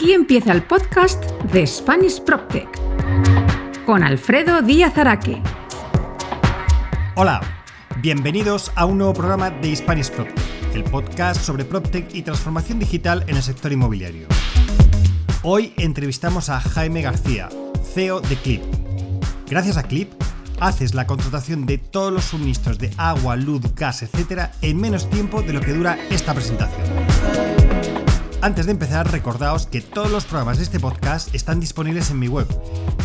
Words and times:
Aquí 0.00 0.14
empieza 0.14 0.52
el 0.52 0.62
podcast 0.62 1.22
de 1.52 1.66
Spanish 1.66 2.22
PropTech 2.22 2.66
con 3.84 4.02
Alfredo 4.02 4.62
Díaz 4.62 4.96
Araque. 4.96 5.42
Hola, 7.16 7.42
bienvenidos 8.00 8.72
a 8.76 8.86
un 8.86 8.96
nuevo 8.96 9.12
programa 9.12 9.50
de 9.50 9.76
Spanish 9.76 10.10
PropTech, 10.10 10.74
el 10.74 10.84
podcast 10.84 11.42
sobre 11.42 11.66
PropTech 11.66 12.14
y 12.14 12.22
transformación 12.22 12.78
digital 12.78 13.24
en 13.26 13.36
el 13.36 13.42
sector 13.42 13.72
inmobiliario. 13.72 14.26
Hoy 15.42 15.74
entrevistamos 15.76 16.48
a 16.48 16.62
Jaime 16.62 17.02
García, 17.02 17.50
CEO 17.92 18.22
de 18.22 18.36
Clip. 18.36 18.62
Gracias 19.50 19.76
a 19.76 19.82
Clip, 19.82 20.10
haces 20.60 20.94
la 20.94 21.06
contratación 21.06 21.66
de 21.66 21.76
todos 21.76 22.10
los 22.10 22.24
suministros 22.24 22.78
de 22.78 22.90
agua, 22.96 23.36
luz, 23.36 23.60
gas, 23.74 24.02
etc. 24.02 24.48
en 24.62 24.80
menos 24.80 25.10
tiempo 25.10 25.42
de 25.42 25.52
lo 25.52 25.60
que 25.60 25.74
dura 25.74 25.98
esta 26.08 26.32
presentación. 26.32 27.59
Antes 28.42 28.64
de 28.64 28.72
empezar, 28.72 29.12
recordaos 29.12 29.66
que 29.66 29.82
todos 29.82 30.10
los 30.10 30.24
programas 30.24 30.56
de 30.56 30.64
este 30.64 30.80
podcast 30.80 31.34
están 31.34 31.60
disponibles 31.60 32.10
en 32.10 32.18
mi 32.18 32.26
web, 32.26 32.46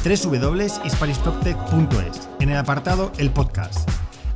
www.hispanishproptech.es, 0.06 2.30
en 2.40 2.52
el 2.52 2.58
apartado 2.58 3.12
El 3.18 3.32
Podcast, 3.32 3.90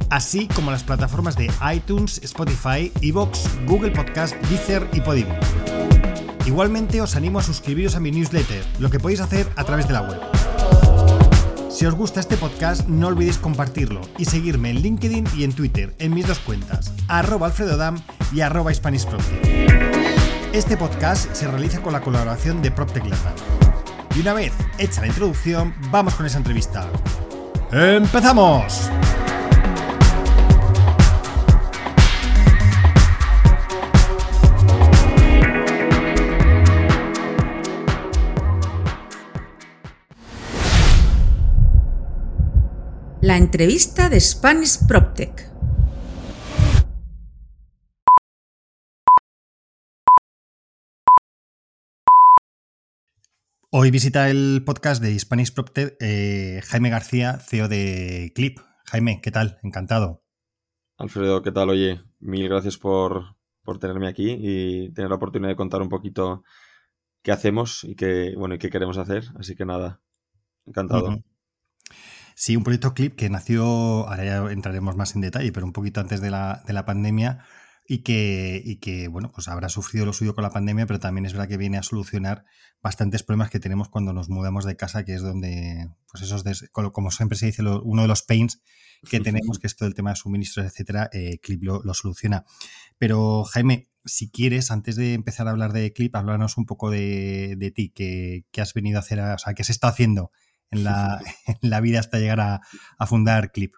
así 0.09 0.49
como 0.49 0.71
las 0.71 0.83
plataformas 0.83 1.37
de 1.37 1.49
iTunes, 1.73 2.19
Spotify, 2.21 2.91
Evox, 3.01 3.47
Google 3.65 3.91
Podcast, 3.91 4.35
Deezer 4.49 4.89
y 4.91 4.99
Podimo. 4.99 5.33
Igualmente 6.45 6.99
os 6.99 7.15
animo 7.15 7.39
a 7.39 7.43
suscribiros 7.43 7.95
a 7.95 8.01
mi 8.01 8.11
newsletter, 8.11 8.65
lo 8.79 8.89
que 8.89 8.99
podéis 8.99 9.21
hacer 9.21 9.47
a 9.55 9.63
través 9.63 9.87
de 9.87 9.93
la 9.93 10.01
web. 10.01 10.19
Si 11.69 11.85
os 11.85 11.95
gusta 11.95 12.19
este 12.19 12.35
podcast, 12.35 12.89
no 12.89 13.07
olvidéis 13.07 13.37
compartirlo 13.37 14.01
y 14.17 14.25
seguirme 14.25 14.71
en 14.71 14.81
LinkedIn 14.81 15.27
y 15.37 15.45
en 15.45 15.53
Twitter 15.53 15.95
en 15.99 16.13
mis 16.13 16.27
dos 16.27 16.39
cuentas, 16.39 16.91
arroba 17.07 17.47
alfredodam 17.47 18.01
y 18.33 18.41
arroba 18.41 18.73
Este 20.51 20.75
podcast 20.77 21.31
se 21.35 21.47
realiza 21.47 21.79
con 21.79 21.93
la 21.93 22.01
colaboración 22.01 22.63
de 22.63 22.71
PropTech 22.71 23.05
Latam. 23.05 23.33
Y 24.15 24.21
una 24.21 24.33
vez 24.33 24.51
hecha 24.79 25.01
la 25.01 25.07
introducción, 25.07 25.75
vamos 25.91 26.15
con 26.15 26.25
esa 26.25 26.39
entrevista. 26.39 26.89
¡Empezamos! 27.71 28.89
La 43.21 43.37
entrevista 43.37 44.09
de 44.09 44.19
Spanish 44.19 44.79
PropTech. 44.87 45.58
Hoy 53.81 53.91
visita 53.91 54.29
el 54.29 54.61
podcast 54.65 55.01
de 55.01 55.17
Spanish 55.17 55.53
PropTech 55.53 55.95
eh, 56.01 56.59
Jaime 56.67 56.89
García, 56.89 57.39
CEO 57.39 57.69
de 57.69 58.33
Clip. 58.35 58.59
Jaime, 58.83 59.21
¿qué 59.21 59.31
tal? 59.31 59.57
Encantado. 59.63 60.21
Alfredo, 60.97 61.41
¿qué 61.41 61.53
tal? 61.53 61.69
Oye, 61.69 62.01
mil 62.19 62.49
gracias 62.49 62.77
por, 62.77 63.37
tenerme 63.79 64.09
aquí 64.09 64.35
y 64.37 64.91
tener 64.91 65.09
la 65.09 65.15
oportunidad 65.15 65.51
de 65.51 65.55
contar 65.55 65.81
un 65.81 65.87
poquito 65.87 66.43
qué 67.23 67.31
hacemos 67.31 67.85
y 67.85 67.95
qué, 67.95 68.33
bueno, 68.37 68.55
y 68.55 68.57
qué 68.57 68.69
queremos 68.69 68.97
hacer. 68.97 69.23
Así 69.39 69.55
que 69.55 69.63
nada, 69.63 70.01
encantado. 70.65 71.23
Sí, 72.35 72.57
un 72.57 72.65
proyecto 72.65 72.93
Clip 72.93 73.15
que 73.15 73.29
nació, 73.29 73.63
ahora 74.09 74.25
ya 74.25 74.51
entraremos 74.51 74.97
más 74.97 75.15
en 75.15 75.21
detalle, 75.21 75.53
pero 75.53 75.65
un 75.65 75.71
poquito 75.71 76.01
antes 76.01 76.19
de 76.19 76.31
la, 76.31 76.63
de 76.67 76.73
la 76.73 76.83
pandemia 76.83 77.45
y 77.91 78.03
que, 78.03 78.61
y 78.63 78.75
que, 78.75 79.07
bueno, 79.07 79.31
pues 79.33 79.47
habrá 79.47 79.67
sufrido 79.67 80.05
lo 80.05 80.13
suyo 80.13 80.35
con 80.35 80.43
la 80.43 80.51
pandemia, 80.51 80.85
pero 80.85 80.99
también 80.99 81.25
es 81.25 81.33
verdad 81.33 81.47
que 81.47 81.57
viene 81.57 81.79
a 81.79 81.81
solucionar 81.81 82.45
bastantes 82.83 83.23
problemas 83.23 83.49
que 83.49 83.59
tenemos 83.59 83.89
cuando 83.89 84.13
nos 84.13 84.29
mudamos 84.29 84.63
de 84.63 84.75
casa, 84.75 85.03
que 85.03 85.15
es 85.15 85.23
donde, 85.23 85.89
pues 86.11 86.23
esos, 86.23 86.43
como 86.71 87.09
siempre 87.09 87.35
se 87.35 87.47
dice, 87.47 87.63
uno 87.63 88.03
de 88.03 88.07
los 88.07 88.21
pains 88.21 88.61
que 89.09 89.19
tenemos, 89.19 89.57
que 89.57 89.65
es 89.65 89.75
todo 89.75 89.89
el 89.89 89.95
tema 89.95 90.11
de 90.11 90.17
suministros, 90.17 90.67
etcétera, 90.67 91.09
eh, 91.11 91.39
Clip 91.41 91.63
lo, 91.63 91.81
soluciona. 91.95 92.45
Pero, 92.99 93.43
Jaime, 93.43 93.89
si 94.05 94.29
quieres, 94.29 94.69
antes 94.69 94.95
de 94.95 95.15
empezar 95.15 95.47
a 95.47 95.51
hablar 95.51 95.73
de 95.73 95.91
Clip, 95.91 96.15
háblanos 96.15 96.59
un 96.59 96.67
poco 96.67 96.91
de, 96.91 97.55
de 97.57 97.71
ti, 97.71 97.89
qué, 97.89 98.45
has 98.61 98.75
venido 98.75 98.97
a 98.97 98.99
hacer, 98.99 99.19
o 99.19 99.37
sea, 99.39 99.55
qué 99.55 99.63
has 99.63 99.71
estado 99.71 99.91
haciendo 99.91 100.31
en 100.69 100.83
la, 100.83 101.19
en 101.47 101.69
la 101.71 101.81
vida 101.81 101.99
hasta 101.99 102.19
llegar 102.19 102.39
a, 102.39 102.61
fundar 103.07 103.51
Clip? 103.51 103.73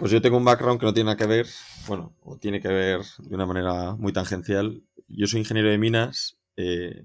Pues 0.00 0.12
yo 0.12 0.22
tengo 0.22 0.38
un 0.38 0.46
background 0.46 0.80
que 0.80 0.86
no 0.86 0.94
tiene 0.94 1.08
nada 1.08 1.18
que 1.18 1.26
ver, 1.26 1.46
bueno, 1.86 2.16
o 2.22 2.38
tiene 2.38 2.58
que 2.58 2.68
ver 2.68 3.02
de 3.18 3.34
una 3.34 3.44
manera 3.44 3.96
muy 3.96 4.14
tangencial. 4.14 4.82
Yo 5.08 5.26
soy 5.26 5.40
ingeniero 5.40 5.68
de 5.68 5.76
minas, 5.76 6.38
eh, 6.56 7.04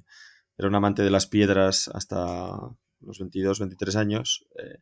era 0.58 0.70
un 0.70 0.76
amante 0.76 1.04
de 1.04 1.10
las 1.10 1.28
piedras 1.28 1.90
hasta 1.94 2.58
los 3.02 3.20
22, 3.20 3.60
23 3.60 3.98
años. 3.98 4.48
Eh, 4.58 4.80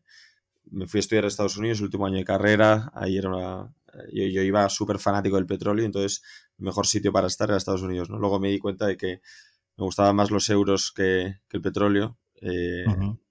me 0.70 0.86
fui 0.86 1.00
a 1.00 1.02
estudiar 1.02 1.26
a 1.26 1.28
Estados 1.28 1.58
Unidos, 1.58 1.80
el 1.80 1.86
último 1.86 2.06
año 2.06 2.18
de 2.18 2.24
carrera, 2.24 2.92
ahí 2.94 3.18
era 3.18 3.30
una, 3.30 3.74
yo, 4.14 4.42
iba 4.44 4.70
súper 4.70 5.00
fanático 5.00 5.38
del 5.38 5.48
petróleo, 5.48 5.84
entonces 5.84 6.22
el 6.60 6.66
mejor 6.66 6.86
sitio 6.86 7.12
para 7.12 7.26
estar 7.26 7.50
era 7.50 7.58
Estados 7.58 7.82
Unidos. 7.82 8.12
¿no? 8.12 8.20
Luego 8.20 8.40
me 8.40 8.50
di 8.50 8.60
cuenta 8.60 8.86
de 8.86 8.96
que 8.96 9.22
me 9.76 9.86
gustaban 9.86 10.16
más 10.16 10.30
los 10.30 10.48
euros 10.52 10.92
que, 10.92 11.38
el 11.50 11.62
petróleo. 11.62 12.20
Eh, 12.36 12.86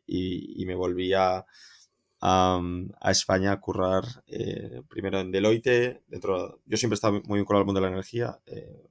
y, 0.06 0.66
me 0.66 0.74
volví 0.74 1.12
a, 1.12 1.46
a, 2.24 3.10
España 3.10 3.52
a 3.52 3.60
currar 3.60 4.04
eh, 4.28 4.82
primero 4.88 5.20
en 5.20 5.32
Deloitte. 5.32 6.02
Dentro, 6.06 6.60
yo 6.64 6.76
siempre 6.76 6.94
he 6.94 6.96
estado 6.96 7.20
muy 7.24 7.40
vinculado 7.40 7.60
al 7.60 7.66
mundo 7.66 7.80
de 7.80 7.86
la 7.86 7.92
energía 7.92 8.38
eh, 8.46 8.88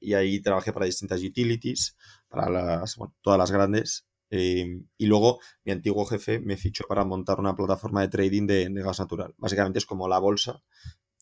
y, 0.00 0.14
ahí 0.14 0.40
trabajé 0.40 0.72
para 0.72 0.86
distintas 0.86 1.22
utilities, 1.22 1.96
para 2.28 2.50
las, 2.50 2.96
todas 3.22 3.38
las 3.38 3.52
grandes. 3.52 4.06
Eh, 4.30 4.82
y 4.98 5.06
luego 5.06 5.38
mi 5.64 5.70
antiguo 5.70 6.04
jefe 6.06 6.40
me 6.40 6.56
fichó 6.56 6.84
para 6.88 7.04
montar 7.04 7.38
una 7.38 7.54
plataforma 7.54 8.00
de 8.00 8.08
trading 8.08 8.46
de, 8.48 8.68
gas 8.82 8.98
natural. 8.98 9.34
Básicamente 9.38 9.78
es 9.78 9.86
como 9.86 10.08
la 10.08 10.18
bolsa, 10.18 10.60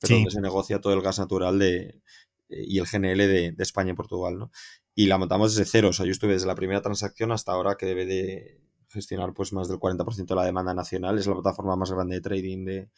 pero 0.00 0.15
donde 0.15 0.31
se 0.31 0.41
negocia 0.41 0.81
todo 0.81 0.94
el 0.94 1.03
gas 1.03 1.19
natural 1.19 1.59
de, 1.59 2.00
y 2.49 2.78
el 2.78 2.87
GNL 2.87 3.19
de, 3.19 3.53
de, 3.53 3.62
España 3.62 3.93
y 3.93 3.94
Portugal. 3.94 4.38
¿no? 4.38 4.50
Y 4.94 5.06
la 5.06 5.19
montamos 5.19 5.55
desde 5.55 5.71
cero. 5.71 5.88
O 5.91 5.93
sea, 5.93 6.06
yo 6.06 6.12
estuve 6.12 6.32
desde 6.32 6.47
la 6.47 6.55
primera 6.55 6.81
transacción 6.81 7.32
hasta 7.32 7.53
ahora 7.53 7.76
que 7.76 7.84
debe 7.84 8.06
de 8.06 8.63
gestionar 8.94 9.34
pues 9.34 9.53
más 9.53 9.69
del 9.69 9.78
40% 9.78 10.34
de 10.34 10.34
la 10.34 10.47
demanda 10.47 10.72
nacional. 10.75 11.19
Es 11.19 11.27
la 11.27 11.34
plataforma 11.34 11.77
más 11.77 11.91
grande 11.91 12.16
de 12.16 12.21
trading 12.22 12.65
de, 12.65 12.88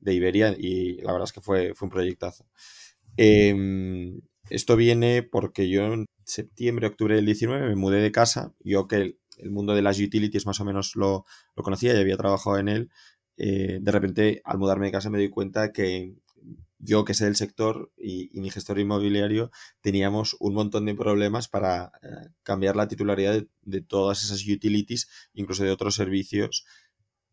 de, 0.00 0.14
Iberia 0.14 0.54
y 0.56 0.98
la 0.98 1.12
verdad 1.12 1.24
es 1.24 1.32
que 1.32 1.40
fue, 1.40 1.74
fue 1.74 1.86
un 1.86 1.90
proyectazo. 1.90 2.46
Em, 3.16 4.20
esto 4.50 4.76
viene 4.76 5.22
porque 5.22 5.68
yo 5.68 5.92
en 5.92 6.06
septiembre, 6.24 6.86
octubre 6.86 7.16
del 7.16 7.26
19 7.26 7.68
me 7.68 7.76
mudé 7.76 8.00
de 8.00 8.12
casa. 8.12 8.54
Yo 8.60 8.86
que 8.86 8.96
el, 9.38 9.50
mundo 9.50 9.74
de 9.74 9.82
las 9.82 9.98
utilities 9.98 10.46
más 10.46 10.60
o 10.60 10.64
menos 10.64 10.96
lo, 10.96 11.24
lo 11.56 11.62
conocía 11.62 11.94
y 11.94 12.00
había 12.00 12.16
trabajado 12.16 12.58
en 12.58 12.68
él. 12.68 12.90
Eh, 13.38 13.78
de 13.82 13.92
repente, 13.92 14.40
al 14.44 14.58
mudarme 14.58 14.86
de 14.86 14.92
casa 14.92 15.10
me 15.10 15.18
doy 15.18 15.28
cuenta 15.30 15.72
que 15.72 16.14
yo 16.78 17.04
que 17.04 17.14
sé 17.14 17.24
del 17.24 17.36
sector 17.36 17.92
y, 17.96 18.30
mi 18.34 18.50
gestor 18.50 18.78
inmobiliario 18.78 19.50
teníamos 19.80 20.36
un 20.40 20.54
montón 20.54 20.86
de 20.86 20.94
problemas 20.94 21.48
para 21.48 21.92
eh, 22.02 22.28
cambiar 22.42 22.76
la 22.76 22.88
titularidad 22.88 23.42
de, 23.62 23.80
todas 23.80 24.22
esas 24.22 24.46
utilities, 24.46 25.08
incluso 25.34 25.64
de 25.64 25.70
otros 25.70 25.94
servicios, 25.94 26.64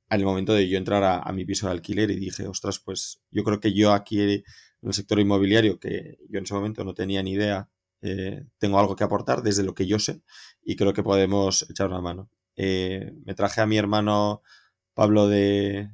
el 0.09 0.23
momento 0.25 0.53
de 0.53 0.67
yo 0.69 0.77
entrar 0.77 1.03
a, 1.03 1.31
mi 1.33 1.45
piso 1.45 1.67
de 1.67 1.73
alquiler 1.73 2.11
y 2.11 2.17
dije, 2.17 2.47
ostras, 2.47 2.79
pues 2.79 3.21
yo 3.31 3.43
creo 3.43 3.59
que 3.59 3.73
yo 3.73 3.93
aquí 3.93 4.21
en 4.21 4.43
el 4.83 4.93
sector 4.93 5.19
inmobiliario, 5.19 5.79
que 5.79 6.19
yo 6.29 6.37
en 6.37 6.45
ese 6.45 6.53
momento 6.53 6.83
no 6.83 6.93
tenía 6.93 7.23
ni 7.23 7.31
idea, 7.31 7.69
eh, 8.01 8.45
tengo 8.59 8.79
algo 8.79 8.95
que 8.95 9.03
aportar 9.03 9.41
desde 9.41 9.63
lo 9.63 9.73
que 9.73 9.87
yo 9.87 9.97
sé 9.97 10.21
y 10.61 10.75
creo 10.75 10.93
que 10.93 11.03
podemos 11.03 11.67
echar 11.69 11.87
una 11.87 12.01
mano. 12.01 12.29
Eh, 12.55 13.13
me 13.25 13.33
traje 13.33 13.61
a 13.61 13.65
mi 13.65 13.77
hermano 13.77 14.43
Pablo 14.93 15.27
de, 15.27 15.89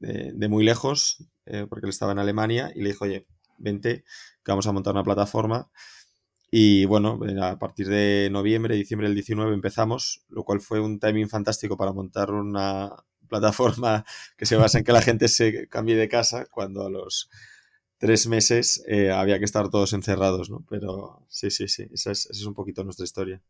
de 0.00 0.48
muy 0.48 0.64
lejos, 0.64 1.24
eh, 1.46 1.66
porque 1.68 1.86
él 1.86 1.90
estaba 1.90 2.12
en 2.12 2.18
Alemania, 2.18 2.72
y 2.74 2.82
le 2.82 2.90
dijo, 2.90 3.04
oye, 3.04 3.26
vente, 3.58 4.04
que 4.44 4.52
vamos 4.52 4.66
a 4.66 4.72
montar 4.72 4.94
una 4.94 5.04
plataforma. 5.04 5.70
Y 6.50 6.84
bueno, 6.84 7.18
eh, 7.26 7.36
a 7.42 7.58
partir 7.58 7.88
de 7.88 8.28
noviembre, 8.30 8.76
diciembre 8.76 9.08
del 9.08 9.14
19 9.16 9.54
empezamos, 9.54 10.24
lo 10.28 10.44
cual 10.44 10.60
fue 10.60 10.80
un 10.80 11.00
timing 11.00 11.28
fantástico 11.28 11.76
para 11.76 11.92
montar 11.92 12.30
una 12.30 12.92
plataforma 13.28 14.04
que 14.36 14.46
se 14.46 14.56
basa 14.56 14.78
en 14.78 14.84
que 14.84 14.92
la 14.92 15.02
gente 15.02 15.28
se 15.28 15.68
cambie 15.68 15.96
de 15.96 16.08
casa 16.08 16.46
cuando 16.50 16.86
a 16.86 16.90
los 16.90 17.28
tres 17.98 18.26
meses 18.28 18.84
eh, 18.86 19.10
había 19.10 19.38
que 19.38 19.46
estar 19.46 19.68
todos 19.70 19.92
encerrados, 19.94 20.50
¿no? 20.50 20.64
Pero 20.68 21.24
sí, 21.28 21.50
sí, 21.50 21.68
sí, 21.68 21.88
esa 21.92 22.12
es, 22.12 22.26
esa 22.26 22.40
es 22.40 22.46
un 22.46 22.54
poquito 22.54 22.84
nuestra 22.84 23.04
historia. 23.04 23.42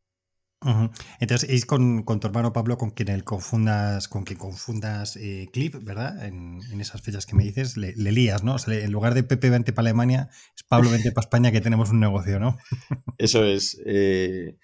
Entonces, 1.20 1.50
es 1.50 1.66
con, 1.66 2.04
tu 2.04 2.26
hermano 2.26 2.52
Pablo 2.52 2.78
con 2.78 2.90
quien 2.90 3.08
el 3.08 3.24
confundas, 3.24 4.08
con 4.08 4.24
quien 4.24 4.38
confundas 4.38 5.16
eh, 5.16 5.48
Clip, 5.52 5.74
¿verdad? 5.82 6.24
En, 6.24 6.60
esas 6.80 7.02
fechas 7.02 7.26
que 7.26 7.36
me 7.36 7.44
dices, 7.44 7.76
le, 7.76 7.94
lías, 7.94 8.42
¿no? 8.42 8.56
en 8.66 8.92
lugar 8.92 9.14
de 9.14 9.22
Pepe 9.22 9.50
vente 9.50 9.72
para 9.72 9.88
Alemania, 9.88 10.30
es 10.56 10.62
Pablo 10.64 10.90
vente 10.90 11.12
para 11.12 11.24
España 11.24 11.52
que 11.52 11.60
tenemos 11.60 11.90
un 11.90 12.00
negocio, 12.00 12.38
¿no? 12.38 12.58
Eso 13.18 13.44
es. 13.44 13.80
Eh, 13.84 14.56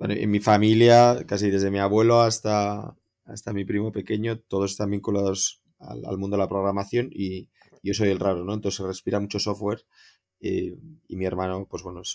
en 0.00 0.30
mi 0.30 0.40
familia, 0.40 1.24
casi 1.26 1.50
desde 1.50 1.70
mi 1.70 1.78
abuelo 1.78 2.22
hasta, 2.22 2.96
hasta 3.24 3.52
mi 3.52 3.64
primo 3.64 3.92
pequeño, 3.92 4.38
todos 4.38 4.70
están 4.70 4.90
vinculados 4.90 5.62
al, 5.78 6.18
mundo 6.18 6.36
de 6.36 6.42
la 6.42 6.48
programación 6.48 7.10
y 7.12 7.48
yo 7.82 7.94
soy 7.94 8.08
el 8.08 8.18
raro, 8.18 8.44
¿no? 8.44 8.54
Entonces 8.54 8.78
se 8.78 8.86
respira 8.86 9.20
mucho 9.20 9.38
software 9.38 9.84
eh, 10.40 10.74
y 11.08 11.16
mi 11.16 11.24
hermano, 11.26 11.66
pues 11.68 11.82
bueno, 11.82 12.00
es 12.00 12.14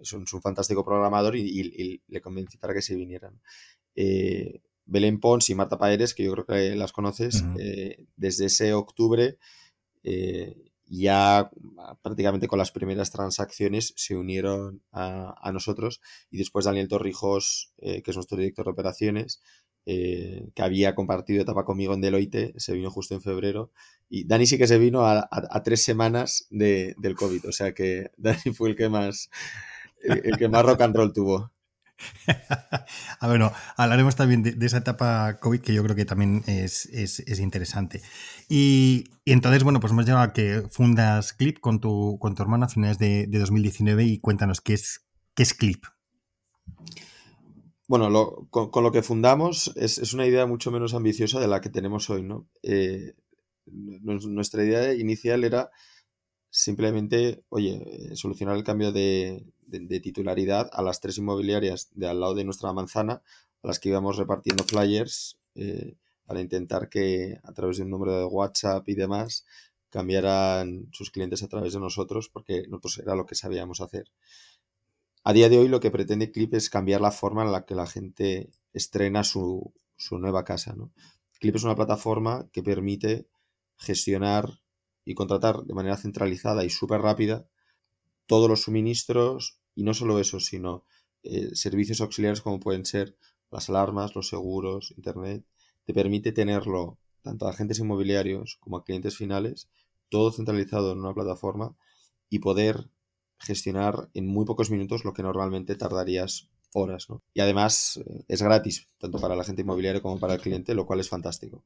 es 0.00 0.12
un, 0.12 0.26
fantástico 0.26 0.84
programador 0.84 1.36
y, 1.36 2.02
le 2.06 2.20
convencí 2.20 2.58
para 2.58 2.74
que 2.74 2.82
se 2.82 2.94
vinieran. 2.94 3.40
Eh, 3.94 4.62
Belén 4.84 5.20
Pons 5.20 5.50
y 5.50 5.54
Marta 5.54 5.78
Paeres, 5.78 6.14
que 6.14 6.24
yo 6.24 6.32
creo 6.32 6.46
que 6.46 6.76
las 6.76 6.92
conoces, 6.92 7.44
eh, 7.58 8.04
desde 8.16 8.46
ese 8.46 8.72
octubre 8.72 9.38
ya 10.88 11.50
prácticamente 12.02 12.46
con 12.46 12.60
las 12.60 12.70
primeras 12.70 13.10
transacciones 13.10 13.92
se 13.96 14.14
unieron 14.14 14.82
a, 14.92 15.50
nosotros 15.52 16.00
y 16.30 16.38
después 16.38 16.64
Daniel 16.64 16.86
Torrijos, 16.86 17.72
que 17.78 18.04
es 18.06 18.14
nuestro 18.14 18.38
director 18.38 18.66
de 18.66 18.70
operaciones, 18.70 19.40
que 19.84 20.52
había 20.62 20.94
compartido 20.94 21.42
etapa 21.42 21.64
conmigo 21.64 21.94
en 21.94 22.00
Deloitte, 22.00 22.54
se 22.56 22.72
vino 22.72 22.90
justo 22.92 23.14
en 23.14 23.20
febrero 23.20 23.72
y 24.08 24.26
Dani 24.26 24.46
sí 24.46 24.58
que 24.58 24.66
se 24.66 24.78
vino 24.78 25.06
a, 25.06 25.28
tres 25.64 25.82
semanas 25.82 26.46
de, 26.50 26.94
del 26.98 27.16
COVID, 27.16 27.48
o 27.48 27.52
sea 27.52 27.72
que 27.72 28.10
Dani 28.16 28.54
fue 28.54 28.70
el 28.70 28.76
que 28.76 28.88
más, 28.88 29.30
el, 30.06 30.36
que 30.36 30.48
más 30.48 30.64
rock 30.64 30.80
and 30.82 30.96
roll 30.96 31.12
tuvo. 31.12 31.52
ah, 33.20 33.26
bueno, 33.26 33.52
hablaremos 33.76 34.16
también 34.16 34.42
de, 34.42 34.66
esa 34.66 34.78
etapa 34.78 35.38
COVID 35.40 35.60
que 35.60 35.72
yo 35.72 35.82
creo 35.82 35.96
que 35.96 36.04
también 36.04 36.42
es, 36.46 36.88
interesante. 37.38 38.02
Y, 38.48 39.04
entonces, 39.24 39.64
bueno, 39.64 39.80
pues 39.80 39.92
hemos 39.92 40.04
llegado 40.04 40.24
a 40.24 40.32
que 40.32 40.62
fundas 40.70 41.32
Clip 41.32 41.58
con 41.60 41.80
tu, 41.80 42.18
con 42.18 42.34
tu 42.34 42.42
hermano 42.42 42.66
a 42.66 42.68
finales 42.68 42.98
de, 42.98 43.26
2019 43.26 44.04
y 44.04 44.18
cuéntanos 44.18 44.60
qué 44.60 44.74
es, 44.74 45.06
qué 45.34 45.42
es 45.42 45.54
Clip. 45.54 45.84
Bueno, 47.88 48.48
con, 48.50 48.82
lo 48.82 48.92
que 48.92 49.02
fundamos 49.02 49.72
es, 49.76 50.12
una 50.12 50.26
idea 50.26 50.46
mucho 50.46 50.70
menos 50.70 50.94
ambiciosa 50.94 51.40
de 51.40 51.48
la 51.48 51.60
que 51.60 51.70
tenemos 51.70 52.10
hoy, 52.10 52.22
¿no? 52.22 52.48
Eh, 52.62 53.14
nuestra 53.66 54.64
idea 54.64 54.92
inicial 54.94 55.44
era 55.44 55.70
simplemente, 56.56 57.44
oye, 57.50 58.16
solucionar 58.16 58.56
el 58.56 58.64
cambio 58.64 58.90
de, 58.90 59.44
titularidad 60.02 60.70
a 60.72 60.80
las 60.80 61.00
tres 61.00 61.18
inmobiliarias 61.18 61.90
de 61.92 62.08
al 62.08 62.18
lado 62.18 62.34
de 62.34 62.44
nuestra 62.44 62.72
manzana, 62.72 63.20
a 63.62 63.66
las 63.66 63.78
que 63.78 63.90
íbamos 63.90 64.16
repartiendo 64.16 64.64
flyers 64.64 65.38
eh, 65.54 65.96
para 66.24 66.40
intentar 66.40 66.88
que 66.88 67.38
a 67.42 67.52
través 67.52 67.76
de 67.76 67.82
un 67.82 67.90
número 67.90 68.18
de 68.18 68.24
WhatsApp 68.24 68.88
y 68.88 68.94
demás 68.94 69.44
cambiaran 69.90 70.88
sus 70.92 71.10
clientes 71.10 71.42
a 71.42 71.48
través 71.48 71.74
de 71.74 71.80
nosotros, 71.80 72.30
porque 72.30 72.62
nosotros 72.68 73.00
era 73.00 73.14
lo 73.14 73.26
que 73.26 73.34
sabíamos 73.34 73.82
hacer. 73.82 74.10
A 75.24 75.34
día 75.34 75.50
de 75.50 75.58
hoy 75.58 75.68
lo 75.68 75.80
que 75.80 75.90
pretende 75.90 76.32
Clip 76.32 76.54
es 76.54 76.70
cambiar 76.70 77.02
la 77.02 77.10
forma 77.10 77.44
en 77.44 77.52
la 77.52 77.66
que 77.66 77.74
la 77.74 77.86
gente 77.86 78.48
estrena 78.72 79.24
su, 79.24 79.74
su 79.96 80.18
nueva 80.18 80.44
casa. 80.44 80.74
¿no? 80.74 80.90
Clip 81.38 81.54
es 81.54 81.64
una 81.64 81.76
plataforma 81.76 82.48
que 82.50 82.62
permite 82.62 83.26
gestionar 83.76 84.62
y 85.06 85.14
contratar 85.14 85.62
de 85.62 85.72
manera 85.72 85.96
centralizada 85.96 86.64
y 86.64 86.70
súper 86.70 87.00
rápida 87.00 87.46
todos 88.26 88.50
los 88.50 88.62
suministros 88.62 89.60
y 89.74 89.84
no 89.84 89.94
solo 89.94 90.18
eso, 90.18 90.40
sino 90.40 90.84
eh, 91.22 91.54
servicios 91.54 92.00
auxiliares 92.00 92.42
como 92.42 92.60
pueden 92.60 92.84
ser 92.84 93.16
las 93.50 93.70
alarmas, 93.70 94.14
los 94.14 94.28
seguros, 94.28 94.92
internet, 94.96 95.44
te 95.84 95.94
permite 95.94 96.32
tenerlo 96.32 96.98
tanto 97.22 97.46
a 97.46 97.50
agentes 97.50 97.78
inmobiliarios 97.78 98.58
como 98.60 98.76
a 98.76 98.84
clientes 98.84 99.16
finales, 99.16 99.68
todo 100.08 100.32
centralizado 100.32 100.92
en 100.92 100.98
una 100.98 101.14
plataforma 101.14 101.76
y 102.28 102.40
poder 102.40 102.90
gestionar 103.38 104.08
en 104.14 104.26
muy 104.26 104.44
pocos 104.44 104.70
minutos 104.70 105.04
lo 105.04 105.12
que 105.12 105.22
normalmente 105.22 105.76
tardarías 105.76 106.48
horas. 106.72 107.06
Y 107.32 107.40
además 107.40 107.98
eh, 108.04 108.24
es 108.26 108.42
gratis, 108.42 108.88
tanto 108.98 109.18
para 109.20 109.34
el 109.34 109.40
agente 109.40 109.62
inmobiliario 109.62 110.02
como 110.02 110.18
para 110.18 110.34
el 110.34 110.40
cliente, 110.40 110.74
lo 110.74 110.86
cual 110.86 111.00
es 111.00 111.08
fantástico. 111.08 111.64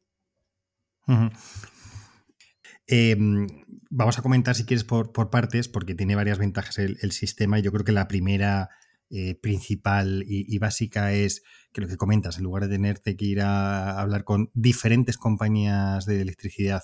Em, 2.93 3.47
vamos 3.89 4.19
a 4.19 4.23
comentar, 4.23 4.57
si 4.57 4.65
quieres, 4.65 4.83
por, 4.83 5.13
partes, 5.31 5.69
porque 5.69 5.95
tiene 5.95 6.17
varias 6.17 6.39
ventajas 6.39 6.77
el, 6.79 7.13
sistema. 7.13 7.59
Y 7.59 7.63
yo 7.63 7.71
creo 7.71 7.85
que 7.85 7.93
la 7.93 8.09
primera 8.09 8.69
eh, 9.11 9.37
principal 9.37 10.25
y, 10.27 10.59
básica 10.59 11.13
es 11.13 11.43
que 11.73 11.81
lo 11.81 11.87
que 11.87 11.97
comentas, 11.97 12.39
en 12.39 12.45
lugar 12.45 12.65
de 12.65 12.71
tenerte 12.71 13.17
que 13.17 13.27
ir 13.27 13.43
a 13.43 14.01
hablar 14.01 14.25
con 14.25 14.51
diferentes 14.55 15.19
compañías 15.19 16.05
de 16.05 16.21
electricidad, 16.21 16.83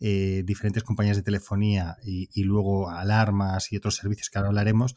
eh, 0.00 0.42
diferentes 0.44 0.82
compañías 0.82 1.16
de 1.16 1.22
telefonía 1.22 1.96
y, 2.02 2.28
y, 2.32 2.42
luego 2.42 2.90
alarmas 2.90 3.70
y 3.70 3.76
otros 3.76 3.94
servicios 3.94 4.30
que 4.30 4.38
ahora 4.38 4.48
hablaremos, 4.48 4.96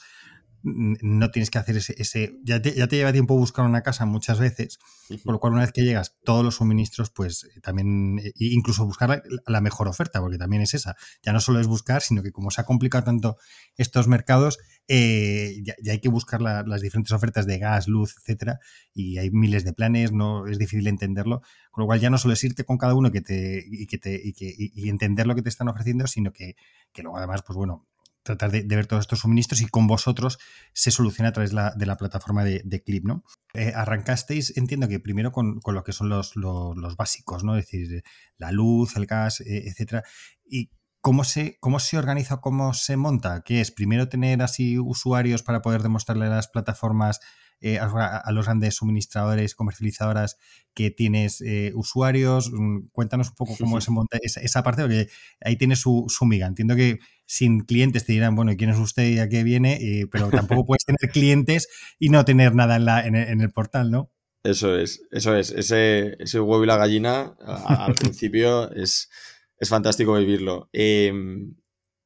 no 0.63 1.31
tienes 1.31 1.49
que 1.49 1.57
hacer 1.57 1.77
ese, 1.77 2.37
ya, 2.43 2.61
te, 2.61 2.71
lleva 2.71 3.11
tiempo 3.11 3.35
buscar 3.37 3.65
una 3.65 3.81
casa 3.81 4.05
muchas 4.05 4.39
veces, 4.39 4.79
por 5.23 5.33
lo 5.33 5.39
cual 5.39 5.53
una 5.53 5.63
vez 5.63 5.71
que 5.71 5.81
llegas 5.81 6.17
todos 6.23 6.43
los 6.43 6.55
suministros, 6.55 7.09
pues 7.09 7.45
eh, 7.45 7.61
también, 7.61 8.19
eh, 8.19 8.31
incluso 8.37 8.85
buscar 8.85 9.23
la, 9.45 9.61
mejor 9.61 9.87
oferta, 9.87 10.19
porque 10.19 10.37
también 10.37 10.61
es 10.61 10.73
esa, 10.73 10.95
ya 11.23 11.33
no 11.33 11.39
solo 11.39 11.59
es 11.59 11.67
buscar, 11.67 12.01
sino 12.01 12.21
que 12.23 12.31
como 12.31 12.51
se 12.51 12.61
ha 12.61 12.63
complicado 12.65 13.03
tanto 13.03 13.37
estos 13.75 14.07
mercados, 14.07 14.59
eh, 14.87 15.61
ya, 15.63 15.75
hay 15.91 15.99
que 15.99 16.09
buscar 16.09 16.41
las 16.41 16.81
diferentes 16.81 17.11
ofertas 17.11 17.45
de 17.47 17.57
gas, 17.57 17.87
luz, 17.87 18.15
etcétera, 18.17 18.59
y 18.93 19.17
hay 19.17 19.31
miles 19.31 19.63
de 19.63 19.73
planes, 19.73 20.11
no 20.11 20.47
es 20.47 20.59
difícil 20.59 20.87
entenderlo, 20.87 21.41
con 21.71 21.83
lo 21.83 21.85
cual 21.87 21.99
ya 21.99 22.09
no 22.09 22.17
solo 22.17 22.33
es 22.33 22.43
irte 22.43 22.65
con 22.65 22.77
cada 22.77 22.93
uno 22.93 23.11
que 23.11 23.21
te, 23.21 23.63
y, 23.65 23.87
que 23.87 23.97
te, 23.97 24.19
y, 24.23 24.33
que, 24.33 24.53
y 24.57 24.89
entender 24.89 25.27
lo 25.27 25.35
que 25.35 25.41
te 25.41 25.49
están 25.49 25.69
ofreciendo, 25.69 26.07
sino 26.07 26.31
que, 26.31 26.55
que 26.91 27.01
luego 27.01 27.17
además, 27.17 27.41
pues 27.41 27.57
bueno, 27.57 27.87
tratar 28.23 28.51
de, 28.51 28.63
ver 28.63 28.88
todos 28.88 29.01
estos 29.01 29.19
suministros 29.19 29.62
y 29.62 29.68
con 29.68 29.88
vosotros 29.88 30.38
se 30.73 30.91
soluciona 30.91 31.29
a 31.29 31.33
través 31.33 31.51
de 31.51 31.85
la 31.85 31.97
plataforma 31.97 32.44
de, 32.44 32.83
Clip, 32.83 33.06
¿no? 33.06 33.23
Eh, 33.53 33.73
arrancasteis, 33.75 34.56
entiendo 34.57 34.88
que 34.88 35.00
primero 35.00 35.31
con, 35.31 35.59
lo 35.65 35.83
que 35.83 35.94
son 35.94 36.09
los, 36.09 36.35
los, 36.35 36.95
básicos, 36.95 37.44
¿no? 37.44 37.56
Es 37.57 37.65
decir, 37.65 38.03
la 38.38 38.51
luz, 38.51 38.95
el 38.95 39.06
gas, 39.06 39.41
eh, 39.41 39.63
etcétera. 39.68 40.03
¿Y 40.45 40.71
cómo 41.01 41.23
se, 41.23 41.57
cómo 41.59 41.79
se 41.79 41.97
organiza, 41.97 42.38
cómo 42.38 42.73
se 42.73 42.97
monta? 42.97 43.41
¿Qué 43.41 43.62
es? 43.62 43.71
Primero 43.71 44.09
tener 44.09 44.41
así 44.41 44.77
usuarios 44.79 45.44
para 45.44 45.62
poder 45.62 45.81
demostrarle 45.81 46.27
a 46.27 46.29
las 46.29 46.47
plataformas 46.47 47.19
eh, 47.63 47.77
a, 47.77 48.31
los 48.31 48.45
grandes 48.45 48.74
suministradores, 48.77 49.53
comercializadoras 49.53 50.38
que 50.74 50.89
tienes 50.89 51.41
eh, 51.41 51.71
usuarios. 51.75 52.50
Mm, 52.51 52.88
cuéntanos 52.91 53.29
un 53.29 53.35
poco 53.35 53.56
cómo 53.56 53.79
se 53.81 53.91
monta 53.91 54.17
esa, 54.24 54.63
parte, 54.63 54.81
porque 54.81 55.09
ahí 55.41 55.57
tiene 55.57 55.75
su, 55.75 56.06
su, 56.07 56.25
miga. 56.25 56.47
Entiendo 56.47 56.75
que 56.75 56.97
sin 57.31 57.61
clientes 57.61 58.05
te 58.05 58.11
dirán, 58.11 58.35
bueno, 58.35 58.51
¿quién 58.57 58.71
es 58.71 58.77
usted 58.77 59.09
y 59.09 59.19
a 59.19 59.29
qué 59.29 59.45
viene? 59.45 59.79
pero 60.11 60.29
tampoco 60.29 60.65
puedes 60.65 60.83
tener 60.83 61.09
clientes 61.13 61.69
y 61.97 62.09
no 62.09 62.25
tener 62.25 62.53
nada 62.55 62.75
en, 62.75 62.83
la, 62.83 63.07
en, 63.07 63.15
el, 63.15 63.51
portal, 63.51 63.89
¿no? 63.89 64.11
Eso 64.43 64.77
es, 64.77 65.07
eso 65.11 65.33
es. 65.37 65.51
Ese, 65.51 66.17
ese 66.19 66.41
huevo 66.41 66.61
y 66.61 66.67
la 66.67 66.75
gallina 66.75 67.37
al 67.39 67.95
principio 67.95 68.69
es, 68.73 69.09
es 69.57 69.69
fantástico 69.69 70.15
vivirlo. 70.15 70.67
Em, 70.73 71.55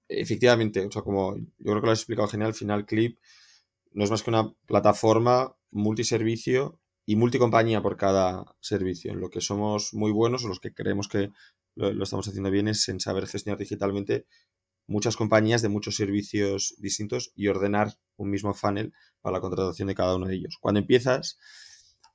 efectivamente, 0.07 0.85
o 0.85 0.91
sea, 0.91 1.01
como 1.01 1.35
yo 1.35 1.45
creo 1.57 1.81
que 1.81 1.87
lo 1.87 1.91
has 1.93 2.01
explicado 2.01 2.27
genial, 2.27 2.49
al 2.49 2.53
final 2.53 2.85
Clip 2.85 3.17
no 3.93 4.03
es 4.03 4.11
más 4.11 4.21
que 4.21 4.29
una 4.29 4.53
plataforma 4.67 5.55
multiservicio 5.71 6.79
y 7.03 7.15
multicompañía 7.15 7.81
por 7.81 7.97
cada 7.97 8.45
servicio. 8.59 9.11
En 9.11 9.21
lo 9.21 9.31
que 9.31 9.41
somos 9.41 9.91
muy 9.95 10.11
buenos 10.11 10.45
o 10.45 10.49
los 10.49 10.59
que 10.59 10.71
creemos 10.71 11.07
que 11.07 11.31
lo, 11.73 12.03
estamos 12.03 12.27
haciendo 12.27 12.51
bien 12.51 12.67
es 12.67 12.87
en 12.89 12.99
saber 12.99 13.25
gestionar 13.25 13.57
digitalmente 13.57 14.27
muchas 14.87 15.15
compañías 15.15 15.61
de 15.61 15.69
muchos 15.69 15.95
servicios 15.95 16.75
distintos 16.77 17.31
y 17.35 17.47
ordenar 17.47 17.93
un 18.17 18.29
mismo 18.29 18.53
funnel 18.53 18.93
para 19.21 19.37
la 19.37 19.41
contratación 19.41 19.87
de 19.87 19.95
cada 19.95 20.15
uno 20.15 20.27
de 20.27 20.35
ellos. 20.35 20.57
Cuando 20.59 20.79
empiezas, 20.79 21.37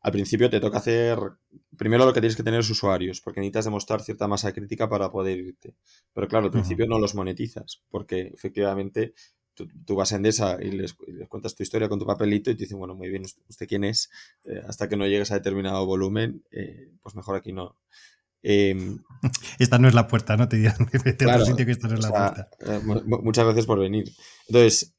al 0.01 0.13
principio 0.13 0.49
te 0.49 0.61
toca 0.61 0.79
hacer, 0.79 1.19
primero 1.77 2.07
lo 2.07 2.13
que 2.13 2.21
tienes 2.21 2.37
que 2.37 2.43
tener 2.43 2.61
es 2.61 2.71
usuarios, 2.71 3.21
porque 3.21 3.41
necesitas 3.41 3.67
demostrar 3.67 4.01
cierta 4.01 4.29
masa 4.29 4.53
crítica 4.53 4.89
para 4.89 5.11
poder 5.11 5.39
irte. 5.39 5.75
Pero 6.15 6.29
claro, 6.29 6.47
al 6.47 6.53
principio 6.53 6.87
no 6.87 6.99
los 6.99 7.15
monetizas, 7.15 7.83
porque 7.91 8.33
efectivamente 8.35 9.15
tú, 9.55 9.95
vas 9.95 10.13
a 10.13 10.17
Endesa 10.17 10.59
y 10.61 10.71
les, 10.71 10.95
cuentas 11.29 11.55
tu 11.55 11.63
historia 11.63 11.89
con 11.89 11.99
tu 11.99 12.07
papelito 12.07 12.51
y 12.51 12.55
te 12.55 12.65
dicen, 12.65 12.79
bueno, 12.79 12.95
muy 12.95 13.11
bien, 13.11 13.23
¿usted, 13.23 13.67
quién 13.67 13.85
es? 13.85 14.11
Eh, 14.45 14.63
hasta 14.67 14.89
que 14.89 14.97
no 14.97 15.07
llegues 15.07 15.31
a 15.33 15.35
determinado 15.35 15.85
volumen, 15.85 16.45
eh, 16.51 16.93
pues 17.03 17.15
mejor 17.15 17.37
aquí 17.37 17.53
no. 17.53 17.77
Em, 18.43 18.99
esta 19.59 19.79
no 19.79 19.89
es 19.89 19.95
la 19.95 20.07
puerta, 20.07 20.37
¿no? 20.37 20.49
Te 20.49 20.57
vete 21.05 21.31
a 21.31 21.35
otro 21.35 21.47
sitio 21.47 21.67
que 21.67 21.73
esta 21.73 21.89
no 21.89 21.95
es 21.95 22.03
la 22.03 22.11
puerta. 22.11 22.49
Eh, 22.67 22.81
muchas 23.23 23.47
veces 23.47 23.67
por 23.67 23.79
venir. 23.79 24.13
Entonces, 24.49 24.95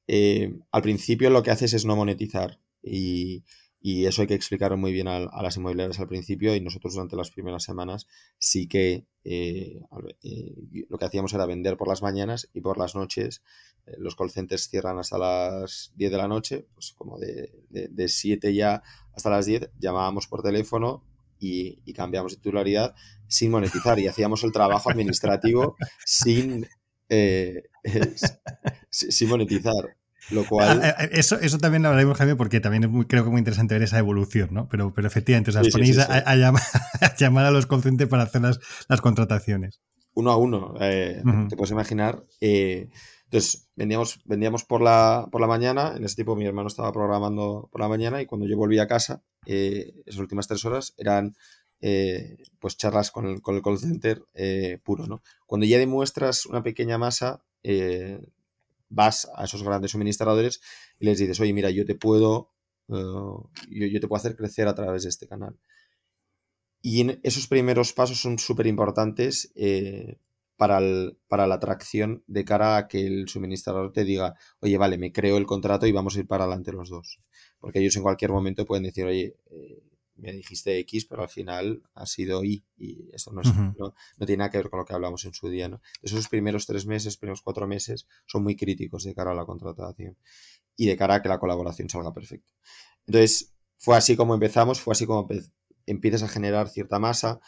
al 0.72 0.82
principio 0.82 1.30
lo 1.30 1.44
que 1.44 1.52
haces 1.52 1.74
es 1.74 1.86
no 1.86 1.96
monetizar 1.96 2.60
y, 2.84 3.44
y 3.82 4.06
eso 4.06 4.22
hay 4.22 4.28
que 4.28 4.36
explicarlo 4.36 4.78
muy 4.78 4.94
bien 4.94 5.08
a, 5.08 5.20
las 5.42 5.58
inmobiliarias 5.58 6.00
al 6.00 6.08
principio 6.08 6.56
y 6.56 6.62
nosotros 6.62 6.94
durante 6.94 7.16
las 7.16 7.32
primeras 7.32 7.64
semanas 7.64 8.08
sí 8.38 8.68
que 8.68 9.08
eh, 9.24 9.82
eh, 10.22 10.56
lo 10.88 11.00
que 11.00 11.06
hacíamos 11.06 11.34
era 11.34 11.48
vender 11.48 11.78
por 11.78 11.88
las 11.88 12.04
mañanas 12.04 12.48
y 12.54 12.62
por 12.62 12.78
las 12.78 12.96
noches 12.96 13.42
eh, 13.88 13.96
los 13.98 14.16
call 14.16 14.30
centers 14.30 14.70
cierran 14.70 15.00
hasta 15.00 15.18
las 15.18 15.94
10 15.96 16.12
de 16.12 16.18
la 16.18 16.28
noche, 16.28 16.68
pues 16.76 16.94
como 16.96 17.18
de, 17.18 17.52
de, 17.70 18.08
7 18.08 18.54
ya 18.54 18.84
hasta 19.16 19.32
las 19.32 19.48
10 19.48 19.72
llamábamos 19.80 20.28
por 20.28 20.44
teléfono 20.44 21.04
y, 21.42 21.82
y, 21.84 21.94
cambiamos 21.94 22.34
de 22.34 22.38
titularidad 22.38 22.94
sin 23.28 23.52
monetizar 23.52 23.98
y 24.00 24.08
hacíamos 24.08 24.44
el 24.44 24.52
trabajo 24.52 24.92
administrativo 24.92 25.76
sin, 26.06 26.68
sin 28.92 29.30
monetizar. 29.30 29.98
Lo 30.30 30.46
cual... 30.46 30.82
Eso, 31.12 31.40
eso 31.40 31.58
también 31.58 31.84
lo 31.84 31.90
hablaremos, 31.90 32.18
Javier, 32.18 32.38
porque 32.38 32.60
también 32.60 32.84
es 32.84 32.90
muy, 32.90 33.06
creo 33.06 33.24
que 33.24 33.30
es 33.30 33.32
muy 33.32 33.40
interesante 33.40 33.74
ver 33.74 33.84
esa 33.84 33.98
evolución, 33.98 34.50
¿no? 34.52 34.70
Pero, 34.70 34.94
pero 34.94 35.08
efectivamente, 35.08 35.52
os 35.52 35.70
ponéis 35.70 35.98
A, 35.98 36.36
llamar, 37.18 37.46
a, 37.46 37.52
los 37.52 37.66
conscientes 37.66 38.08
para 38.08 38.24
hacer 38.24 38.42
las, 38.42 39.02
contrataciones. 39.02 39.82
Uno 40.14 40.32
a 40.32 40.38
uno, 40.38 40.76
eh, 40.80 41.24
te 41.50 41.56
puedes 41.56 41.72
imaginar. 41.72 42.24
Eh, 42.40 42.90
Entonces, 43.26 43.70
vendíamos, 43.76 44.22
vendíamos 44.26 44.64
por, 44.64 44.82
la, 44.82 45.28
por 45.32 45.42
la 45.42 45.48
mañana, 45.48 45.94
en 45.96 46.04
ese 46.04 46.18
tipo 46.18 46.36
mi 46.36 46.46
hermano 46.46 46.68
estaba 46.68 46.92
programando 46.92 47.70
por 47.72 47.82
la 47.82 47.88
mañana 47.88 48.22
y 48.22 48.26
cuando 48.26 48.46
yo 48.46 48.58
volví 48.58 48.78
a 48.78 48.88
casa, 48.88 49.24
eh, 49.46 49.94
esas 50.06 50.20
últimas 50.20 50.48
tres 50.48 50.64
horas 50.66 50.94
eran 50.98 51.36
eh, 51.82 52.38
pues 52.60 52.78
charlas 52.78 53.10
con 53.12 53.26
el, 53.26 53.42
call 53.42 53.80
center 53.80 54.24
eh, 54.34 54.80
puro, 54.84 55.08
¿no? 55.08 55.22
Cuando 55.48 55.66
ya 55.66 55.80
demuestras 55.80 56.46
una 56.46 56.64
pequeña 56.64 56.98
masa, 56.98 57.44
vas 58.90 59.30
a 59.36 59.46
esos 59.46 59.64
grandes 59.64 59.92
suministradores 59.92 60.62
y 61.00 61.06
les 61.06 61.18
dices, 61.18 61.40
oye, 61.40 61.54
mira, 61.54 61.70
yo 61.72 61.86
te 61.86 61.96
puedo, 61.96 62.52
yo, 62.88 63.50
yo, 63.70 64.00
te 64.00 64.08
puedo 64.08 64.20
hacer 64.20 64.36
crecer 64.36 64.68
a 64.68 64.76
través 64.76 65.04
de 65.04 65.10
este 65.10 65.28
canal. 65.28 65.58
Y 66.84 67.08
esos 67.24 67.48
primeros 67.48 67.94
pasos 67.94 68.20
son 68.20 68.40
súper 68.40 68.68
importantes 68.68 69.54
para, 70.58 70.80
para, 71.28 71.48
la 71.48 71.56
atracción 71.56 72.24
de 72.28 72.46
cara 72.46 72.78
a 72.78 72.88
que 72.88 73.06
el 73.06 73.28
suministrador 73.28 73.92
te 73.92 74.04
diga, 74.04 74.36
oye, 74.60 74.78
vale, 74.78 74.98
me 74.98 75.12
creo 75.12 75.38
el 75.38 75.46
contrato 75.46 75.88
y 75.88 75.92
vamos 75.92 76.16
a 76.16 76.20
ir 76.20 76.28
para 76.28 76.44
adelante 76.44 76.72
los 76.72 76.90
dos. 76.90 77.20
Porque 77.62 77.80
ellos 77.80 77.96
en 77.96 78.04
cualquier 78.04 78.32
momento 78.32 78.66
pueden 78.66 78.84
decir, 78.84 79.06
oye, 79.06 79.38
eh, 79.52 79.82
me 80.18 80.34
dijiste 80.34 80.78
X, 80.80 81.06
pero 81.06 81.22
al 81.22 81.30
final 81.30 81.82
ha 81.94 82.06
sido 82.06 82.44
Y. 82.44 82.66
Y 82.78 83.10
eso 83.14 83.32
no, 83.32 83.42
no, 83.78 83.94
tiene 84.26 84.40
nada 84.40 84.50
que 84.50 84.58
ver 84.58 84.70
con 84.70 84.80
lo 84.80 84.86
que 84.86 84.94
hablamos 84.94 85.24
en 85.24 85.34
su 85.34 85.48
día. 85.48 85.70
¿no? 85.70 85.82
Esos 86.02 86.28
primeros 86.28 86.66
tres 86.66 86.86
meses, 86.86 87.18
primeros 87.18 87.42
cuatro 87.42 87.68
meses, 87.68 88.08
son 88.26 88.44
muy 88.44 88.58
críticos 88.58 89.04
de 89.04 89.16
cara 89.16 89.32
a 89.32 89.36
la 89.36 89.46
contratación 89.46 90.18
y 90.76 90.88
de 90.88 90.98
cara 90.98 91.16
a 91.16 91.22
que 91.22 91.30
la 91.30 91.40
colaboración 91.40 91.90
salga 91.90 92.14
perfecta. 92.14 92.52
Entonces, 93.06 93.54
fue 93.78 93.98
así 93.98 94.16
como 94.16 94.34
empezamos, 94.34 94.82
fue 94.82 94.92
así 94.94 95.06
como 95.06 95.28
empiezas 95.86 96.24
a 96.24 96.28
generar 96.28 96.70
cierta 96.70 97.00
masa. 97.00 97.40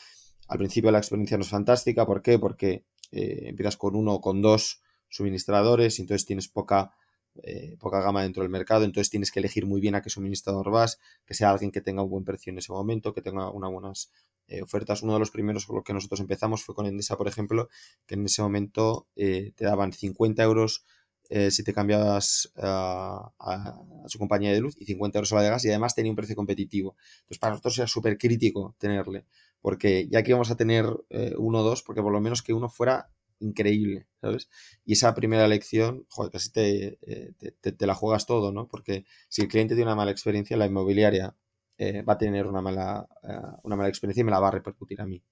Al 0.48 0.58
principio 0.58 0.91
la 0.91 0.98
experiencia 0.98 1.38
no 1.38 1.43
es 1.43 1.50
fantástica, 1.50 2.05
¿por 2.05 2.22
qué? 2.22 2.39
Porque 2.39 2.86
eh, 3.12 3.50
empiezas 3.50 3.77
con 3.77 3.96
uno 3.96 4.15
o 4.15 4.22
con 4.22 4.41
dos 4.41 4.82
suministradores 5.10 6.00
y 6.00 6.01
entonces 6.01 6.25
tienes 6.25 6.48
poca, 6.48 6.91
eh, 7.42 7.78
poca 7.80 8.02
gama 8.02 8.24
dentro 8.24 8.44
del 8.44 8.50
mercado, 8.52 8.84
entonces 8.84 9.10
tienes 9.10 9.32
que 9.32 9.40
elegir 9.40 9.66
muy 9.66 9.82
bien 9.82 9.96
a 9.96 10.02
qué 10.02 10.10
suministrador 10.10 10.70
vas, 10.72 11.00
que 11.25 11.34
sea 11.34 11.52
alguien 11.52 11.72
que 11.72 11.82
tenga 11.82 12.04
un 12.04 12.10
buen 12.10 12.24
precio 12.24 12.52
en 12.52 12.60
ese 12.60 12.72
momento, 12.72 13.13
que 13.13 13.22
tenga 13.22 13.50
unas 13.50 13.72
buenas 13.72 14.12
eh, 14.48 14.62
ofertas. 14.62 15.02
Uno 15.04 15.13
de 15.13 15.20
los 15.20 15.32
primeros 15.32 15.66
con 15.66 15.78
los 15.78 15.84
que 15.84 15.94
nosotros 15.94 16.20
empezamos 16.20 16.63
fue 16.63 16.75
con 16.75 16.86
Endesa, 16.86 17.18
por 17.18 17.28
ejemplo, 17.28 17.70
que 18.06 18.16
en 18.16 18.25
ese 18.25 18.42
momento 18.42 19.08
te 19.16 19.54
daban 19.58 19.94
50 19.94 20.44
euros 20.44 20.86
si 21.50 21.63
te 21.63 21.74
cambiabas 21.74 22.52
a, 22.58 23.32
su 24.06 24.20
compañía 24.20 24.52
de 24.52 24.60
luz 24.60 24.75
y 24.78 24.86
50 24.86 25.18
euros 25.18 25.32
a 25.32 25.36
la 25.38 25.42
de 25.42 25.50
gas 25.50 25.66
y 25.66 25.70
además 25.70 25.96
tenía 25.96 26.12
un 26.12 26.16
precio 26.16 26.36
competitivo. 26.36 26.96
Entonces 27.22 27.40
para 27.40 27.52
nosotros 27.52 27.78
era 27.80 27.88
súper 27.88 28.18
crítico 28.18 28.75
tenerle 28.78 29.25
porque 29.63 30.10
ya 30.10 30.22
que 30.22 30.32
íbamos 30.32 30.52
a 30.52 30.58
tener 30.58 30.86
eh, 31.10 31.34
uno 31.38 31.60
o 31.60 31.63
dos, 31.63 31.84
porque 31.84 32.02
por 32.02 32.12
lo 32.12 32.20
menos 32.20 32.44
que 32.44 32.52
uno 32.52 32.68
fuera 32.68 33.10
increíble, 33.40 34.08
¿sabes? 34.22 34.50
Y 34.86 34.94
esa 34.94 35.13
primera 35.13 35.46
elección, 35.46 36.06
joder, 36.10 36.32
casi 36.32 36.52
te, 36.52 37.00
eh, 37.02 37.34
te, 37.62 37.88
la 37.88 37.96
juegas 37.96 38.25
todo, 38.25 38.52
¿no? 38.52 38.68
Porque 38.68 39.06
si 39.30 39.42
el 39.42 39.48
cliente 39.48 39.75
tiene 39.75 39.90
una 39.90 39.96
mala 39.96 40.12
experiencia, 40.12 40.58
la 40.58 40.66
inmobiliaria 40.66 41.36
eh, 41.78 42.02
va 42.02 42.13
a 42.13 42.18
tener 42.18 42.48
una 42.48 42.62
mala, 42.62 43.08
una 43.63 43.75
mala 43.75 43.90
experiencia 43.90 44.22
y 44.22 44.25
me 44.25 44.32
la 44.32 44.40
va 44.40 44.50
a 44.50 44.52
repercutir 44.52 45.02
a 45.02 45.06
mí. 45.06 45.24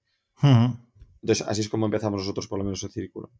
Entonces, 1.22 1.46
así 1.46 1.60
es 1.60 1.68
como 1.68 1.86
empezamos 1.86 2.20
nosotros, 2.20 2.48
por 2.48 2.58
lo 2.58 2.64
menos, 2.64 2.82
el 2.82 2.90
círculo. 2.90 3.30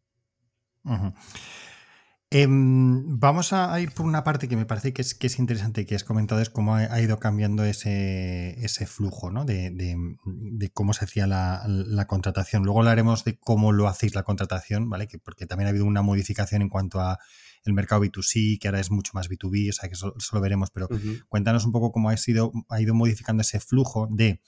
Em, 2.35 3.19
vamos 3.19 3.53
a, 3.53 3.79
ir 3.79 3.93
por 3.93 4.07
una 4.07 4.25
parte 4.25 4.49
que 4.49 4.57
me 4.57 4.65
parece 4.65 4.95
que 4.95 5.03
es, 5.03 5.15
que 5.15 5.27
es 5.27 5.39
interesante 5.39 5.85
que 5.85 5.95
has 5.95 6.03
comentado, 6.03 6.41
es 6.41 6.49
cómo 6.49 6.75
ha, 6.75 7.01
ido 7.01 7.19
cambiando 7.19 7.63
ese, 7.63 8.59
ese 8.65 8.87
flujo, 8.87 9.31
¿no? 9.31 9.45
De, 9.45 9.71
de, 9.71 10.71
cómo 10.71 10.95
se 10.95 11.05
hacía 11.05 11.27
la, 11.27 11.63
la, 11.67 12.07
contratación. 12.07 12.63
Luego 12.63 12.79
hablaremos 12.81 13.25
de 13.25 13.39
cómo 13.39 13.73
lo 13.73 13.87
hacéis 13.87 14.15
la 14.15 14.23
contratación, 14.23 14.89
¿vale? 14.89 15.09
Que, 15.09 15.19
porque 15.19 15.47
también 15.47 15.67
ha 15.67 15.71
habido 15.71 15.85
una 15.85 16.01
modificación 16.01 16.63
en 16.63 16.71
cuanto 16.71 17.01
a 17.01 17.19
el 17.65 17.75
mercado 17.75 18.03
B2C, 18.03 18.59
que 18.59 18.69
ahora 18.69 18.81
es 18.81 18.91
mucho 18.91 19.13
más 19.13 19.29
B2B, 19.29 19.69
o 19.69 19.73
sea 19.75 19.91
que 19.91 19.95
eso, 19.95 20.15
lo 20.33 20.41
veremos, 20.41 20.71
pero 20.71 20.89
cuéntanos 21.29 21.67
un 21.67 21.73
poco 21.73 21.93
cómo 21.93 22.09
ha, 22.09 22.17
sido, 22.17 22.51
ha 22.71 22.81
ido 22.81 22.95
modificando 22.95 23.43
ese 23.43 23.61
flujo 23.61 24.09
de 24.11 24.41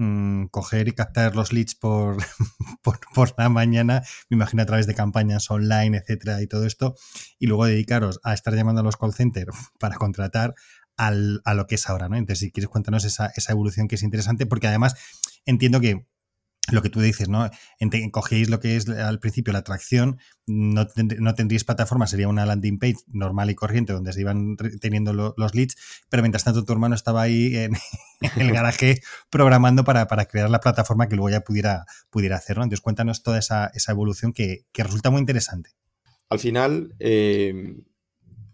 Mm, 0.00 0.46
coger 0.52 0.86
y 0.86 0.92
captar 0.92 1.34
los 1.34 1.52
leads 1.52 1.74
por, 1.74 2.18
por, 2.82 3.34
la 3.36 3.48
mañana, 3.48 4.04
me 4.30 4.36
imagino 4.36 4.62
a 4.62 4.66
través 4.66 4.86
de 4.86 4.94
campañas 4.94 5.50
online, 5.50 5.98
etcétera, 5.98 6.40
y 6.40 6.46
todo 6.46 6.66
esto, 6.66 6.94
y 7.40 7.48
luego 7.48 7.66
dedicaros 7.66 8.20
a 8.22 8.32
estar 8.32 8.54
llamando 8.54 8.80
a 8.80 8.84
los 8.84 8.96
call 8.96 9.12
centers 9.12 9.56
para 9.80 9.96
contratar 9.96 10.54
al, 10.96 11.42
a 11.44 11.54
lo 11.54 11.66
que 11.66 11.74
es 11.74 11.88
ahora, 11.88 12.08
¿no? 12.08 12.16
Entonces, 12.16 12.38
si 12.38 12.52
quieres 12.52 12.68
cuéntanos 12.68 13.04
esa, 13.04 13.32
esa 13.34 13.52
evolución 13.52 13.88
que 13.88 13.96
es 13.96 14.02
interesante, 14.04 14.46
porque 14.46 14.68
además 14.68 14.94
entiendo 15.46 15.80
que 15.80 16.06
lo 16.72 16.82
que 16.82 16.90
tú 16.90 17.00
dices, 17.00 17.28
¿no? 17.28 17.48
Cogéis 18.10 18.48
lo 18.48 18.60
que 18.60 18.76
es 18.76 18.88
al 18.88 19.20
principio 19.20 19.52
la 19.52 19.60
atracción, 19.60 20.18
no, 20.46 20.86
no, 21.18 21.34
tendríais 21.34 21.64
plataforma, 21.64 22.06
sería 22.06 22.28
una 22.28 22.46
landing 22.46 22.78
page 22.78 22.96
normal 23.08 23.50
y 23.50 23.54
corriente 23.54 23.92
donde 23.92 24.12
se 24.12 24.20
iban 24.20 24.56
teniendo 24.80 25.12
los 25.12 25.54
leads, 25.54 25.76
pero 26.08 26.22
mientras 26.22 26.44
tanto 26.44 26.64
tu 26.64 26.72
hermano 26.72 26.94
estaba 26.94 27.22
ahí 27.22 27.56
en, 27.56 27.72
el 28.36 28.52
garaje 28.52 29.00
programando 29.30 29.84
para, 29.84 30.06
crear 30.26 30.50
la 30.50 30.60
plataforma 30.60 31.08
que 31.08 31.16
luego 31.16 31.30
ya 31.30 31.40
pudiera, 31.40 31.84
pudiera 32.10 32.36
hacer, 32.36 32.56
Entonces 32.56 32.80
cuéntanos 32.80 33.22
toda 33.22 33.38
esa, 33.38 33.70
evolución 33.88 34.32
que, 34.32 34.64
resulta 34.74 35.10
muy 35.10 35.20
interesante. 35.20 35.70
Al 36.30 36.38
final, 36.38 36.94
eh, 36.98 37.76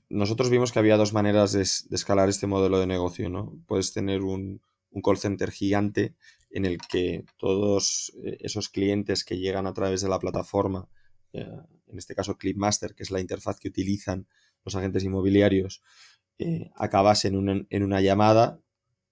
nosotros 0.08 0.50
vimos 0.50 0.70
que 0.70 0.78
había 0.78 0.96
dos 0.96 1.12
maneras 1.12 1.52
de, 1.52 1.62
escalar 1.62 2.28
este 2.28 2.46
modelo 2.46 2.78
de 2.78 2.86
negocio, 2.86 3.28
¿no? 3.28 3.52
Puedes 3.66 3.92
tener 3.92 4.22
un, 4.22 4.60
un 4.90 5.02
call 5.02 5.18
center 5.18 5.50
gigante 5.50 6.14
en 6.54 6.64
el 6.64 6.78
que 6.78 7.24
todos 7.36 8.12
eh, 8.24 8.38
esos 8.40 8.68
clientes 8.68 9.24
que 9.24 9.38
llegan 9.38 9.66
a 9.66 9.74
través 9.74 10.02
de 10.02 10.08
la 10.08 10.20
plataforma, 10.20 10.88
eh, 11.32 11.44
en 11.88 11.98
este 11.98 12.14
caso 12.14 12.38
Clipmaster, 12.38 12.94
que 12.94 13.02
es 13.02 13.10
la 13.10 13.20
interfaz 13.20 13.58
que 13.58 13.66
utilizan 13.66 14.28
los 14.64 14.76
agentes 14.76 15.02
inmobiliarios, 15.02 15.82
eh, 16.38 16.70
acabasen 16.76 17.66
en 17.68 17.82
una, 17.82 18.00
llamada 18.00 18.60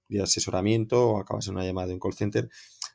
de 0.09 0.23
asesoramiento 0.23 1.11
o 1.11 1.19
acabas 1.19 1.49
en 1.49 1.55
una 1.55 1.65
llamada 1.65 1.89
de 1.89 1.95
un 1.95 2.01
call 2.01 2.15
center, 2.15 2.49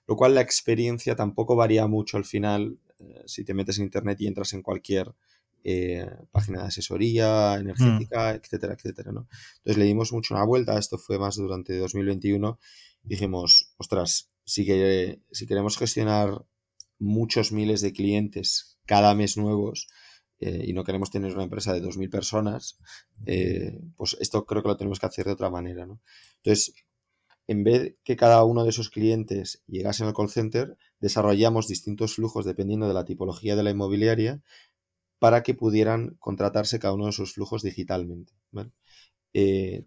lo 0.07 0.15
cual 0.15 0.33
la 0.33 0.41
experiencia 0.41 1.17
tampoco 1.17 1.57
varía 1.57 1.85
mucho 1.87 2.15
al 2.15 2.25
final 2.25 2.79
si 3.25 3.43
te 3.43 3.53
metes 3.53 3.77
en 3.77 3.83
internet 3.85 4.19
y 4.21 4.27
entras 4.27 4.53
en 4.53 4.61
cualquier 4.63 5.13
página 6.31 6.61
de 6.61 6.67
asesoría 6.67 7.55
energética, 7.55 8.31
mm. 8.31 8.35
etcétera, 8.37 8.73
etcétera. 8.73 9.11
¿no? 9.11 9.27
Entonces 9.57 9.77
le 9.77 9.85
dimos 9.85 10.13
mucho 10.13 10.33
una 10.33 10.45
vuelta, 10.45 10.79
esto 10.79 10.97
fue 10.97 11.19
más 11.19 11.35
durante 11.35 11.77
2021, 11.77 12.57
dijimos, 13.03 13.73
ostras, 13.77 14.29
si, 14.47 14.65
que, 14.65 15.21
si 15.31 15.45
queremos 15.45 15.77
gestionar 15.77 16.45
muchos 16.99 17.51
miles 17.51 17.81
de 17.81 17.91
clientes 17.91 18.79
cada 18.85 19.13
mes 19.13 19.35
nuevos 19.35 19.89
eh, 20.39 20.63
y 20.65 20.73
no 20.73 20.85
queremos 20.85 21.11
tener 21.11 21.33
una 21.33 21.43
empresa 21.43 21.73
de 21.73 21.83
2.000 21.83 22.09
personas, 22.09 22.79
eh, 23.25 23.77
pues 23.97 24.15
esto 24.21 24.45
creo 24.45 24.63
que 24.63 24.69
lo 24.69 24.77
tenemos 24.77 24.99
que 24.99 25.05
hacer 25.05 25.25
de 25.25 25.33
otra 25.33 25.49
manera. 25.49 25.85
¿no? 25.85 25.99
Entonces, 26.37 26.73
en 27.47 27.65
vez 27.65 27.97
que 28.05 28.15
cada 28.15 28.41
uno 28.45 28.63
de 28.63 28.69
esos 28.69 28.89
clientes 28.89 29.63
llegase 29.67 30.05
al 30.05 30.13
call 30.13 30.29
center, 30.29 30.77
desarrollamos 31.01 31.67
distintos 31.67 32.15
flujos 32.15 32.45
dependiendo 32.45 32.87
de 32.87 32.93
la 32.93 33.03
tipología 33.03 33.57
de 33.57 33.63
la 33.63 33.71
inmobiliaria 33.71 34.41
para 35.19 35.43
que 35.43 35.55
pudieran 35.55 36.15
contratarse 36.19 36.79
cada 36.79 36.93
uno 36.93 37.05
de 37.05 37.11
esos 37.11 37.33
flujos 37.33 37.63
digitalmente. 37.63 38.31
Eh, 39.33 39.83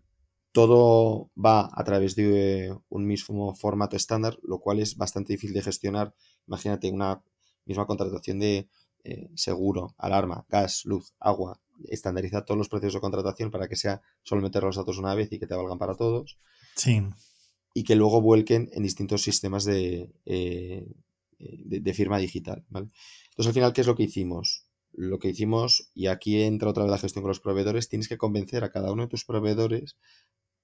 todo 0.52 1.30
va 1.36 1.70
a 1.72 1.84
través 1.84 2.16
de 2.16 2.76
un 2.88 3.06
mismo 3.06 3.54
formato 3.54 3.96
estándar, 3.96 4.38
lo 4.42 4.58
cual 4.58 4.80
es 4.80 4.96
bastante 4.96 5.32
difícil 5.32 5.54
de 5.54 5.62
gestionar. 5.62 6.14
Imagínate 6.46 6.90
una 6.90 7.22
misma 7.66 7.86
contratación 7.86 8.40
de 8.40 8.68
eh, 9.04 9.30
seguro, 9.34 9.94
alarma, 9.96 10.44
gas, 10.48 10.84
luz, 10.84 11.14
agua. 11.20 11.60
Estandarizar 11.88 12.44
todos 12.44 12.58
los 12.58 12.68
procesos 12.68 12.94
de 12.94 13.00
contratación 13.00 13.50
para 13.50 13.68
que 13.68 13.76
sea 13.76 14.02
solo 14.22 14.42
meter 14.42 14.62
los 14.62 14.76
datos 14.76 14.98
una 14.98 15.14
vez 15.14 15.32
y 15.32 15.38
que 15.38 15.46
te 15.46 15.54
valgan 15.54 15.78
para 15.78 15.94
todos. 15.94 16.38
Sí. 16.76 17.02
Y 17.72 17.84
que 17.84 17.94
luego 17.94 18.20
vuelquen 18.20 18.68
en 18.72 18.82
distintos 18.82 19.22
sistemas 19.22 19.64
de, 19.64 20.10
eh, 20.26 20.86
de, 21.38 21.94
firma 21.94 22.18
digital. 22.18 22.64
Entonces, 22.68 23.46
al 23.46 23.52
final, 23.52 23.72
¿qué 23.72 23.80
es 23.80 23.86
lo 23.86 23.94
que 23.94 24.02
hicimos? 24.02 24.66
Lo 24.92 25.18
que 25.18 25.28
hicimos, 25.28 25.90
y 25.94 26.08
aquí 26.08 26.42
entra 26.42 26.68
otra 26.68 26.82
vez 26.82 26.90
la 26.90 26.98
gestión 26.98 27.22
con 27.22 27.30
los 27.30 27.40
proveedores, 27.40 27.88
tienes 27.88 28.08
que 28.08 28.18
convencer 28.18 28.64
a 28.64 28.72
cada 28.72 28.92
uno 28.92 29.02
de 29.02 29.08
tus 29.08 29.24
proveedores 29.24 29.96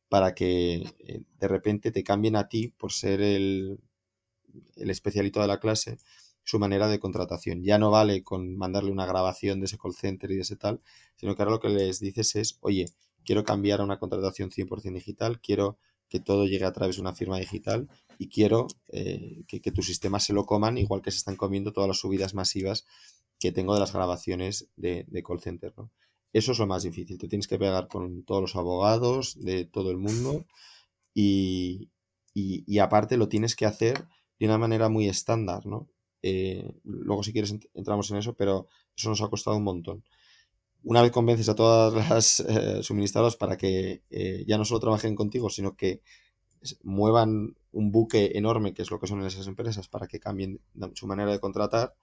para 0.09 0.35
que 0.35 0.85
eh, 0.99 1.23
de 1.39 1.49
repente 1.49 1.91
te 1.91 2.05
cambien 2.05 2.37
a 2.37 2.49
ti 2.49 2.69
por 2.69 2.93
ser 2.93 3.21
el, 3.21 3.81
especialito 4.77 5.41
de 5.41 5.49
la 5.49 5.61
clase 5.61 5.99
su 6.45 6.59
manera 6.59 6.89
de 6.89 7.01
contratación. 7.01 7.63
Ya 7.63 7.79
no 7.79 7.91
vale 7.91 8.23
con 8.23 8.57
mandarle 8.57 8.93
una 8.93 9.07
grabación 9.07 9.61
de 9.61 9.67
ese 9.67 9.79
call 9.79 9.95
center 9.95 10.31
y 10.31 10.37
de 10.37 10.43
ese 10.43 10.57
tal, 10.57 10.81
sino 11.17 11.35
que 11.35 11.43
ahora 11.43 11.53
lo 11.53 11.61
que 11.61 11.69
les 11.69 11.99
dices 11.99 12.37
es, 12.37 12.59
oye, 12.61 12.87
quiero 13.25 13.45
cambiar 13.45 13.81
a 13.81 13.85
una 13.85 13.99
contratación 13.99 14.51
100% 14.51 14.95
digital, 14.95 15.41
quiero 15.41 15.79
que 16.09 16.21
todo 16.21 16.47
llegue 16.47 16.65
a 16.65 16.73
través 16.73 16.97
de 16.97 17.03
una 17.03 17.15
firma 17.15 17.39
digital 17.39 17.89
y 18.17 18.29
quiero 18.29 18.69
eh, 18.89 19.43
que, 19.49 19.61
que 19.61 19.73
tu 19.73 19.83
sistema 19.83 20.21
se 20.21 20.33
lo 20.33 20.47
coman 20.47 20.79
igual 20.79 21.03
que 21.03 21.11
se 21.11 21.19
están 21.19 21.37
comiendo 21.37 21.73
todas 21.73 21.89
las 21.89 21.99
subidas 21.99 22.33
masivas 22.33 22.87
que 23.41 23.51
tengo 23.51 23.75
de 23.75 23.81
las 23.81 23.93
grabaciones 23.93 24.69
de, 24.77 25.05
de 25.09 25.23
call 25.25 25.41
center. 25.41 25.75
¿no? 25.77 25.91
Eso 26.37 26.53
es 26.53 26.59
lo 26.59 26.67
más 26.67 26.83
difícil. 26.83 27.17
Te 27.17 27.29
tienes 27.29 27.49
que 27.49 27.59
pegar 27.59 27.89
con 27.89 28.23
todos 28.23 28.43
los 28.43 28.57
abogados 28.57 29.41
de 29.41 29.65
todo 29.65 29.91
el 29.91 29.97
mundo 29.97 30.45
y, 31.15 31.89
aparte 32.79 33.17
lo 33.17 33.31
tienes 33.31 33.57
que 33.57 33.65
hacer 33.65 34.07
de 34.39 34.45
una 34.45 34.59
manera 34.59 34.91
muy 34.91 35.09
estándar, 35.09 35.65
¿no? 35.65 35.89
Eh, 36.21 36.75
luego 36.85 37.23
si 37.23 37.33
quieres 37.33 37.55
entramos 37.73 38.11
en 38.11 38.19
eso, 38.19 38.35
pero 38.35 38.67
eso 38.95 39.09
nos 39.09 39.23
ha 39.23 39.29
costado 39.29 39.57
un 39.57 39.65
montón. 39.65 40.05
una 40.83 41.01
vez 41.01 41.11
convences 41.11 41.49
a 41.49 41.55
todas 41.55 41.95
las 41.95 42.41
eh, 42.49 42.83
suministradoras 42.83 43.37
para 43.37 43.57
que 43.57 44.03
eh, 44.11 44.45
ya 44.47 44.59
no 44.59 44.67
solo 44.67 44.81
trabajen 44.81 45.17
contigo, 45.17 45.49
sino 45.49 45.75
que 45.75 46.03
muevan 46.83 47.57
un 47.73 47.93
buque 47.93 48.33
enorme, 48.35 48.75
que 48.75 48.83
es 48.83 48.91
lo 48.91 49.01
que 49.01 49.07
son 49.07 49.25
esas 49.25 49.47
empresas, 49.47 49.89
para 49.89 50.07
que 50.07 50.21
cambien 50.21 50.61
su 50.93 51.07
manera 51.07 51.33
de 51.33 51.41
contratar, 51.41 51.95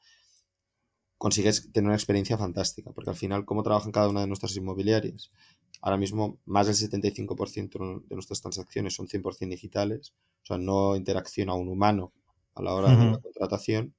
consigues 1.24 1.72
tener 1.72 1.88
una 1.88 1.96
experiencia 1.96 2.38
fantástica, 2.38 2.92
porque 2.92 3.12
al 3.12 3.16
final, 3.16 3.46
¿cómo 3.46 3.64
trabajan 3.64 3.94
cada 3.94 4.10
una 4.10 4.20
de 4.20 4.28
nuestras 4.28 4.58
inmobiliarias? 4.58 5.30
Ahora 5.82 5.96
mismo, 5.96 6.38
más 6.46 6.68
del 6.68 6.76
75% 6.76 8.04
de 8.10 8.14
nuestras 8.14 8.42
transacciones 8.42 8.96
son 8.96 9.08
100% 9.08 9.48
digitales, 9.48 10.14
o 10.44 10.46
sea, 10.46 10.58
no 10.58 10.98
interacciona 10.98 11.54
un 11.54 11.70
humano 11.70 12.12
a 12.56 12.62
la 12.62 12.74
hora 12.74 12.90
de 12.90 13.12
la 13.12 13.20
contratación, 13.20 13.96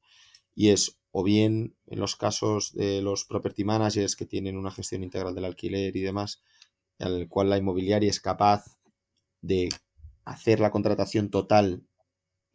y 0.54 0.68
es 0.68 0.98
o 1.12 1.22
bien 1.24 1.74
en 1.86 1.98
los 1.98 2.14
casos 2.14 2.74
de 2.74 3.00
los 3.00 3.24
property 3.24 3.64
managers 3.64 4.16
que 4.16 4.26
tienen 4.26 4.58
una 4.58 4.70
gestión 4.70 5.02
integral 5.02 5.34
del 5.34 5.46
alquiler 5.46 5.96
y 5.96 6.02
demás, 6.02 6.42
el 6.98 7.26
cual 7.30 7.48
la 7.48 7.56
inmobiliaria 7.56 8.10
es 8.10 8.20
capaz 8.20 8.66
de 9.40 9.70
hacer 10.26 10.60
la 10.60 10.70
contratación 10.70 11.30
total 11.30 11.86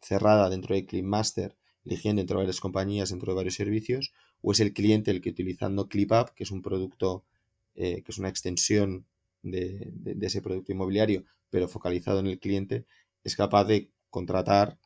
cerrada 0.00 0.48
dentro 0.48 0.76
de 0.76 0.86
ClickMaster, 0.86 1.56
eligiendo 1.84 2.20
entre 2.20 2.36
varias 2.36 2.60
compañías, 2.60 3.10
dentro 3.10 3.32
de 3.32 3.36
varios 3.36 3.56
servicios, 3.56 4.12
o 4.42 4.52
es 4.52 4.60
el 4.60 4.72
cliente 4.72 5.10
el 5.10 5.20
que 5.20 5.30
utilizando 5.30 5.88
ClipUp, 5.88 6.30
que 6.34 6.44
es 6.44 6.50
un 6.50 6.62
producto, 6.62 7.24
eh, 7.74 8.02
que 8.02 8.12
es 8.12 8.18
una 8.18 8.28
extensión 8.28 9.06
de, 9.42 9.92
ese 10.20 10.42
producto 10.42 10.72
inmobiliario, 10.72 11.24
pero 11.50 11.68
focalizado 11.68 12.20
en 12.20 12.26
el 12.26 12.38
cliente, 12.38 12.86
es 13.24 13.36
capaz 13.36 13.64
de 13.64 13.90
contratar 14.10 14.78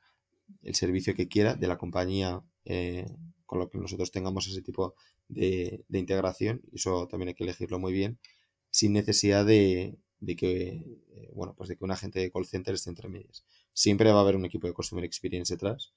el 0.63 0.75
servicio 0.75 1.15
que 1.15 1.29
quiera 1.29 1.55
de 1.55 1.67
la 1.67 1.79
compañía 1.79 2.43
eh, 2.65 3.07
con 3.47 3.59
lo 3.59 3.71
que 3.71 3.79
nosotros 3.79 4.11
tengamos 4.11 4.47
ese 4.49 4.63
tipo 4.63 4.95
de, 5.29 5.85
de, 5.89 5.99
integración. 5.99 6.63
Eso 6.73 7.07
también 7.09 7.29
hay 7.29 7.35
que 7.35 7.45
elegirlo 7.45 7.79
muy 7.79 7.93
bien, 7.93 8.19
sin 8.71 8.93
necesidad 8.93 9.47
de, 9.47 9.99
que, 10.37 10.99
eh, 11.15 11.31
bueno, 11.33 11.55
pues 11.57 11.69
de 11.69 11.77
que 11.77 11.85
un 11.85 11.93
agente 11.93 12.19
de 12.19 12.33
call 12.33 12.45
center 12.45 12.75
esté 12.75 12.91
entre 12.91 13.09
medias. 13.09 13.45
Siempre 13.73 14.11
va 14.11 14.19
a 14.19 14.23
haber 14.23 14.37
un 14.37 14.45
equipo 14.45 14.67
de 14.67 14.73
Customer 14.73 15.05
Experience 15.05 15.55
detrás. 15.55 15.93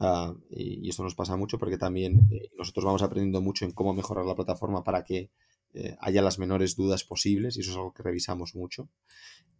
Ah, 0.00 0.34
y, 0.50 0.88
esto 0.88 1.02
nos 1.02 1.14
pasa 1.14 1.36
mucho 1.36 1.58
porque 1.58 1.78
también 1.78 2.28
eh, 2.30 2.50
nosotros 2.58 2.84
vamos 2.84 3.02
aprendiendo 3.02 3.40
mucho 3.40 3.64
en 3.64 3.72
cómo 3.72 3.94
mejorar 3.94 4.24
la 4.24 4.34
plataforma 4.34 4.82
para 4.82 5.04
que 5.04 5.30
eh, 5.72 5.96
haya 6.00 6.22
las 6.22 6.38
menores 6.38 6.76
dudas 6.76 7.04
posibles 7.04 7.56
y 7.56 7.60
eso 7.60 7.70
es 7.70 7.76
algo 7.76 7.92
que 7.92 8.02
revisamos 8.02 8.54
mucho. 8.54 8.88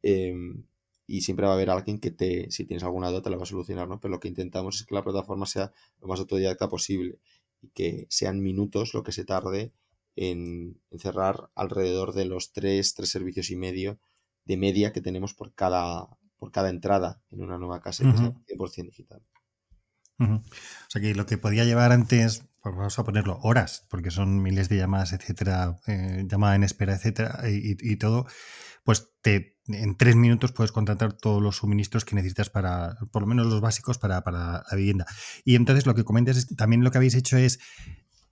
Em, 0.03 0.64
y 1.07 1.21
siempre 1.23 1.47
va 1.47 1.53
a 1.53 1.55
haber 1.55 1.71
alguien 1.71 1.99
que 2.00 2.11
te, 2.11 2.50
si 2.50 2.64
tienes 2.64 2.85
alguna 2.85 3.11
duda, 3.11 3.23
te 3.23 3.31
la 3.31 3.37
va 3.37 3.43
a 3.45 3.47
solucionar, 3.47 3.88
¿no? 3.88 4.00
Pero 4.00 4.12
lo 4.12 4.21
que 4.21 4.29
intentamos 4.29 4.76
es 4.76 4.87
que 4.87 4.95
la 4.95 5.05
plataforma 5.05 5.47
sea 5.47 5.73
lo 6.00 6.09
más 6.09 6.21
autodidacta 6.21 6.69
posible 6.69 7.19
y 7.62 7.69
que 7.69 8.07
sean 8.11 8.41
minutos 8.43 8.95
lo 8.95 9.03
que 9.03 9.12
se 9.12 9.25
tarde 9.25 9.73
en, 10.17 10.81
cerrar 10.99 11.50
alrededor 11.55 12.14
de 12.14 12.25
los 12.25 12.53
tres, 12.53 12.95
tres 12.95 13.11
servicios 13.11 13.50
y 13.50 13.57
medio 13.57 13.99
de 14.45 14.57
media 14.57 14.93
que 14.93 15.00
tenemos 15.00 15.35
por 15.35 15.55
cada, 15.55 16.09
por 16.38 16.53
cada 16.53 16.71
entrada 16.71 17.23
en 17.31 17.43
una 17.43 17.59
nueva 17.59 17.81
casa, 17.81 18.05
que 18.05 18.57
100% 18.57 18.87
digital. 18.87 19.23
O 20.18 20.42
sea 20.88 21.00
que 21.02 21.14
lo 21.14 21.26
que 21.26 21.38
podía 21.38 21.64
llevar 21.64 21.92
antes, 21.92 22.44
pues 22.62 22.75
vamos 22.75 22.99
a 22.99 23.04
ponerlo, 23.04 23.38
horas, 23.42 23.87
porque 23.90 24.11
son 24.11 24.42
miles 24.42 24.68
de 24.68 24.76
llamadas, 24.76 25.12
etcétera, 25.12 25.76
eh, 25.87 26.25
llamada 26.26 26.54
en 26.54 26.62
espera, 26.62 26.94
etcétera, 26.94 27.42
y, 27.49 27.97
todo, 27.97 28.26
pues 28.85 29.09
te, 29.23 29.59
en 29.66 29.97
tres 29.97 30.16
minutos 30.16 30.52
puedes 30.52 30.73
contratar 30.73 31.12
todos 31.12 31.42
los 31.42 31.56
suministros 31.56 32.04
que 32.04 32.14
necesitas 32.14 32.50
para, 32.50 32.97
por 33.11 33.23
lo 33.23 33.28
menos 33.28 33.47
los 33.47 33.61
básicos, 33.61 33.99
para, 33.99 34.23
para 34.23 34.64
la 34.71 34.76
vivienda. 34.76 35.06
Y 35.44 35.56
entonces 35.56 35.87
lo 35.87 35.94
que 35.94 36.04
comentas 36.04 36.37
es 36.37 36.56
también 36.56 36.85
lo 36.85 36.90
que 36.90 36.99
habéis 36.99 37.14
hecho 37.14 37.37
es 37.37 37.59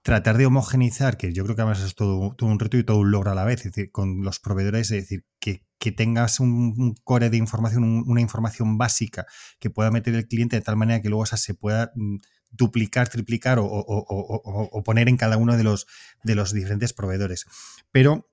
tratar 0.02 0.36
de 0.36 0.46
homogenizar, 0.46 1.16
que 1.16 1.32
yo 1.32 1.44
creo 1.44 1.56
que 1.56 1.62
además 1.62 1.80
es 1.80 1.94
todo, 1.94 2.34
un 2.40 2.58
reto 2.58 2.76
y 2.76 2.84
todo 2.84 2.98
un 2.98 3.10
logro 3.10 3.30
a 3.30 3.34
la 3.34 3.44
vez, 3.44 3.64
es 3.64 3.72
decir, 3.72 3.90
con 3.92 4.22
los 4.22 4.40
proveedores, 4.40 4.90
es 4.90 5.02
decir, 5.02 5.24
que, 5.38 5.62
tengas 5.96 6.38
un, 6.38 6.94
core 7.02 7.28
de 7.28 7.36
información, 7.36 8.04
una 8.06 8.20
información 8.20 8.78
básica 8.78 9.26
que 9.58 9.68
pueda 9.68 9.90
meter 9.90 10.14
el 10.14 10.28
cliente 10.28 10.54
de 10.54 10.62
tal 10.62 10.76
manera 10.76 11.02
que 11.02 11.08
luego 11.08 11.26
se 11.26 11.54
pueda 11.54 11.90
mm, 11.96 12.18
duplicar, 12.52 13.08
triplicar 13.08 13.58
o, 13.60 14.82
poner 14.84 15.08
en 15.08 15.16
cada 15.16 15.36
uno 15.38 15.56
de 15.56 15.64
los, 15.64 15.86
de 16.22 16.36
los 16.36 16.52
diferentes 16.52 16.92
proveedores. 16.92 17.46
Pero 17.90 18.31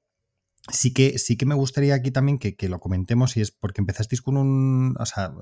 sí 0.71 0.93
que, 0.93 1.17
sí 1.17 1.37
que 1.37 1.45
me 1.45 1.55
gustaría 1.55 1.95
aquí 1.95 2.11
también 2.11 2.39
que, 2.39 2.55
que, 2.55 2.69
lo 2.69 2.79
comentemos 2.79 3.37
y 3.37 3.41
es 3.41 3.51
porque 3.51 3.81
empezasteis 3.81 4.21
con 4.21 4.37
un, 4.37 4.95
o 4.99 5.05
sea, 5.05 5.33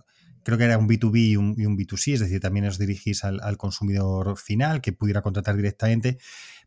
creo 0.47 0.57
que 0.57 0.63
era 0.63 0.77
un 0.77 0.87
B2B 0.87 1.17
y 1.17 1.35
un, 1.35 1.55
B2C, 1.55 2.13
es 2.13 2.19
decir, 2.21 2.39
también 2.39 2.65
os 2.65 2.77
dirigís 2.77 3.25
al, 3.25 3.57
consumidor 3.57 4.37
final 4.37 4.79
que 4.79 4.93
pudiera 4.93 5.21
contratar 5.21 5.57
directamente, 5.57 6.19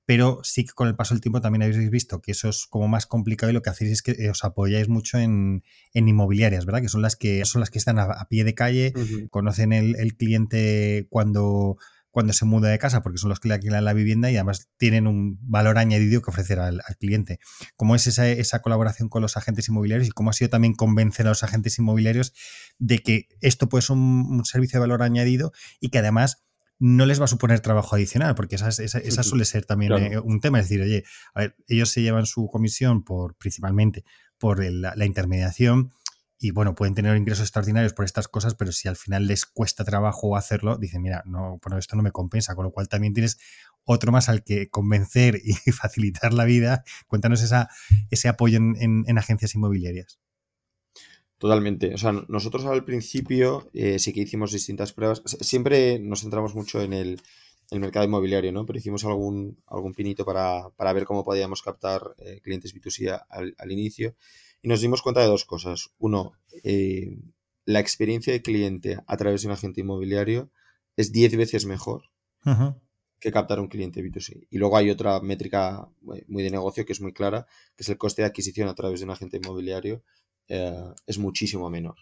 pero 0.05 0.41
sí 0.43 0.65
que 0.65 0.73
con 0.73 0.87
el 0.87 0.97
paso 0.97 1.15
del 1.15 1.23
tiempo 1.23 1.41
también 1.41 1.63
habéis 1.63 1.91
visto 1.91 2.21
que 2.21 2.33
eso 2.33 2.51
es 2.51 2.67
como 2.69 2.89
más 2.89 3.07
complicado 3.07 3.51
y 3.51 3.55
lo 3.55 3.63
que 3.63 3.71
hacéis 3.71 3.93
es 3.93 4.03
que 4.03 4.29
os 4.29 4.45
apoyáis 4.45 4.89
mucho 4.91 5.19
en, 5.19 5.63
inmobiliarias, 5.95 6.67
¿verdad? 6.67 6.83
Que 6.83 6.91
son 6.91 7.01
las 7.01 7.17
que 7.17 7.43
son 7.47 7.61
las 7.61 7.71
que 7.71 7.79
están 7.79 7.99
a, 7.99 8.27
pie 8.29 8.45
de 8.45 8.55
calle, 8.55 8.93
conocen 9.31 9.73
el, 9.73 9.97
el 9.97 10.15
cliente 10.15 11.07
cuando 11.09 11.79
cuando 12.11 12.33
se 12.33 12.45
muda 12.45 12.69
de 12.69 12.79
casa, 12.79 13.03
porque 13.03 13.19
son 13.19 13.31
los 13.31 13.41
que 13.41 13.49
le 13.49 13.55
alquilan 13.55 13.85
la 13.85 13.93
vivienda 13.93 14.31
y 14.31 14.37
además 14.37 14.69
tienen 14.77 15.07
un 15.07 15.39
valor 15.43 15.79
añadido 15.79 16.23
que 16.23 16.31
ofrecer 16.31 16.59
al, 16.59 16.83
cliente. 16.99 17.39
¿Cómo 17.77 17.95
es 17.95 18.07
esa, 18.07 18.29
esa, 18.29 18.61
colaboración 18.61 19.09
con 19.09 19.23
los 19.23 19.37
agentes 19.37 19.69
inmobiliarios 19.69 20.09
y 20.09 20.11
cómo 20.11 20.31
ha 20.31 20.33
sido 20.33 20.51
también 20.51 20.75
convencer 20.75 21.27
a 21.27 21.31
los 21.31 21.43
agentes 21.43 21.79
inmobiliarios 21.79 22.33
de 22.79 22.99
que 22.99 23.29
esto 23.41 23.69
puede 23.69 23.83
ser 23.83 23.97
un, 23.97 24.45
servicio 24.45 24.79
de 24.79 24.81
valor 24.81 25.03
añadido 25.03 25.53
y 25.81 25.91
que 25.91 25.99
además 25.99 26.45
no 26.79 27.07
les 27.07 27.21
va 27.21 27.27
a 27.27 27.29
suponer 27.29 27.61
trabajo 27.61 27.95
adicional, 27.95 28.35
porque 28.35 28.57
esa, 28.57 28.69
esa, 28.69 29.23
suele 29.23 29.45
ser 29.45 29.67
también 29.67 29.93
eh, 29.93 30.19
un 30.19 30.41
tema. 30.41 30.59
Es 30.59 30.69
decir, 30.69 30.83
oye, 30.83 31.05
a 31.35 31.41
ver, 31.41 31.57
ellos 31.69 31.91
se 31.91 32.03
llevan 32.03 32.27
su 32.27 32.49
comisión 32.49 33.05
por 33.05 33.37
principalmente 33.37 34.05
por 34.39 34.65
la 34.65 35.05
intermediación 35.05 35.93
y 36.43 36.53
bueno, 36.53 36.75
pueden 36.75 36.95
tener 36.95 37.15
ingresos 37.19 37.45
extraordinarios 37.45 37.93
por 37.93 38.07
estas 38.07 38.27
cosas, 38.27 38.55
pero 38.55 38.73
si 38.73 38.89
al 38.89 38.97
final 38.97 39.27
les 39.27 39.45
cuesta 39.45 39.85
trabajo 39.85 40.37
hacerlo, 40.37 40.79
dicen, 40.79 41.03
mira, 41.03 41.23
no, 41.27 41.61
bueno, 41.63 41.77
esto 41.77 41.97
no 41.97 42.03
me 42.03 42.13
compensa, 42.13 42.55
con 42.55 42.65
lo 42.65 42.73
cual 42.73 42.89
también 42.89 43.13
tienes 43.13 43.39
otro 43.85 44.11
más 44.11 44.31
al 44.31 44.43
que 44.43 44.71
convencer 44.71 45.39
y 45.45 45.53
facilitar 45.73 46.33
la 46.33 46.47
vida. 46.47 46.83
Cuéntanos 47.09 47.43
esa, 47.43 47.69
ese 48.11 48.29
apoyo 48.29 48.57
en, 48.57 49.19
agencias 49.19 49.55
inmobiliarias. 49.55 50.19
Totalmente. 51.37 51.93
O 51.93 51.99
sea, 51.99 52.13
nosotros 52.13 52.65
al 52.65 52.87
principio 52.87 53.69
eh, 53.75 53.99
sí 53.99 54.15
que 54.15 54.21
hicimos 54.21 54.53
distintas 54.53 54.95
pruebas. 54.95 55.23
Siempre 55.27 55.99
nos 55.99 56.23
centramos 56.23 56.55
mucho 56.55 56.81
en 56.81 56.95
el, 56.95 57.21
mercado 57.71 58.07
inmobiliario, 58.07 58.51
¿no? 58.51 58.65
Pero 58.65 58.79
hicimos 58.79 59.05
algún, 59.05 59.59
algún 59.67 59.93
pinito 59.93 60.25
para, 60.25 60.93
ver 60.95 61.05
cómo 61.05 61.23
podíamos 61.23 61.61
captar 61.61 62.15
eh, 62.19 62.41
clientes 62.43 62.75
B2C 62.75 63.27
al, 63.29 63.55
al 63.59 63.73
inicio. 63.73 64.17
Y 64.63 64.69
nos 64.69 64.81
dimos 64.81 65.03
cuenta 65.03 65.21
de 65.21 65.27
dos 65.27 65.45
cosas. 65.45 65.91
Uno, 65.99 66.33
eh, 66.65 67.17
la 67.65 67.81
experiencia 67.81 68.33
de 68.33 68.43
cliente 68.43 68.99
a 69.07 69.17
través 69.17 69.43
de 69.43 69.49
un 69.49 69.53
agente 69.53 69.81
inmobiliario 69.81 70.51
es 70.97 71.13
10 71.13 71.37
veces 71.37 71.67
mejor 71.67 72.11
que 73.21 73.33
captar 73.33 73.61
un 73.61 73.69
cliente 73.69 74.03
B2C. 74.03 74.47
Y 74.51 74.59
luego 74.59 74.77
hay 74.77 74.91
otra 74.91 75.21
métrica 75.21 75.89
muy 76.01 76.43
de 76.43 76.51
negocio 76.51 76.85
que 76.87 76.93
es 76.93 77.01
muy 77.01 77.13
clara, 77.13 77.47
que 77.77 77.83
es 77.83 77.89
el 77.89 77.99
coste 77.99 78.23
de 78.23 78.29
adquisición 78.29 78.69
a 78.69 78.75
través 78.75 79.01
de 79.01 79.05
un 79.05 79.13
agente 79.13 79.37
inmobiliario 79.37 80.03
eh, 80.53 80.95
es 81.07 81.19
muchísimo 81.19 81.71
menor. 81.71 81.95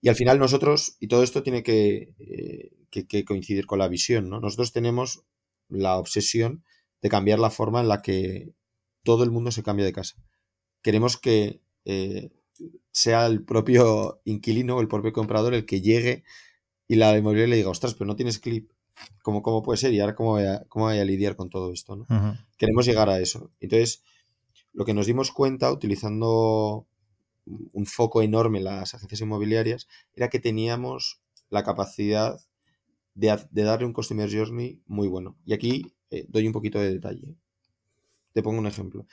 Y 0.00 0.08
al 0.08 0.16
final 0.16 0.38
nosotros, 0.38 0.96
y 1.00 1.06
todo 1.06 1.22
esto 1.22 1.42
tiene 1.42 1.62
que, 1.62 2.14
eh, 2.18 2.72
que, 2.90 3.06
que, 3.06 3.24
coincidir 3.26 3.66
con 3.66 3.78
la 3.78 3.88
visión, 3.88 4.30
¿no? 4.30 4.40
Nosotros 4.40 4.72
tenemos 4.72 5.22
la 5.68 5.98
obsesión 5.98 6.64
de 7.02 7.10
cambiar 7.10 7.38
la 7.38 7.50
forma 7.50 7.80
en 7.80 7.88
la 7.88 8.00
que 8.00 8.54
todo 9.02 9.22
el 9.22 9.30
mundo 9.30 9.50
se 9.50 9.62
cambia 9.62 9.84
de 9.84 9.92
casa. 9.92 10.16
Queremos 10.82 11.18
que 11.18 11.60
eh, 11.84 12.30
sea 12.90 13.26
el 13.26 13.44
propio 13.44 14.20
inquilino 14.24 14.76
o 14.76 14.80
el 14.80 14.88
propio 14.88 15.12
comprador 15.12 15.54
el 15.54 15.66
que 15.66 15.80
llegue 15.80 16.24
y 16.86 16.96
la 16.96 17.16
inmobiliaria 17.16 17.50
le 17.50 17.56
diga, 17.56 17.70
ostras, 17.70 17.94
pero 17.94 18.06
no 18.06 18.16
tienes 18.16 18.38
clip. 18.38 18.70
¿Cómo, 19.22 19.42
cómo 19.42 19.62
puede 19.62 19.78
ser? 19.78 19.92
Y 19.92 20.00
ahora, 20.00 20.14
¿cómo 20.14 20.32
voy 20.32 20.44
a, 20.44 20.64
cómo 20.68 20.84
voy 20.84 20.98
a 20.98 21.04
lidiar 21.04 21.34
con 21.34 21.50
todo 21.50 21.72
esto? 21.72 21.96
¿no? 21.96 22.06
Queremos 22.56 22.86
llegar 22.86 23.08
a 23.08 23.18
eso. 23.18 23.50
Entonces, 23.58 24.04
lo 24.72 24.84
que 24.84 24.94
nos 24.94 25.06
dimos 25.06 25.32
cuenta, 25.32 25.72
utilizando 25.72 26.86
un 27.46 27.86
foco 27.86 28.22
enorme 28.22 28.58
en 28.58 28.64
las 28.64 28.94
agencias 28.94 29.20
inmobiliarias, 29.20 29.88
era 30.14 30.28
que 30.28 30.38
teníamos 30.38 31.20
la 31.50 31.64
capacidad 31.64 32.40
de, 33.14 33.36
darle 33.50 33.86
un 33.86 33.92
customer 33.92 34.30
journey 34.30 34.80
muy 34.86 35.08
bueno. 35.08 35.36
Y 35.44 35.52
aquí 35.52 35.92
eh, 36.10 36.26
doy 36.28 36.46
un 36.46 36.52
poquito 36.52 36.78
de 36.78 36.92
detalle. 36.92 37.34
Te 38.32 38.42
pongo 38.42 38.58
un 38.58 38.66
ejemplo. 38.66 39.06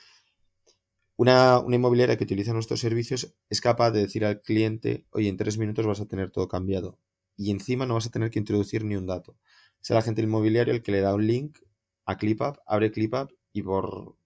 Una, 1.22 1.62
inmobiliaria 1.68 2.16
que 2.16 2.24
utiliza 2.24 2.52
nuestros 2.52 2.80
servicios 2.80 3.32
es 3.48 3.60
capaz 3.60 3.92
de 3.92 4.00
decir 4.00 4.24
al 4.24 4.42
cliente, 4.42 5.06
oye, 5.12 5.28
en 5.28 5.36
tres 5.36 5.56
minutos 5.56 5.86
vas 5.86 6.00
a 6.00 6.06
tener 6.06 6.32
todo 6.32 6.48
cambiado. 6.48 6.98
Y 7.36 7.52
encima 7.52 7.86
no 7.86 7.94
vas 7.94 8.06
a 8.06 8.10
tener 8.10 8.28
que 8.30 8.40
introducir 8.40 8.84
ni 8.84 8.96
un 8.96 9.06
dato. 9.06 9.36
Es 9.80 9.88
el 9.92 9.98
agente 9.98 10.20
inmobiliario 10.20 10.74
el 10.74 10.82
que 10.82 10.90
le 10.90 11.00
da 11.00 11.14
un 11.14 11.24
link 11.24 11.58
a 12.06 12.16
ClipUp, 12.16 12.56
abre 12.66 12.90
ClipUp 12.90 13.30
y 13.52 13.62
por, 13.62 14.16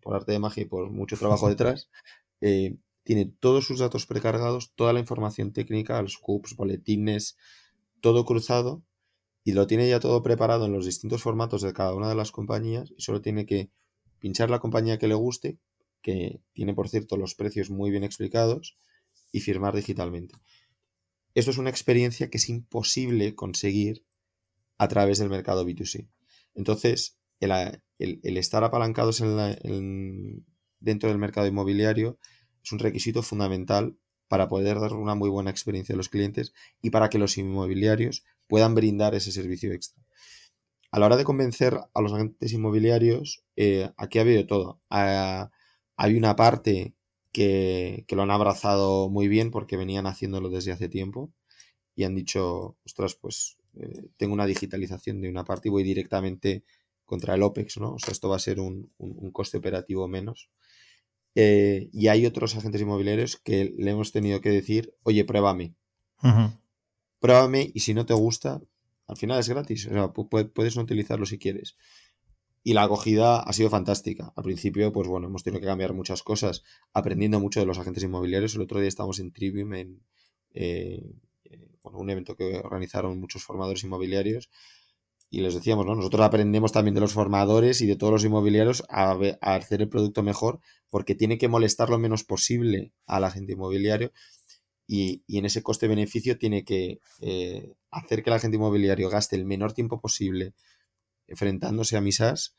por 0.00 0.14
arte 0.14 0.30
de 0.30 0.38
magia 0.38 0.62
y 0.62 0.66
por 0.66 0.88
mucho 0.88 1.16
trabajo 1.16 1.48
detrás, 1.48 1.90
eh, 2.40 2.76
tiene 3.02 3.26
todos 3.26 3.66
sus 3.66 3.80
datos 3.80 4.06
precargados, 4.06 4.72
toda 4.76 4.92
la 4.92 5.00
información 5.00 5.52
técnica, 5.52 6.00
los 6.00 6.16
CUPs, 6.16 6.54
boletines, 6.54 7.36
todo 8.00 8.24
cruzado 8.24 8.84
y 9.42 9.50
lo 9.50 9.66
tiene 9.66 9.88
ya 9.88 9.98
todo 9.98 10.22
preparado 10.22 10.66
en 10.66 10.72
los 10.72 10.86
distintos 10.86 11.24
formatos 11.24 11.62
de 11.62 11.72
cada 11.72 11.92
una 11.92 12.08
de 12.08 12.14
las 12.14 12.30
compañías 12.30 12.92
y 12.96 13.02
solo 13.02 13.20
tiene 13.20 13.46
que 13.46 13.72
pinchar 14.20 14.48
la 14.48 14.60
compañía 14.60 14.96
que 14.96 15.08
le 15.08 15.14
guste, 15.14 15.58
que 16.06 16.40
tiene, 16.52 16.72
por 16.72 16.88
cierto, 16.88 17.16
los 17.16 17.34
precios 17.34 17.68
muy 17.68 17.90
bien 17.90 18.04
explicados, 18.04 18.78
y 19.32 19.40
firmar 19.40 19.74
digitalmente. 19.74 20.36
Esto 21.34 21.50
es 21.50 21.58
una 21.58 21.68
experiencia 21.68 22.30
que 22.30 22.38
es 22.38 22.48
imposible 22.48 23.34
conseguir 23.34 24.06
a 24.78 24.86
través 24.86 25.18
del 25.18 25.30
mercado 25.30 25.66
B2C. 25.66 26.08
Entonces, 26.54 27.18
el, 27.40 27.80
estar 28.22 28.62
apalancados 28.62 29.18
dentro 29.18 31.08
del 31.08 31.18
mercado 31.18 31.48
inmobiliario 31.48 32.20
es 32.62 32.70
un 32.70 32.78
requisito 32.78 33.24
fundamental 33.24 33.98
para 34.28 34.46
poder 34.46 34.78
dar 34.78 34.92
una 34.92 35.16
muy 35.16 35.28
buena 35.28 35.50
experiencia 35.50 35.94
a 35.94 35.96
los 35.96 36.08
clientes 36.08 36.52
y 36.80 36.90
para 36.90 37.08
que 37.08 37.18
los 37.18 37.36
inmobiliarios 37.36 38.22
puedan 38.46 38.76
brindar 38.76 39.16
ese 39.16 39.32
servicio 39.32 39.72
extra. 39.72 40.04
A 40.92 41.00
la 41.00 41.06
hora 41.06 41.16
de 41.16 41.24
convencer 41.24 41.80
a 41.92 42.00
los 42.00 42.12
agentes 42.12 42.52
inmobiliarios, 42.52 43.44
eh, 43.56 43.90
aquí 43.96 44.18
ha 44.18 44.22
habido 44.22 44.46
todo. 44.46 44.80
Hay 45.96 46.16
una 46.16 46.36
parte 46.36 46.94
que, 47.32 48.04
lo 48.08 48.22
han 48.22 48.30
abrazado 48.30 49.08
muy 49.10 49.28
bien 49.28 49.50
porque 49.50 49.76
venían 49.76 50.06
haciéndolo 50.06 50.48
desde 50.48 50.72
hace 50.72 50.88
tiempo 50.88 51.32
y 51.94 52.04
han 52.04 52.14
dicho, 52.14 52.76
ostras, 52.84 53.14
pues 53.14 53.58
eh, 53.74 54.08
tengo 54.16 54.34
una 54.34 54.46
digitalización 54.46 55.20
de 55.20 55.28
una 55.28 55.44
parte 55.44 55.68
y 55.68 55.70
voy 55.70 55.82
directamente 55.82 56.64
contra 57.04 57.34
el 57.34 57.42
OPEX, 57.42 57.78
¿no? 57.78 57.94
O 57.94 57.98
sea, 57.98 58.12
esto 58.12 58.28
va 58.28 58.36
a 58.36 58.40
ser 58.40 58.60
un, 58.60 58.90
coste 59.32 59.58
operativo 59.58 60.08
menos. 60.08 60.50
Eh, 61.34 61.88
y 61.92 62.08
hay 62.08 62.26
otros 62.26 62.56
agentes 62.56 62.80
inmobiliarios 62.80 63.36
que 63.36 63.74
le 63.76 63.90
hemos 63.90 64.12
tenido 64.12 64.40
que 64.40 64.50
decir, 64.50 64.94
oye, 65.02 65.24
pruébame. 65.24 65.74
Pruébame 67.20 67.70
y 67.74 67.80
si 67.80 67.94
no 67.94 68.06
te 68.06 68.14
gusta, 68.14 68.60
al 69.06 69.16
final 69.16 69.38
es 69.40 69.48
gratis. 69.48 69.86
O 69.86 69.90
sea, 69.90 70.12
puedes 70.12 70.76
no 70.76 70.82
utilizarlo 70.82 71.26
si 71.26 71.38
quieres. 71.38 71.76
Y 72.66 72.72
la 72.72 72.82
acogida 72.82 73.38
ha 73.38 73.52
sido 73.52 73.70
fantástica. 73.70 74.32
Al 74.34 74.42
principio, 74.42 74.92
pues 74.92 75.06
bueno, 75.06 75.28
hemos 75.28 75.44
tenido 75.44 75.60
que 75.60 75.68
cambiar 75.68 75.92
muchas 75.92 76.24
cosas, 76.24 76.64
aprendiendo 76.92 77.38
mucho 77.38 77.60
de 77.60 77.66
los 77.66 77.78
agentes 77.78 78.02
inmobiliarios. 78.02 78.56
El 78.56 78.62
otro 78.62 78.80
día 78.80 78.88
estábamos 78.88 79.20
en 79.20 79.30
Trivium, 79.30 79.72
en 79.74 80.02
eh, 80.50 81.00
un 81.84 82.10
evento 82.10 82.34
que 82.34 82.58
organizaron 82.58 83.20
muchos 83.20 83.44
formadores 83.44 83.84
inmobiliarios 83.84 84.50
y 85.30 85.42
les 85.42 85.54
decíamos, 85.54 85.86
¿no? 85.86 85.94
Nosotros 85.94 86.26
aprendemos 86.26 86.72
también 86.72 86.96
de 86.96 87.02
los 87.02 87.12
formadores 87.12 87.82
y 87.82 87.86
de 87.86 87.94
todos 87.94 88.12
los 88.12 88.24
inmobiliarios 88.24 88.82
a, 88.88 89.16
hacer 89.42 89.82
el 89.82 89.88
producto 89.88 90.24
mejor 90.24 90.58
porque 90.90 91.14
tiene 91.14 91.38
que 91.38 91.46
molestar 91.46 91.88
lo 91.88 92.00
menos 92.00 92.24
posible 92.24 92.92
a 93.06 93.20
la 93.20 93.30
gente 93.30 93.52
inmobiliario 93.52 94.10
y, 94.88 95.22
en 95.28 95.44
ese 95.44 95.62
coste-beneficio 95.62 96.36
tiene 96.36 96.64
que 96.64 96.98
eh, 97.20 97.74
hacer 97.92 98.24
que 98.24 98.30
el 98.30 98.34
agente 98.34 98.56
inmobiliario 98.56 99.08
gaste 99.08 99.36
el 99.36 99.44
menor 99.44 99.72
tiempo 99.72 100.00
posible 100.00 100.54
enfrentándose 101.28 101.96
a 101.96 102.00
misas 102.00 102.54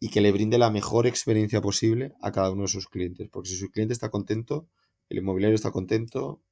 y 0.00 0.10
que 0.10 0.20
le 0.20 0.32
brinde 0.32 0.58
la 0.58 0.70
mejor 0.70 1.06
experiencia 1.06 1.60
posible 1.60 2.14
a 2.20 2.32
cada 2.32 2.50
uno 2.50 2.62
de 2.62 2.68
sus 2.68 2.88
clientes. 2.88 3.28
Porque 3.30 3.48
si 3.48 3.56
su 3.56 3.70
cliente 3.70 3.94
está 3.94 4.10
contento, 4.10 4.68
el 5.08 5.18
inmobiliario 5.18 5.54
está 5.54 5.70
contento 5.70 6.42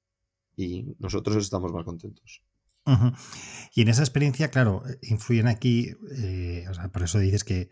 y 0.57 0.95
nosotros 0.99 1.37
estamos 1.37 1.73
más 1.73 1.85
contentos. 1.85 2.43
Y 3.75 3.83
en 3.83 3.89
esa 3.89 4.03
experiencia, 4.03 4.49
claro, 4.51 4.83
influyen 5.03 5.47
aquí, 5.47 5.93
eh, 6.17 6.67
por 6.93 7.03
eso 7.03 7.19
dices 7.19 7.45
que, 7.45 7.71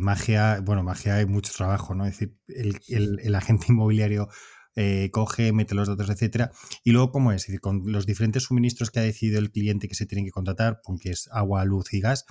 magia, 0.00 0.60
bueno, 0.60 0.82
magia 0.82 1.16
hay 1.16 1.26
mucho 1.26 1.52
trabajo, 1.56 1.94
¿no? 1.94 2.06
Es 2.06 2.18
decir, 2.18 2.36
el, 2.48 3.34
agente 3.34 3.66
inmobiliario 3.68 4.28
eh, 4.76 5.10
coge, 5.12 5.52
mete 5.52 5.74
los 5.74 5.88
datos, 5.88 6.10
etcétera. 6.10 6.50
Y 6.84 6.90
luego, 6.92 7.12
¿cómo 7.12 7.32
es? 7.32 7.42
es 7.42 7.46
decir, 7.46 7.60
con 7.60 7.82
los 7.86 8.04
diferentes 8.04 8.44
suministros 8.44 8.90
que 8.90 9.00
ha 9.00 9.02
decidido 9.02 9.38
el 9.38 9.50
cliente 9.50 9.88
que 9.88 9.94
se 9.94 10.06
tienen 10.06 10.24
que 10.24 10.32
contratar, 10.32 10.80
que 11.00 11.10
es 11.10 11.28
agua, 11.32 11.64
luz 11.64 11.92
y 11.94 12.00
gas, 12.00 12.26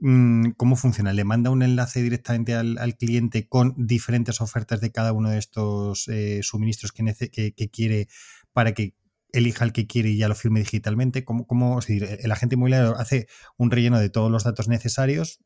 ¿cómo 0.00 0.76
funciona? 0.76 1.12
¿Le 1.12 1.24
manda 1.24 1.50
un 1.50 1.62
enlace 1.62 2.02
directamente 2.02 2.54
al, 2.54 2.96
cliente 2.96 3.48
con 3.48 3.74
diferentes 3.76 4.40
ofertas 4.40 4.80
de 4.80 4.92
cada 4.92 5.12
uno 5.12 5.30
de 5.30 5.38
estos 5.38 6.08
eh, 6.08 6.40
suministros 6.42 6.92
que, 6.92 7.70
quiere 7.72 8.08
para 8.52 8.72
que 8.72 8.94
elija 9.32 9.64
el 9.64 9.72
que 9.72 9.86
quiere 9.86 10.10
y 10.10 10.18
ya 10.18 10.28
lo 10.28 10.34
firme 10.34 10.60
digitalmente? 10.60 11.24
¿Cómo, 11.24 11.46
cómo 11.46 11.80
el 11.88 12.32
agente 12.32 12.54
inmobiliario 12.54 12.96
hace 12.96 13.26
un 13.56 13.70
relleno 13.70 13.98
de 13.98 14.10
todos 14.10 14.30
los 14.30 14.44
datos 14.44 14.68
necesarios? 14.68 15.40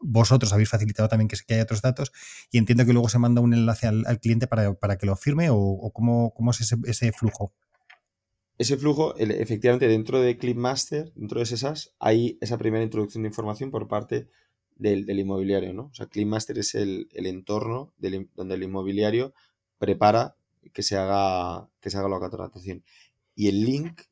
Vosotros 0.00 0.52
habéis 0.52 0.70
facilitado 0.70 1.08
también 1.08 1.28
que, 1.28 1.36
que 1.46 1.54
haya 1.54 1.64
otros 1.64 1.82
datos 1.82 2.12
y 2.50 2.58
entiendo 2.58 2.86
que 2.86 2.92
luego 2.92 3.08
se 3.08 3.18
manda 3.18 3.42
un 3.42 3.52
enlace 3.52 3.86
al, 3.86 4.20
cliente 4.20 4.46
para, 4.46 4.96
que 4.96 5.06
lo 5.06 5.16
firme 5.16 5.48
o, 5.50 5.92
cómo, 5.92 6.32
es 6.52 6.74
ese, 6.84 7.12
flujo. 7.12 7.52
Ese 8.58 8.76
flujo, 8.76 9.16
efectivamente, 9.16 9.86
dentro 9.86 10.20
de 10.20 10.36
Clipmaster, 10.36 11.12
dentro 11.14 11.38
de 11.38 11.46
SESAS, 11.46 11.94
hay 12.00 12.38
esa 12.40 12.58
primera 12.58 12.82
introducción 12.82 13.22
de 13.22 13.28
información 13.28 13.70
por 13.70 13.86
parte 13.86 14.26
del, 14.74 15.08
inmobiliario, 15.18 15.72
¿no? 15.72 15.84
O 15.84 15.94
sea, 15.94 16.06
Clipmaster 16.06 16.58
es 16.58 16.74
el, 16.74 17.08
entorno 17.12 17.92
donde 18.34 18.54
el 18.56 18.62
inmobiliario 18.64 19.32
prepara 19.78 20.34
que 20.72 20.82
se 20.82 20.96
haga, 20.96 21.68
que 21.80 21.90
se 21.90 21.98
haga 21.98 22.08
la 22.08 22.18
contratación. 22.18 22.82
Y 23.36 23.48
el 23.48 23.64
link 23.64 24.02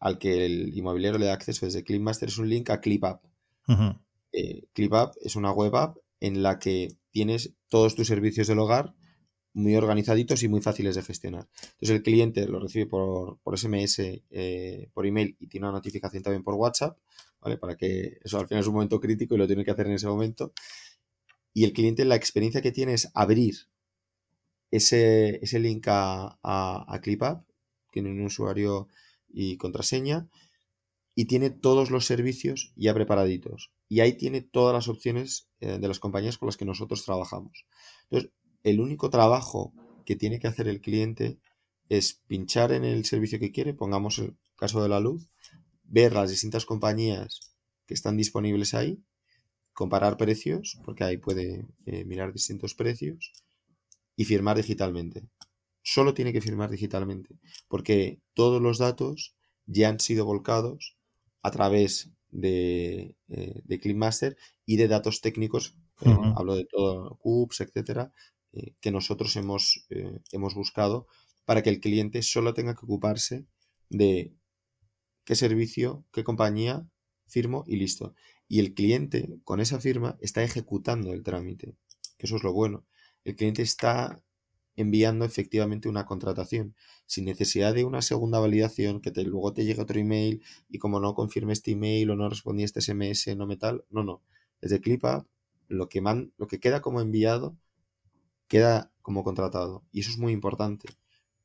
al 0.00 0.18
que 0.18 0.44
el 0.46 0.76
inmobiliario 0.76 1.18
le 1.18 1.26
da 1.26 1.34
acceso 1.34 1.66
desde 1.66 1.84
Clipmaster 1.84 2.28
es 2.28 2.38
un 2.38 2.48
link 2.48 2.70
a 2.70 2.80
ClipUp. 2.80 3.20
Eh, 4.32 4.64
ClipUp 4.72 5.12
es 5.20 5.36
una 5.36 5.52
web 5.52 5.74
app 5.76 5.96
en 6.20 6.42
la 6.42 6.58
que 6.58 6.96
tienes 7.10 7.54
todos 7.68 7.94
tus 7.94 8.08
servicios 8.08 8.48
del 8.48 8.58
hogar 8.58 8.94
muy 9.56 9.74
organizaditos 9.74 10.42
y 10.42 10.48
muy 10.48 10.60
fáciles 10.60 10.96
de 10.96 11.02
gestionar. 11.02 11.48
Entonces 11.62 11.90
el 11.90 12.02
cliente 12.02 12.46
lo 12.46 12.60
recibe 12.60 12.84
por, 12.84 13.38
por 13.38 13.58
SMS, 13.58 14.00
eh, 14.30 14.90
por 14.92 15.06
email 15.06 15.34
y 15.40 15.46
tiene 15.46 15.66
una 15.66 15.78
notificación 15.78 16.22
también 16.22 16.42
por 16.42 16.54
WhatsApp, 16.54 16.98
¿vale? 17.40 17.56
Para 17.56 17.74
que 17.74 18.18
eso 18.22 18.38
al 18.38 18.46
final 18.46 18.60
es 18.60 18.66
un 18.66 18.74
momento 18.74 19.00
crítico 19.00 19.34
y 19.34 19.38
lo 19.38 19.46
tiene 19.46 19.64
que 19.64 19.70
hacer 19.70 19.86
en 19.86 19.94
ese 19.94 20.08
momento. 20.08 20.52
Y 21.54 21.64
el 21.64 21.72
cliente 21.72 22.04
la 22.04 22.16
experiencia 22.16 22.60
que 22.60 22.70
tiene 22.70 22.92
es 22.92 23.10
abrir 23.14 23.56
ese, 24.70 25.42
ese 25.42 25.58
link 25.58 25.86
a, 25.88 26.38
a, 26.42 27.00
ClipUp, 27.00 27.40
tiene 27.90 28.10
un 28.10 28.26
usuario 28.26 28.88
y 29.26 29.56
contraseña, 29.56 30.28
y 31.14 31.24
tiene 31.24 31.48
todos 31.48 31.90
los 31.90 32.04
servicios 32.04 32.74
ya 32.76 32.92
preparaditos. 32.92 33.72
Y 33.88 34.00
ahí 34.00 34.12
tiene 34.18 34.42
todas 34.42 34.74
las 34.74 34.88
opciones 34.88 35.48
eh, 35.60 35.78
de 35.78 35.88
las 35.88 35.98
compañías 35.98 36.36
con 36.36 36.46
las 36.46 36.58
que 36.58 36.66
nosotros 36.66 37.06
trabajamos. 37.06 37.64
Entonces, 38.10 38.32
el 38.66 38.80
único 38.80 39.10
trabajo 39.10 39.72
que 40.04 40.16
tiene 40.16 40.40
que 40.40 40.48
hacer 40.48 40.66
el 40.66 40.80
cliente 40.80 41.38
es 41.88 42.20
pinchar 42.26 42.72
en 42.72 42.84
el 42.84 43.04
servicio 43.04 43.38
que 43.38 43.52
quiere, 43.52 43.74
pongamos 43.74 44.18
el 44.18 44.36
caso 44.56 44.82
de 44.82 44.88
la 44.88 44.98
luz, 44.98 45.28
ver 45.84 46.12
las 46.12 46.30
distintas 46.30 46.66
compañías 46.66 47.54
que 47.86 47.94
están 47.94 48.16
disponibles 48.16 48.74
ahí, 48.74 48.98
comparar 49.72 50.16
precios, 50.16 50.80
porque 50.84 51.04
ahí 51.04 51.16
puede 51.16 51.64
eh, 51.84 52.04
mirar 52.06 52.32
distintos 52.32 52.74
precios, 52.74 53.30
y 54.16 54.24
firmar 54.24 54.56
digitalmente. 54.56 55.22
Solo 55.82 56.12
tiene 56.12 56.32
que 56.32 56.40
firmar 56.40 56.68
digitalmente, 56.68 57.36
porque 57.68 58.18
todos 58.34 58.60
los 58.60 58.78
datos 58.78 59.36
ya 59.66 59.90
han 59.90 60.00
sido 60.00 60.24
volcados 60.24 60.96
a 61.42 61.52
través 61.52 62.10
de, 62.32 63.14
eh, 63.28 63.60
de 63.62 63.78
ClickMaster 63.78 64.36
y 64.64 64.76
de 64.76 64.88
datos 64.88 65.20
técnicos, 65.20 65.76
eh, 66.00 66.16
hablo 66.34 66.56
de 66.56 66.64
todo, 66.64 67.16
CUPS, 67.18 67.60
etcétera, 67.60 68.12
eh, 68.56 68.74
que 68.80 68.90
nosotros 68.90 69.36
hemos, 69.36 69.86
hemos 70.32 70.54
buscado 70.54 71.06
para 71.44 71.62
que 71.62 71.70
el 71.70 71.80
cliente 71.80 72.22
solo 72.22 72.54
tenga 72.54 72.74
que 72.74 72.84
ocuparse 72.84 73.46
de 73.88 74.32
qué 75.24 75.34
servicio, 75.34 76.04
qué 76.12 76.24
compañía 76.24 76.88
firmo 77.26 77.64
y 77.66 77.76
listo. 77.76 78.14
Y 78.48 78.60
el 78.60 78.74
cliente 78.74 79.38
con 79.44 79.60
esa 79.60 79.80
firma 79.80 80.16
está 80.20 80.42
ejecutando 80.42 81.12
el 81.12 81.22
trámite, 81.22 81.74
que 82.16 82.26
eso 82.26 82.36
es 82.36 82.42
lo 82.42 82.52
bueno. 82.52 82.84
El 83.24 83.36
cliente 83.36 83.62
está 83.62 84.22
enviando 84.76 85.24
efectivamente 85.24 85.88
una 85.88 86.06
contratación. 86.06 86.74
Sin 87.06 87.24
necesidad 87.24 87.74
de 87.74 87.84
una 87.84 88.02
segunda 88.02 88.38
validación 88.38 89.00
que 89.00 89.10
luego 89.24 89.52
te 89.52 89.64
llegue 89.64 89.82
otro 89.82 89.98
email 89.98 90.42
y 90.68 90.78
como 90.78 91.00
no 91.00 91.14
confirme 91.14 91.52
este 91.52 91.72
email 91.72 92.10
o 92.10 92.16
no 92.16 92.28
respondí 92.28 92.62
este 92.62 92.80
SMS 92.80 93.36
no 93.36 93.46
me 93.46 93.56
tal 93.56 93.84
no 93.90 94.04
no. 94.04 94.22
Desde 94.60 94.80
ClipUp 94.80 95.26
lo 95.68 95.88
que 95.88 96.00
man, 96.00 96.32
lo 96.36 96.46
que 96.46 96.60
queda 96.60 96.80
como 96.82 97.00
enviado 97.00 97.56
queda 98.48 98.92
como 99.02 99.24
contratado 99.24 99.84
y 99.92 100.00
eso 100.00 100.10
es 100.10 100.18
muy 100.18 100.32
importante 100.32 100.88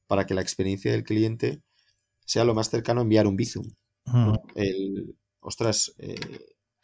para 0.07 0.25
que 0.25 0.33
la 0.33 0.41
experiencia 0.41 0.91
del 0.91 1.03
cliente 1.03 1.61
sea 2.25 2.43
lo 2.43 2.53
más 2.53 2.69
cercano 2.69 3.01
a 3.01 3.03
enviar 3.03 3.27
un 3.27 3.35
Bizum 3.35 3.67
el 4.55 5.15
ostras 5.39 5.93
eh, 5.97 6.15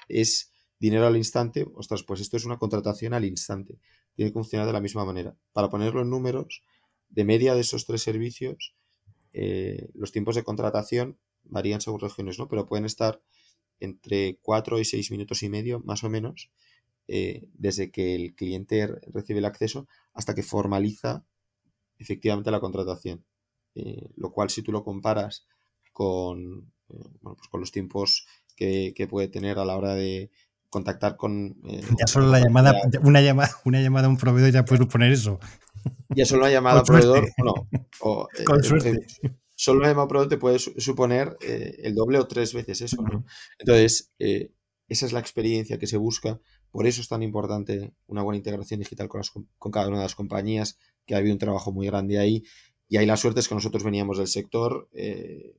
es 0.08 0.52
dinero 0.80 1.08
al 1.08 1.18
instante 1.18 1.66
ostras 1.76 2.04
pues 2.04 2.22
esto 2.22 2.38
es 2.38 2.46
una 2.46 2.58
contratación 2.58 3.14
al 3.14 3.26
instante 3.26 3.80
tiene 4.18 4.32
que 4.32 4.34
funcionar 4.34 4.66
de 4.66 4.74
la 4.74 4.82
misma 4.82 5.06
manera. 5.06 5.38
Para 5.54 5.70
ponerlo 5.70 6.02
en 6.02 6.10
números, 6.10 6.64
de 7.08 7.24
media 7.24 7.54
de 7.54 7.62
esos 7.62 7.86
tres 7.86 8.02
servicios, 8.02 8.76
eh, 9.32 9.90
los 9.94 10.12
tiempos 10.12 10.36
de 10.36 10.44
contratación 10.44 11.20
varían 11.44 11.82
según 11.82 12.00
regiones, 12.00 12.40
¿no? 12.40 12.48
Pero 12.48 12.66
pueden 12.66 12.86
estar 12.86 13.22
entre 13.80 14.40
4 14.42 14.80
y 14.80 14.86
6 14.86 15.12
minutos 15.12 15.44
y 15.44 15.50
medio, 15.50 15.82
más 15.82 16.04
o 16.04 16.10
menos, 16.10 16.50
eh, 17.08 17.48
desde 17.54 17.90
que 17.90 18.16
el 18.16 18.36
cliente 18.36 18.88
recibe 19.14 19.40
el 19.40 19.46
acceso 19.46 19.88
hasta 20.14 20.36
que 20.36 20.44
formaliza 20.44 21.24
efectivamente 21.98 22.52
la 22.52 22.60
contratación. 22.60 23.24
Eh, 23.76 24.10
lo 24.16 24.32
cual, 24.32 24.50
si 24.50 24.62
tú 24.62 24.72
lo 24.72 24.84
comparas 24.84 25.48
con, 25.94 26.74
pues 26.88 27.48
con 27.50 27.60
los 27.62 27.72
tiempos 27.72 28.28
que, 28.56 29.08
puede 29.10 29.30
tener 29.30 29.58
a 29.58 29.66
la 29.66 29.78
hora 29.78 29.96
de, 29.96 30.32
contactar 30.70 31.16
con... 31.16 31.56
Eh, 31.66 31.82
ya 31.98 32.08
solo 32.08 32.28
la 32.28 32.42
llamada, 32.42 32.74
una 33.04 33.22
llamada, 33.22 33.52
una 33.64 33.82
llamada 33.82 34.08
a 34.08 34.10
un 34.10 34.18
proveedor 34.18 34.52
ya 34.52 34.66
puedes 34.66 34.86
poner 34.88 35.14
eso. 35.14 35.40
Ya 36.10 36.26
solo 36.26 36.42
una 36.42 36.52
llamada 36.52 36.80
a 36.82 36.84
proveedor, 36.84 37.30
no. 37.38 37.68
con 38.46 38.64
suerte. 38.64 39.06
solo 39.56 39.80
una 39.80 39.90
llamada 39.90 40.06
a 40.06 40.10
proveedor 40.10 40.30
te 40.30 40.38
puede 40.38 40.60
suponer 40.60 41.38
el 41.40 41.96
doble 41.96 42.20
o 42.20 42.28
tres 42.28 42.54
veces 42.54 42.82
eso, 42.82 43.02
¿no? 43.02 43.26
Entonces, 43.60 44.12
esa 44.90 45.06
es 45.06 45.14
la 45.14 45.20
experiencia 45.20 45.78
que 45.78 45.88
se 45.88 45.98
busca. 45.98 46.40
Por 46.72 46.88
eso 46.88 47.02
es 47.02 47.08
tan 47.08 47.24
importante 47.24 47.94
una 48.08 48.22
buena 48.22 48.38
integración 48.38 48.80
digital 48.80 49.08
con, 49.08 49.22
con 49.58 49.72
cada 49.72 49.88
una 49.88 49.98
de 49.98 50.04
las 50.04 50.16
compañías, 50.16 50.78
que 51.06 51.16
ha 51.16 51.18
habido 51.18 51.34
un 51.34 51.40
trabajo 51.40 51.72
muy 51.72 51.88
grande 51.88 52.20
ahí. 52.20 52.44
Y 52.90 52.98
ahí 52.98 53.06
la 53.06 53.18
suerte 53.18 53.40
es 53.40 53.48
que 53.48 53.56
nosotros 53.56 53.84
veníamos 53.84 54.18
del 54.18 54.28
sector, 54.28 54.88
eh, 54.94 55.56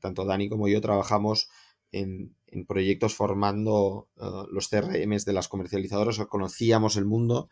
tanto 0.00 0.24
Dani 0.24 0.48
como 0.48 0.68
yo 0.68 0.80
trabajamos 0.80 1.48
en, 1.92 2.34
proyectos 2.66 3.14
formando 3.14 4.08
eh, 4.16 4.24
los 4.50 4.68
CRMs 4.68 5.24
de 5.24 5.32
las 5.32 5.48
comercializadoras, 5.48 6.18
conocíamos 6.26 6.96
el 6.96 7.04
mundo 7.04 7.48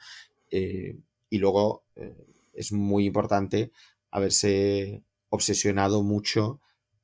eh, 0.51 0.99
y 1.31 1.39
luego 1.39 1.85
es 2.53 2.73
muy 2.73 3.07
importante 3.07 3.71
haberse 4.11 5.05
obsesionado 5.29 6.03
mucho 6.03 6.61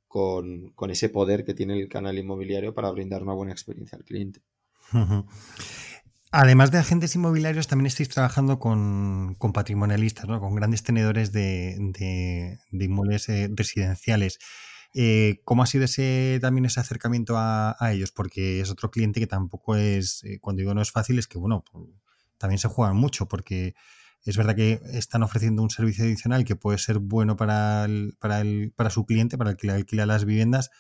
con, 0.08 0.74
ese 0.90 1.08
poder 1.08 1.44
que 1.44 1.54
tiene 1.54 1.78
el 1.78 1.88
canal 1.88 2.18
inmobiliario 2.18 2.74
para 2.74 2.90
brindar 2.90 3.22
una 3.22 3.34
buena 3.34 3.52
experiencia 3.52 3.96
al 3.96 4.04
cliente. 4.04 4.40
Además 6.32 6.70
de 6.70 6.78
agentes 6.78 7.14
inmobiliarios, 7.14 7.66
también 7.66 7.86
estáis 7.86 8.08
trabajando 8.08 8.58
con, 8.58 9.36
patrimonialistas, 9.54 10.26
con 10.26 10.54
grandes 10.54 10.82
tenedores 10.82 11.32
de, 11.32 12.58
inmuebles 12.72 13.28
eh, 13.28 13.48
residenciales. 13.54 14.38
Eh, 14.92 15.40
¿Cómo 15.44 15.62
ha 15.62 15.66
sido 15.66 15.84
ese 15.84 16.38
también 16.42 16.66
ese 16.66 16.80
acercamiento 16.80 17.36
a, 17.38 17.76
ellos? 17.92 18.12
Porque 18.12 18.60
es 18.60 18.70
otro 18.70 18.90
cliente 18.90 19.20
que 19.20 19.26
tampoco 19.26 19.76
es, 19.76 20.24
eh, 20.24 20.38
cuando 20.40 20.60
digo 20.60 20.74
no 20.74 20.82
es 20.82 20.90
fácil, 20.90 21.18
es 21.18 21.26
que 21.26 21.38
bueno, 21.38 21.64
también 22.38 22.58
se 22.58 22.68
juegan 22.68 22.96
mucho, 22.96 23.28
porque 23.28 23.74
es 24.24 24.36
verdad 24.36 24.56
que 24.56 24.80
están 24.92 25.22
ofreciendo 25.22 25.62
un 25.62 25.70
servicio 25.70 26.04
adicional 26.04 26.44
que 26.44 26.56
puede 26.56 26.78
ser 26.78 26.98
bueno 26.98 27.36
para, 27.36 27.86
para, 28.18 28.42
para 28.74 28.90
su 28.90 29.06
cliente, 29.06 29.38
para 29.38 29.50
el 29.50 29.56
que 29.56 29.68
le 29.68 29.74
alquila 29.74 30.04
las 30.04 30.24
viviendas, 30.24 30.70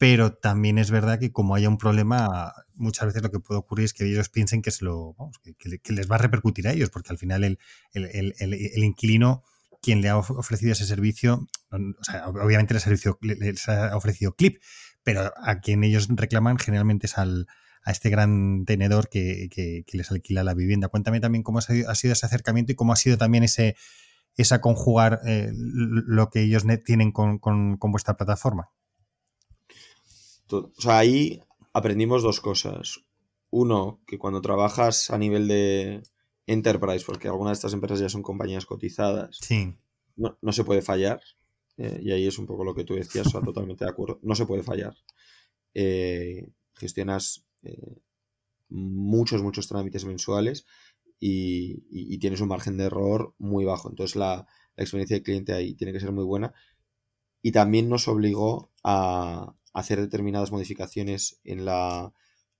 pero 0.00 0.32
también 0.32 0.78
es 0.78 0.90
verdad 0.90 1.18
que 1.18 1.30
como 1.30 1.54
haya 1.54 1.68
un 1.68 1.76
problema, 1.76 2.54
muchas 2.74 3.08
veces 3.08 3.22
lo 3.22 3.30
que 3.30 3.38
puede 3.38 3.58
ocurrir 3.58 3.84
es 3.84 3.92
que 3.92 4.06
ellos 4.06 4.30
piensen 4.30 4.62
que, 4.62 4.70
se 4.70 4.82
lo, 4.86 5.14
que, 5.58 5.92
les 5.92 6.10
va 6.10 6.14
a 6.14 6.18
repercutir 6.18 6.66
a 6.68 6.72
ellos, 6.72 6.88
porque 6.88 7.10
al 7.10 7.18
final 7.18 7.44
el, 7.44 7.58
el, 7.92 8.82
inquilino, 8.82 9.42
quien 9.82 10.00
le 10.00 10.08
ha 10.08 10.16
ofrecido 10.16 10.72
ese 10.72 10.86
servicio, 10.86 11.46
o 11.70 12.02
sea, 12.04 12.28
obviamente 12.28 12.72
el 12.72 12.80
servicio 12.80 13.18
les 13.20 13.68
ha 13.68 13.94
ofrecido 13.94 14.34
Clip, 14.34 14.62
pero 15.02 15.34
a 15.36 15.60
quien 15.60 15.84
ellos 15.84 16.08
reclaman 16.08 16.56
generalmente 16.56 17.04
es 17.04 17.18
al, 17.18 17.46
a 17.82 17.90
este 17.90 18.08
gran 18.08 18.64
tenedor 18.64 19.10
que, 19.10 19.84
les 19.92 20.10
alquila 20.10 20.44
la 20.44 20.54
vivienda. 20.54 20.88
Cuéntame 20.88 21.20
también 21.20 21.42
cómo 21.42 21.58
ha 21.58 21.62
sido, 21.62 21.92
ese 21.92 22.10
acercamiento 22.10 22.72
y 22.72 22.74
cómo 22.74 22.94
ha 22.94 22.96
sido 22.96 23.18
también 23.18 23.44
ese 23.44 23.76
esa 24.36 24.62
conjugar 24.62 25.20
eh, 25.26 25.50
lo 25.52 26.30
que 26.30 26.40
ellos 26.40 26.64
tienen 26.86 27.12
con, 27.12 27.78
vuestra 27.78 28.16
plataforma. 28.16 28.70
O 30.52 30.80
sea, 30.80 30.98
ahí 30.98 31.40
aprendimos 31.72 32.22
dos 32.22 32.40
cosas. 32.40 33.04
Uno, 33.50 34.00
que 34.06 34.18
cuando 34.18 34.40
trabajas 34.40 35.10
a 35.10 35.18
nivel 35.18 35.48
de 35.48 36.02
enterprise, 36.46 37.04
porque 37.04 37.28
algunas 37.28 37.52
de 37.52 37.54
estas 37.58 37.72
empresas 37.72 38.00
ya 38.00 38.08
son 38.08 38.22
compañías 38.22 38.66
cotizadas, 38.66 39.38
sí. 39.40 39.76
no, 40.16 40.52
se 40.52 40.64
puede 40.64 40.82
fallar. 40.82 41.20
Eh, 41.76 42.00
y 42.02 42.12
ahí 42.12 42.26
es 42.26 42.38
un 42.38 42.46
poco 42.46 42.64
lo 42.64 42.74
que 42.74 42.84
tú 42.84 42.94
decías, 42.94 43.26
o 43.26 43.30
sea, 43.30 43.40
totalmente 43.40 43.84
de 43.84 43.90
acuerdo. 43.90 44.18
No 44.22 44.34
se 44.34 44.46
puede 44.46 44.62
fallar. 44.62 44.94
Eh, 45.74 46.52
gestionas 46.74 47.44
eh, 47.62 48.00
muchos, 48.68 49.42
muchos 49.42 49.68
trámites 49.68 50.04
mensuales 50.04 50.66
y, 51.18 52.18
tienes 52.18 52.40
un 52.40 52.48
margen 52.48 52.76
de 52.76 52.84
error 52.84 53.34
muy 53.38 53.64
bajo. 53.64 53.90
Entonces 53.90 54.16
la, 54.16 54.46
experiencia 54.76 55.16
del 55.16 55.24
cliente 55.24 55.52
ahí 55.52 55.74
tiene 55.74 55.92
que 55.92 56.00
ser 56.00 56.12
muy 56.12 56.24
buena. 56.24 56.54
Y 57.42 57.52
también 57.52 57.88
nos 57.88 58.08
obligó 58.08 58.72
a 58.82 59.54
hacer 59.72 60.00
determinadas 60.00 60.52
modificaciones 60.52 61.40
en 61.44 61.64
la, 61.64 62.12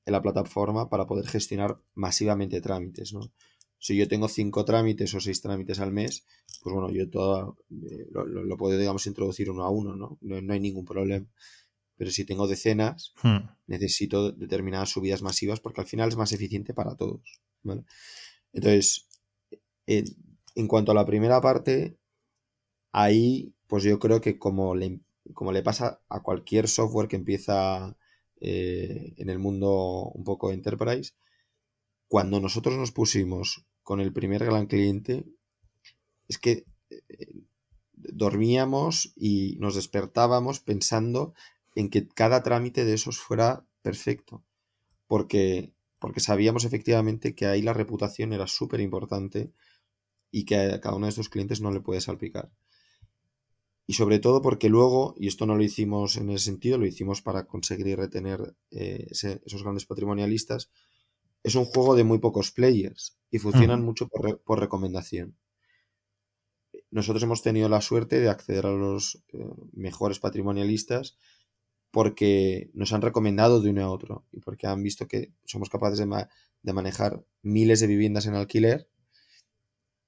en 0.07 0.13
la 0.13 0.23
plataforma 0.23 0.89
para 0.89 1.07
poder 1.07 1.27
gestionar 1.27 1.79
masivamente 1.95 2.61
trámites. 2.61 3.13
¿no? 3.13 3.33
Si 3.79 3.97
yo 3.97 4.09
tengo 4.09 4.29
cinco 4.29 4.65
trámites 4.65 5.15
o 5.15 5.21
seis 5.21 5.41
trámites 5.41 5.81
al 5.81 5.93
mes, 5.93 6.27
pues 6.63 6.75
bueno, 6.75 6.91
yo 6.91 7.09
todo 7.09 7.57
eh, 7.71 8.07
lo, 8.13 8.57
puedo, 8.57 8.79
digamos, 8.79 9.07
introducir 9.07 9.51
uno 9.51 9.65
a 9.65 9.71
uno, 9.71 9.97
¿no? 9.97 10.19
No, 10.21 10.41
no 10.41 10.53
hay 10.53 10.61
ningún 10.61 10.85
problema 10.85 11.27
pero 12.01 12.11
si 12.13 12.25
tengo 12.25 12.49
decenas, 12.49 13.13
hmm. 13.23 13.41
necesito 13.67 14.33
determinadas 14.33 14.89
subidas 14.89 15.21
masivas 15.21 15.61
porque 15.61 15.83
al 15.83 15.87
final 15.87 16.09
es 16.09 16.17
más 16.17 16.33
eficiente 16.33 16.73
para 16.73 16.97
todos. 16.97 17.43
Entonces, 18.55 19.07
en 19.87 20.67
cuanto 20.67 20.93
a 20.93 20.95
la 20.95 21.05
primera 21.05 21.43
parte, 21.43 21.99
ahí, 22.91 23.53
pues 23.67 23.85
yo 23.85 23.99
creo 23.99 24.23
que 24.23 24.39
como 24.39 24.75
le, 24.75 25.01
como 25.35 25.53
le 25.53 25.63
pasa 25.63 26.01
a 26.09 26.21
cualquier 26.21 26.69
software 26.69 27.09
que 27.09 27.17
empieza 27.17 27.97
eh, 28.41 29.15
en 29.17 29.29
el 29.31 29.39
mundo 29.39 30.11
un 30.15 30.25
poco 30.25 30.53
enterprise, 30.53 31.13
cuando 32.09 32.41
nosotros 32.41 32.77
nos 32.77 32.93
pusimos 32.93 33.67
con 33.83 34.01
el 34.01 34.13
primer 34.13 34.45
gran 34.45 34.67
cliente, 34.67 35.25
es 36.29 36.39
que 36.39 36.65
eh, 36.91 37.43
dormíamos 37.95 39.13
y 39.17 39.57
nos 39.59 39.75
despertábamos 39.75 40.61
pensando 40.61 41.35
en 41.75 41.91
que 41.91 42.09
cada 42.09 42.43
trámite 42.43 42.85
de 42.85 42.95
esos 42.95 43.19
fuera 43.19 43.65
perfecto. 43.83 44.43
Porque, 45.07 45.73
porque 45.99 46.21
sabíamos 46.21 46.65
efectivamente 46.65 47.35
que 47.35 47.47
ahí 47.47 47.63
la 47.63 47.75
reputación 47.75 48.33
era 48.33 48.47
súper 48.47 48.81
importante 48.81 49.53
y 50.31 50.45
que 50.45 50.57
a 50.57 50.81
cada 50.81 50.97
uno 50.97 51.07
de 51.07 51.11
estos 51.11 51.29
clientes 51.29 51.61
no 51.61 51.71
le 51.71 51.81
puede 51.81 52.01
salpicar. 52.01 52.51
Y 53.91 53.95
sobre 53.95 54.21
todo 54.21 54.41
porque 54.41 54.69
luego, 54.69 55.17
y 55.19 55.27
esto 55.27 55.47
no 55.47 55.57
lo 55.57 55.65
hicimos 55.65 56.17
en 56.17 56.31
ese 56.31 56.45
sentido, 56.45 56.79
lo 56.79 56.87
hicimos 56.87 57.23
para 57.23 57.49
conseguir 57.49 57.99
retener 57.99 58.55
eh, 58.71 59.09
esos 59.11 59.65
grandes 59.65 59.85
patrimonialistas, 59.85 60.71
es 61.43 61.57
un 61.57 61.65
juego 61.65 61.97
de 61.97 62.05
muy 62.05 62.21
pocos 62.21 62.53
players 62.53 63.19
y 63.33 63.41
funcionan 63.41 63.85
mucho 63.85 64.07
por, 64.07 64.43
por, 64.43 64.61
recomendación. 64.61 65.37
Nosotros 66.93 67.25
hemos 67.25 67.43
tenido 67.43 67.69
la 67.69 67.81
suerte 67.81 68.21
de 68.21 68.29
acceder 68.29 68.65
a 68.67 68.71
los 68.71 69.25
eh, 69.33 69.45
mejores 69.73 70.21
patrimonialistas 70.21 71.19
porque 71.91 72.71
nos 72.75 72.93
han 72.93 73.03
recomendado 73.03 73.61
de 73.61 73.71
uno 73.71 73.83
a 73.83 73.91
otro 73.91 74.25
y 74.31 74.39
porque 74.39 74.69
han 74.69 74.85
visto 74.85 75.09
que 75.09 75.33
somos 75.45 75.69
capaces 75.69 75.99
de, 75.99 76.73
manejar 76.73 77.25
miles 77.43 77.81
de 77.81 77.89
viviendas 77.89 78.27
en 78.27 78.37
alquiler 78.37 78.89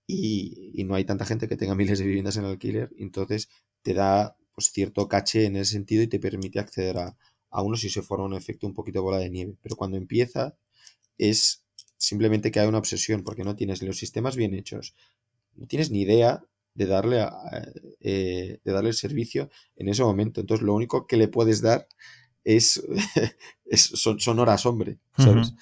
y, 0.06 0.84
no 0.84 0.94
hay 0.94 1.04
tanta 1.04 1.24
gente 1.24 1.48
que 1.48 1.56
tenga 1.56 1.74
miles 1.74 1.98
de 1.98 2.04
viviendas 2.04 2.36
en 2.36 2.44
alquiler, 2.44 2.92
entonces 2.96 3.48
te 3.82 3.94
da 3.94 4.36
pues, 4.54 4.70
cierto 4.72 5.08
caché 5.08 5.46
en 5.46 5.56
ese 5.56 5.72
sentido 5.72 6.02
y 6.02 6.08
te 6.08 6.18
permite 6.18 6.58
acceder 6.58 6.98
a, 6.98 7.16
a 7.50 7.62
uno 7.62 7.76
si 7.76 7.90
se 7.90 8.02
forma 8.02 8.24
un 8.24 8.34
efecto 8.34 8.66
un 8.66 8.74
poquito 8.74 9.02
bola 9.02 9.18
de 9.18 9.30
nieve. 9.30 9.56
Pero 9.62 9.76
cuando 9.76 9.96
empieza 9.96 10.56
es 11.18 11.64
simplemente 11.98 12.50
que 12.50 12.60
hay 12.60 12.68
una 12.68 12.78
obsesión 12.78 13.22
porque 13.22 13.44
no 13.44 13.54
tienes 13.54 13.82
los 13.82 13.96
sistemas 13.96 14.36
bien 14.36 14.54
hechos, 14.54 14.94
no 15.54 15.66
tienes 15.66 15.90
ni 15.90 16.02
idea 16.02 16.44
de 16.74 16.86
darle, 16.86 17.26
eh, 18.00 18.58
de 18.64 18.72
darle 18.72 18.90
el 18.90 18.94
servicio 18.94 19.50
en 19.76 19.88
ese 19.88 20.02
momento. 20.02 20.40
Entonces, 20.40 20.64
lo 20.64 20.74
único 20.74 21.06
que 21.06 21.16
le 21.16 21.28
puedes 21.28 21.60
dar 21.60 21.86
es, 22.44 22.82
son, 23.72 24.38
horas 24.38 24.66
hombre, 24.66 24.98
¿sabes? 25.16 25.52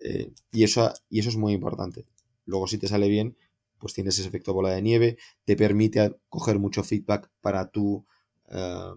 Eh, 0.00 0.30
y, 0.52 0.64
eso, 0.64 0.92
y 1.10 1.20
eso 1.20 1.30
es 1.30 1.36
muy 1.36 1.52
importante. 1.52 2.04
Luego, 2.44 2.66
si 2.66 2.78
te 2.78 2.88
sale 2.88 3.08
bien, 3.08 3.36
pues 3.78 3.94
tienes 3.94 4.18
ese 4.18 4.28
efecto 4.28 4.52
bola 4.52 4.70
de 4.70 4.82
nieve, 4.82 5.18
te 5.44 5.56
permite 5.56 6.16
coger 6.28 6.58
mucho 6.58 6.82
feedback 6.82 7.30
para 7.40 7.70
tu 7.70 8.06
eh, 8.50 8.94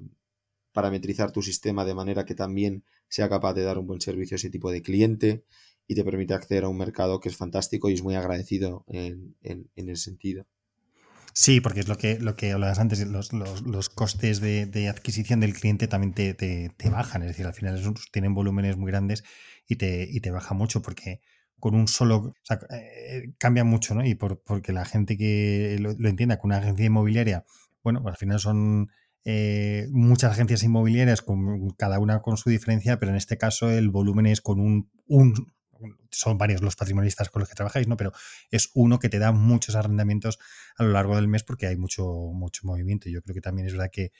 parametrizar 0.71 1.31
tu 1.31 1.41
sistema 1.41 1.85
de 1.85 1.93
manera 1.93 2.25
que 2.25 2.35
también 2.35 2.83
sea 3.07 3.29
capaz 3.29 3.53
de 3.53 3.63
dar 3.63 3.77
un 3.77 3.87
buen 3.87 4.01
servicio 4.01 4.35
a 4.35 4.39
ese 4.39 4.49
tipo 4.49 4.71
de 4.71 4.81
cliente 4.81 5.43
y 5.87 5.95
te 5.95 6.03
permite 6.03 6.33
acceder 6.33 6.63
a 6.63 6.69
un 6.69 6.77
mercado 6.77 7.19
que 7.19 7.29
es 7.29 7.35
fantástico 7.35 7.89
y 7.89 7.93
es 7.93 8.03
muy 8.03 8.15
agradecido 8.15 8.85
en, 8.87 9.35
en, 9.41 9.69
en 9.75 9.89
ese 9.89 10.03
sentido. 10.03 10.45
Sí, 11.33 11.61
porque 11.61 11.79
es 11.79 11.87
lo 11.87 11.97
que, 11.97 12.19
lo 12.19 12.35
que 12.35 12.51
hablabas 12.51 12.79
antes, 12.79 13.05
los, 13.07 13.31
los, 13.31 13.89
costes 13.89 14.41
de, 14.41 14.89
adquisición 14.89 15.39
del 15.39 15.53
cliente 15.53 15.87
también 15.87 16.13
te, 16.13 16.33
te, 16.33 16.89
bajan, 16.89 17.21
es 17.21 17.29
decir, 17.29 17.45
al 17.45 17.53
final 17.53 17.81
tienen 18.11 18.33
volúmenes 18.33 18.75
muy 18.75 18.91
grandes 18.91 19.23
y 19.67 19.77
te, 19.77 20.07
y 20.09 20.19
te 20.19 20.31
baja 20.31 20.53
mucho 20.53 20.81
porque 20.81 21.21
con 21.61 21.75
un 21.75 21.87
solo, 21.87 22.33
eh, 22.69 23.31
cambia 23.37 23.63
mucho, 23.63 23.95
¿no? 23.95 24.05
Y 24.05 24.15
por, 24.15 24.41
porque 24.41 24.73
la 24.73 24.83
gente 24.83 25.17
que 25.17 25.77
lo, 25.79 26.09
entienda, 26.09 26.37
con 26.37 26.49
una 26.49 26.57
agencia 26.57 26.85
inmobiliaria, 26.85 27.45
bueno, 27.83 28.03
al 28.05 28.17
final 28.17 28.39
son 28.39 28.89
eh, 29.23 29.87
muchas 29.91 30.31
agencias 30.33 30.63
inmobiliarias, 30.63 31.21
con, 31.21 31.69
cada 31.77 31.99
una 31.99 32.21
con 32.21 32.35
su 32.35 32.49
diferencia, 32.49 32.99
pero 32.99 33.11
en 33.11 33.17
este 33.17 33.37
caso 33.37 33.69
el 33.69 33.89
volumen 33.89 34.25
es 34.25 34.41
con 34.41 34.59
un, 34.59 34.89
un 35.07 35.53
son 36.11 36.37
varios 36.37 36.61
los 36.61 36.75
patrimonialistas 36.75 37.29
con 37.29 37.39
los 37.39 37.49
que 37.49 37.55
trabajáis, 37.55 37.87
¿no? 37.87 37.97
Pero 37.97 38.11
es 38.49 38.69
uno 38.73 38.99
que 38.99 39.09
te 39.09 39.19
da 39.19 39.31
muchos 39.31 39.75
arrendamientos 39.75 40.39
a 40.75 40.83
lo 40.83 40.91
largo 40.91 41.15
del 41.15 41.27
mes 41.27 41.43
porque 41.43 41.67
hay 41.67 41.77
mucho, 41.77 42.05
mucho 42.33 42.61
movimiento. 42.65 43.07
Y 43.07 43.13
yo 43.13 43.21
creo 43.21 43.33
que 43.33 43.41
también 43.41 43.67
es 43.67 43.73
verdad 43.73 43.89
que, 43.91 44.11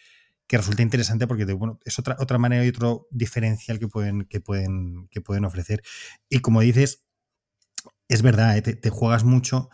que 0.48 0.58
resulta 0.58 0.82
interesante 0.82 1.28
porque 1.28 1.46
bueno, 1.54 1.80
es 1.86 2.00
otra, 2.00 2.16
otra 2.20 2.38
manera 2.38 2.66
y 2.66 2.70
otro 2.70 3.08
diferencial 3.12 3.80
que 3.80 3.88
pueden, 3.88 4.26
que, 4.26 4.42
pueden, 4.42 5.08
que 5.10 5.22
pueden 5.22 5.46
ofrecer. 5.46 5.82
Y 6.30 6.40
como 6.40 6.62
dices, 6.62 7.04
es 8.12 8.22
verdad, 8.22 8.58
¿eh? 8.58 8.62
te, 8.62 8.90
juegas 8.90 9.24
mucho 9.24 9.70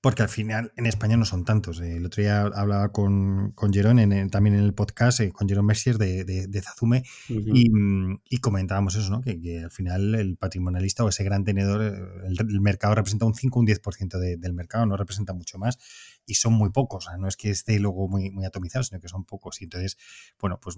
porque 0.00 0.22
al 0.22 0.28
final 0.28 0.72
en 0.76 0.86
España 0.86 1.16
no 1.16 1.26
son 1.26 1.44
tantos. 1.44 1.80
El 1.80 2.06
otro 2.06 2.22
día 2.22 2.42
hablaba 2.42 2.90
con, 2.90 3.50
con 3.52 3.72
Jerón 3.72 3.98
en, 3.98 4.30
también 4.30 4.54
en 4.56 4.62
el 4.62 4.72
podcast, 4.72 5.20
eh, 5.20 5.30
con 5.30 5.46
Jerón 5.46 5.66
Mercier 5.66 5.98
de, 5.98 6.24
de, 6.24 6.62
Zazume, 6.62 7.02
y, 7.28 8.38
comentábamos 8.40 8.94
eso, 8.94 9.10
¿no? 9.10 9.20
Que, 9.20 9.60
al 9.62 9.70
final 9.70 10.14
el 10.14 10.36
patrimonialista 10.36 11.04
o 11.04 11.08
ese 11.08 11.24
gran 11.24 11.44
tenedor, 11.44 11.82
el, 11.82 12.60
mercado 12.60 12.94
representa 12.94 13.26
un 13.26 13.34
5 13.34 13.58
o 13.58 13.60
un 13.60 13.66
10% 13.66 14.38
del 14.38 14.52
mercado, 14.54 14.86
no 14.86 14.96
representa 14.96 15.32
mucho 15.34 15.58
más, 15.58 15.76
y 16.24 16.34
son 16.34 16.54
muy 16.54 16.70
pocos. 16.70 17.08
no 17.18 17.28
es 17.28 17.36
que 17.36 17.50
esté 17.50 17.78
luego 17.78 18.08
muy, 18.08 18.30
muy 18.30 18.46
atomizado, 18.46 18.84
sino 18.84 19.00
que 19.00 19.08
son 19.08 19.24
pocos. 19.24 19.60
Y 19.60 19.64
entonces, 19.64 19.98
bueno, 20.40 20.60
pues 20.60 20.76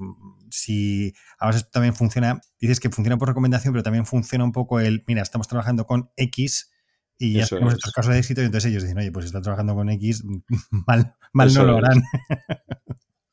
si 0.51 1.15
a 1.39 1.47
veces 1.47 1.71
también 1.71 1.95
funciona, 1.95 2.41
dices 2.61 2.81
que 2.81 2.91
funciona 2.91 3.19
por 3.19 3.29
recomendación, 3.29 3.73
pero 3.73 3.85
también 3.85 4.07
funciona 4.07 4.45
un 4.45 4.53
poco 4.53 4.81
el, 4.81 5.05
mira, 5.07 5.23
estamos 5.23 5.47
trabajando 5.47 5.87
con 5.87 6.11
X 6.17 6.71
y 7.19 7.35
ya 7.35 7.47
tenemos 7.47 7.75
estos 7.75 7.93
casos 7.93 8.13
de 8.13 8.19
éxito 8.21 8.43
y 8.43 8.45
entonces 8.45 8.71
ellos 8.71 8.83
dicen, 8.83 8.99
oye, 8.99 9.11
pues 9.11 9.27
están 9.27 9.43
trabajando 9.43 9.75
con 9.75 9.89
X, 9.91 10.25
mal, 10.71 11.15
mal 11.33 11.55
no 11.55 11.65
lo 11.65 11.77
harán. 11.79 12.03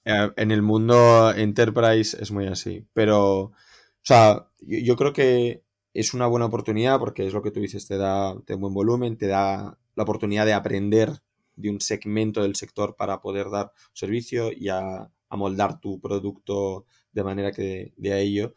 Eh, 0.08 0.32
en 0.38 0.52
el 0.52 0.62
mundo 0.62 1.34
enterprise 1.34 2.16
es 2.22 2.30
muy 2.30 2.46
así, 2.46 2.88
pero, 2.94 3.40
o 3.40 3.54
sea, 4.04 4.46
yo, 4.60 4.96
creo 4.96 5.14
que 5.14 5.64
es 5.96 6.14
una 6.14 6.28
buena 6.28 6.46
oportunidad 6.46 7.00
porque 7.00 7.26
es 7.26 7.34
lo 7.34 7.42
que 7.42 7.50
tú 7.50 7.60
dices, 7.60 7.88
te 7.88 7.98
da, 7.98 8.40
te 8.46 8.54
buen 8.54 8.72
volumen, 8.72 9.18
te 9.18 9.26
da 9.26 9.80
la 9.96 10.04
oportunidad 10.04 10.46
de 10.46 10.54
aprender 10.54 11.24
de 11.56 11.72
un 11.72 11.82
segmento 11.82 12.44
del 12.44 12.56
sector 12.56 12.96
para 12.96 13.20
poder 13.20 13.50
dar 13.50 13.72
servicio 13.94 14.52
y 14.56 14.70
a, 14.70 15.10
a 15.30 15.36
moldar 15.38 15.80
tu 15.80 16.00
producto 16.00 16.86
de 17.12 17.24
manera 17.24 17.52
que 17.52 17.94
de, 17.98 18.14
a 18.14 18.20
ello. 18.20 18.54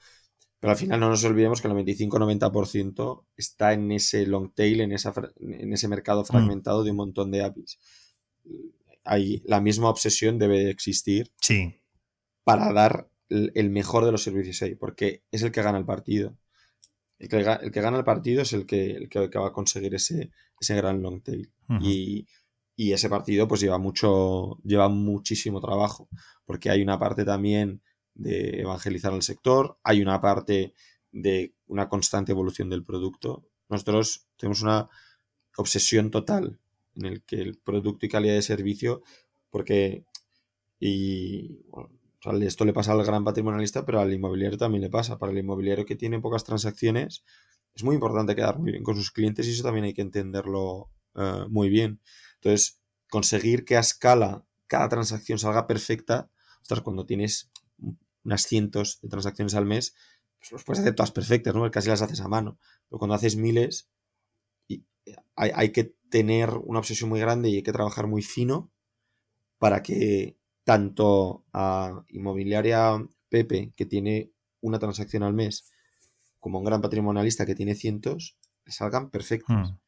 Pero 0.60 0.72
al 0.72 0.76
final 0.76 1.00
no 1.00 1.08
nos 1.08 1.24
olvidemos 1.24 1.60
que 1.60 1.68
el 1.68 1.74
95-90% 1.74 3.24
está 3.36 3.72
en 3.72 3.92
ese 3.92 4.26
long 4.26 4.52
tail, 4.52 4.80
en, 4.80 4.92
esa, 4.92 5.12
en 5.40 5.72
ese 5.72 5.88
mercado 5.88 6.22
mm. 6.22 6.26
fragmentado 6.26 6.82
de 6.82 6.90
un 6.90 6.96
montón 6.96 7.30
de 7.30 7.42
APIs. 7.42 7.78
Hay, 9.04 9.42
la 9.46 9.60
misma 9.60 9.88
obsesión 9.88 10.38
debe 10.38 10.68
existir 10.70 11.32
sí. 11.40 11.80
para 12.44 12.72
dar 12.72 13.08
el 13.28 13.70
mejor 13.70 14.04
de 14.04 14.12
los 14.12 14.22
servicios 14.22 14.60
ahí, 14.62 14.74
porque 14.74 15.22
es 15.30 15.42
el 15.42 15.52
que 15.52 15.62
gana 15.62 15.78
el 15.78 15.84
partido. 15.84 16.36
El 17.18 17.28
que, 17.28 17.36
el 17.38 17.70
que 17.70 17.80
gana 17.80 17.98
el 17.98 18.04
partido 18.04 18.42
es 18.42 18.52
el 18.52 18.66
que, 18.66 18.92
el 18.92 19.08
que, 19.08 19.38
va 19.38 19.48
a 19.48 19.52
conseguir 19.52 19.94
ese, 19.94 20.30
ese 20.60 20.74
gran 20.74 21.02
long 21.02 21.22
tail. 21.22 21.50
Y 21.80 22.26
y 22.78 22.92
ese 22.92 23.10
partido 23.10 23.48
pues 23.48 23.60
lleva 23.60 23.76
mucho, 23.78 24.56
lleva 24.62 24.88
muchísimo 24.88 25.60
trabajo, 25.60 26.08
porque 26.46 26.70
hay 26.70 26.80
una 26.80 26.96
parte 26.96 27.24
también 27.24 27.82
de 28.18 28.60
evangelizar 28.60 29.12
al 29.14 29.22
sector, 29.22 29.78
hay 29.82 30.02
una 30.02 30.20
parte 30.20 30.74
de 31.10 31.54
una 31.66 31.88
constante 31.88 32.32
evolución 32.32 32.68
del 32.68 32.84
producto. 32.84 33.46
Nosotros 33.70 34.26
tenemos 34.36 34.60
una 34.60 34.88
obsesión 35.56 36.10
total 36.10 36.58
en 36.96 37.06
el 37.06 37.22
que 37.22 37.36
el 37.36 37.56
producto 37.58 38.04
y 38.04 38.08
calidad 38.08 38.34
de 38.34 38.42
servicio, 38.42 39.02
porque 39.50 40.04
y 40.80 41.60
esto 42.40 42.64
le 42.64 42.72
pasa 42.72 42.92
al 42.92 43.04
gran 43.04 43.24
patrimonialista, 43.24 43.84
pero 43.84 44.00
al 44.00 44.12
inmobiliario 44.12 44.58
también 44.58 44.82
le 44.82 44.90
pasa. 44.90 45.18
Para 45.18 45.32
el 45.32 45.38
inmobiliario 45.38 45.86
que 45.86 45.96
tiene 45.96 46.20
pocas 46.20 46.44
transacciones, 46.44 47.24
es 47.74 47.84
muy 47.84 47.94
importante 47.94 48.34
quedar 48.34 48.58
muy 48.58 48.72
bien 48.72 48.82
con 48.82 48.96
sus 48.96 49.10
clientes 49.10 49.46
y 49.46 49.52
eso 49.52 49.62
también 49.62 49.84
hay 49.84 49.94
que 49.94 50.02
entenderlo 50.02 50.90
eh, 51.14 51.44
muy 51.48 51.68
bien. 51.68 52.00
Entonces, 52.34 52.80
conseguir 53.08 53.64
que 53.64 53.76
a 53.76 53.80
escala 53.80 54.44
cada 54.66 54.88
transacción 54.88 55.38
salga 55.38 55.66
perfecta, 55.66 56.30
cuando 56.82 57.06
tienes 57.06 57.50
unas 58.24 58.42
cientos 58.42 59.00
de 59.00 59.08
transacciones 59.08 59.54
al 59.54 59.66
mes, 59.66 59.94
pues 60.38 60.52
los 60.52 60.64
puedes 60.64 60.80
hacer 60.80 60.94
todas 60.94 61.12
perfectas, 61.12 61.54
¿no? 61.54 61.70
Casi 61.70 61.88
las 61.88 62.02
haces 62.02 62.20
a 62.20 62.28
mano. 62.28 62.58
Pero 62.88 62.98
cuando 62.98 63.14
haces 63.14 63.36
miles, 63.36 63.88
y 64.68 64.84
hay, 65.36 65.50
hay 65.54 65.70
que 65.70 65.94
tener 66.10 66.50
una 66.50 66.78
obsesión 66.78 67.10
muy 67.10 67.20
grande 67.20 67.48
y 67.48 67.56
hay 67.56 67.62
que 67.62 67.72
trabajar 67.72 68.06
muy 68.06 68.22
fino 68.22 68.70
para 69.58 69.82
que 69.82 70.36
tanto 70.64 71.44
a 71.52 72.04
inmobiliaria 72.08 73.02
Pepe, 73.28 73.72
que 73.76 73.86
tiene 73.86 74.32
una 74.60 74.78
transacción 74.78 75.22
al 75.22 75.34
mes, 75.34 75.70
como 76.40 76.58
a 76.58 76.60
un 76.60 76.66
gran 76.66 76.80
patrimonialista 76.80 77.46
que 77.46 77.54
tiene 77.54 77.74
cientos, 77.74 78.36
le 78.64 78.72
salgan 78.72 79.10
perfectas. 79.10 79.70
Hmm. 79.70 79.78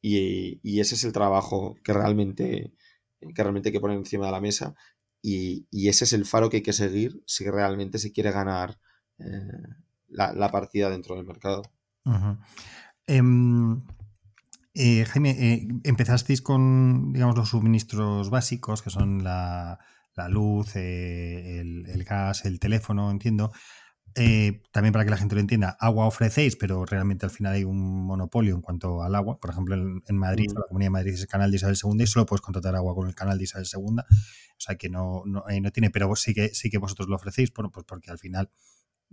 Y, 0.00 0.80
ese 0.80 0.96
es 0.96 1.04
el 1.04 1.12
trabajo 1.12 1.76
que 1.84 1.92
realmente, 1.92 2.72
que 3.20 3.42
realmente 3.42 3.68
hay 3.68 3.72
que 3.72 3.80
poner 3.80 3.96
encima 3.96 4.26
de 4.26 4.32
la 4.32 4.40
mesa. 4.40 4.74
Y, 5.22 5.88
ese 5.88 6.04
es 6.04 6.12
el 6.12 6.24
faro 6.24 6.50
que 6.50 6.58
hay 6.58 6.62
que 6.62 6.72
seguir 6.72 7.22
si 7.26 7.48
realmente 7.48 7.98
se 7.98 8.10
quiere 8.10 8.32
ganar 8.32 8.78
eh, 9.18 9.24
la, 10.08 10.50
partida 10.50 10.90
dentro 10.90 11.14
del 11.14 11.24
mercado. 11.24 11.62
Em, 13.06 13.82
eh, 14.74 15.04
Jaime, 15.04 15.30
eh, 15.30 15.68
empezasteis 15.84 16.42
con 16.42 17.12
digamos, 17.12 17.36
los 17.36 17.50
suministros 17.50 18.30
básicos, 18.30 18.82
que 18.82 18.90
son 18.90 19.22
la, 19.22 19.78
luz, 20.28 20.74
el, 20.74 21.86
el, 21.86 22.04
gas, 22.04 22.44
el 22.44 22.58
teléfono, 22.58 23.10
entiendo. 23.10 23.52
Eh, 24.14 24.62
también 24.72 24.92
para 24.92 25.04
que 25.04 25.10
la 25.10 25.16
gente 25.16 25.34
lo 25.34 25.40
entienda, 25.40 25.76
agua 25.80 26.06
ofrecéis, 26.06 26.56
pero 26.56 26.84
realmente 26.84 27.24
al 27.24 27.30
final 27.30 27.54
hay 27.54 27.64
un 27.64 28.04
monopolio 28.04 28.54
en 28.54 28.60
cuanto 28.60 29.02
al 29.02 29.14
agua. 29.14 29.38
Por 29.40 29.50
ejemplo, 29.50 29.74
en, 29.74 30.16
Madrid, 30.16 30.50
mm. 30.50 30.58
la 30.58 30.66
Comunidad 30.68 30.86
de 30.86 30.90
Madrid 30.90 31.14
es 31.14 31.20
el 31.20 31.28
canal 31.28 31.50
de 31.50 31.56
Isabel 31.56 31.76
II 31.82 32.02
y 32.02 32.06
solo 32.06 32.26
puedes 32.26 32.42
contratar 32.42 32.76
agua 32.76 32.94
con 32.94 33.08
el 33.08 33.14
canal 33.14 33.38
de 33.38 33.44
Isabel 33.44 33.66
II. 33.72 33.96
O 34.00 34.64
sea 34.64 34.76
que 34.76 34.88
no, 34.88 35.22
no, 35.26 35.44
no 35.48 35.70
tiene, 35.72 35.90
pero 35.90 36.14
sí 36.14 36.34
que, 36.34 36.50
sí 36.54 36.70
que 36.70 36.78
vosotros 36.78 37.08
lo 37.08 37.16
ofrecéis, 37.16 37.52
bueno, 37.52 37.70
pues 37.70 37.86
porque 37.86 38.10
al 38.10 38.18
final 38.18 38.50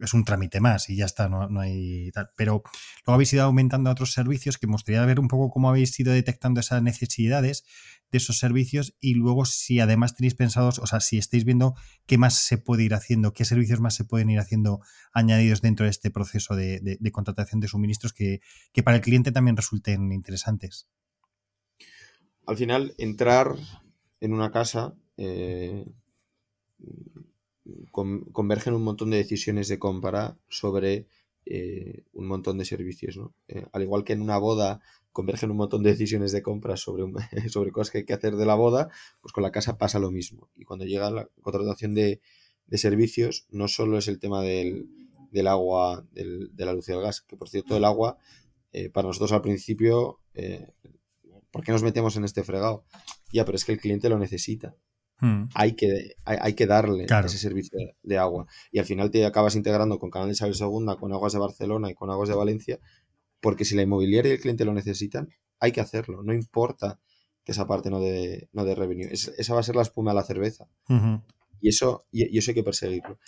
es 0.01 0.13
un 0.13 0.23
trámite 0.23 0.59
más 0.59 0.89
y 0.89 0.95
ya 0.95 1.05
está, 1.05 1.29
no, 1.29 1.47
no 1.49 1.59
hay 1.62 2.12
tal. 2.12 2.29
Pero 2.35 2.63
luego 3.05 3.15
habéis 3.15 3.33
ido 3.33 3.43
aumentando 3.43 3.89
otros 3.89 4.13
servicios 4.13 4.57
que 4.57 4.67
me 4.67 4.73
gustaría 4.73 5.05
ver 5.05 5.19
un 5.19 5.27
poco 5.27 5.49
cómo 5.49 5.69
habéis 5.69 5.99
ido 5.99 6.13
detectando 6.13 6.59
esas 6.59 6.81
necesidades 6.81 7.63
de 8.12 8.17
esos 8.17 8.39
servicios 8.39 8.95
y 8.99 9.13
luego 9.13 9.45
si 9.45 9.79
además 9.79 10.15
tenéis 10.15 10.35
pensados, 10.35 10.79
o 10.79 10.88
sea, 10.88 10.99
si 10.99 11.17
estáis 11.17 11.45
viendo 11.45 11.75
qué 12.05 12.17
más 12.17 12.35
se 12.35 12.57
puede 12.57 12.83
ir 12.83 12.93
haciendo, 12.93 13.33
qué 13.33 13.45
servicios 13.45 13.79
más 13.79 13.95
se 13.95 14.03
pueden 14.03 14.29
ir 14.29 14.39
haciendo 14.39 14.81
añadidos 15.13 15.62
dentro 15.62 15.85
de 15.85 15.91
este 15.91 16.09
proceso 16.09 16.55
de, 16.55 16.97
contratación 17.12 17.59
de 17.59 17.67
suministros 17.67 18.13
que, 18.13 18.41
para 18.83 18.97
el 18.97 19.03
cliente 19.03 19.31
también 19.31 19.57
resulten 19.57 20.12
interesantes. 20.12 20.88
Al 22.45 22.57
final, 22.57 22.95
entrar 22.97 23.55
en 24.21 24.33
una 24.33 24.51
casa 24.51 24.95
eh, 25.17 25.85
convergen 27.91 28.73
un 28.73 28.84
montón 28.84 29.10
de 29.10 29.17
decisiones 29.17 29.67
de 29.67 29.79
compra 29.79 30.38
sobre 30.47 31.08
eh, 31.45 32.03
un 32.13 32.27
montón 32.27 32.60
de 32.60 32.65
servicios. 32.65 33.19
Eh, 33.47 33.65
al 33.71 33.82
igual 33.82 34.03
que 34.03 34.13
en 34.13 34.21
una 34.21 34.38
boda 34.38 34.82
convergen 35.12 35.49
un 35.49 35.58
montón 35.58 35.82
de 35.82 35.89
decisiones 35.89 36.32
de 36.32 36.43
compra 36.43 36.77
sobre, 36.77 37.05
sobre 37.49 37.71
cosas 37.71 37.91
que 37.91 37.97
hay 37.99 38.05
que 38.05 38.13
hacer 38.13 38.36
de 38.36 38.45
la 38.45 38.53
boda, 38.53 38.89
pues 39.19 39.34
con 39.34 39.41
la 39.41 39.51
casa 39.51 39.77
pasa 39.77 39.97
lo 39.97 40.12
mismo. 40.12 40.49
Y 40.55 40.63
cuando 40.63 40.86
llega 40.86 41.10
la 41.10 41.27
contratación 41.41 41.95
de, 41.95 42.21
servicios, 42.73 43.47
no 43.49 43.67
solo 43.67 43.97
es 43.97 44.08
el 44.08 44.19
tema 44.19 44.43
del, 44.43 44.88
agua, 45.47 46.05
de 46.12 46.65
la 46.65 46.73
luz 46.73 46.88
y 46.88 46.91
del 46.91 47.01
gas, 47.01 47.21
que 47.21 47.36
por 47.36 47.49
cierto 47.49 47.75
el 47.75 47.84
agua, 47.84 48.19
eh, 48.71 48.91
para 48.91 49.08
nosotros 49.08 49.32
al 49.32 49.41
principio, 49.41 50.19
¿por 51.49 51.63
qué 51.63 51.71
nos 51.71 51.82
metemos 51.82 52.15
en 52.15 52.25
este 52.25 52.43
fregado? 52.43 52.86
Ya, 53.34 53.43
pero 53.43 53.55
es 53.55 53.65
que 53.65 53.71
el 53.71 53.79
cliente 53.79 54.08
lo 54.08 54.19
necesita. 54.19 54.75
Hmm. 55.21 55.45
Hay, 55.53 55.73
que, 55.73 56.15
hay, 56.23 56.53
que 56.53 56.65
darle 56.65 57.05
ese 57.05 57.38
servicio 57.38 57.77
de, 58.01 58.17
agua. 58.17 58.47
Y 58.71 58.79
al 58.79 58.86
final 58.86 59.12
te 59.12 59.25
acabas 59.25 59.55
integrando 59.55 59.99
con 59.99 60.10
Canal 60.10 60.29
de 60.29 60.34
Isabel 60.34 60.55
II, 60.58 60.95
con 60.97 61.12
Aguas 61.12 61.34
de 61.34 61.39
Barcelona 61.39 61.91
y 61.91 61.93
con 61.93 62.10
Aguas 62.10 62.29
de 62.29 62.36
Valencia, 62.36 62.79
porque 63.41 63.65
si 63.65 63.75
la 63.75 63.82
inmobiliaria 63.82 64.32
y 64.32 64.36
el 64.36 64.41
cliente 64.41 64.65
lo 64.65 64.73
necesitan, 64.73 65.29
hay 65.60 65.71
que 65.71 65.82
hacerlo. 65.82 66.23
No 66.23 66.34
importa 66.34 66.99
que 67.43 67.51
esa 67.51 67.67
parte 67.67 67.89
no 67.89 67.99
dé 67.99 68.49
no 68.53 68.63
de 68.63 68.75
revenue. 68.75 69.10
esa 69.12 69.53
va 69.53 69.60
a 69.60 69.63
ser 69.63 69.75
la 69.75 69.82
espuma 69.82 70.12
de 70.12 70.15
la 70.15 70.23
cerveza. 70.23 70.67
Y, 71.60 71.69
eso, 71.69 72.05
y, 72.12 72.38
eso 72.38 72.51
hay 72.51 72.55
que 72.55 72.63
perseguirlo. 72.63 73.19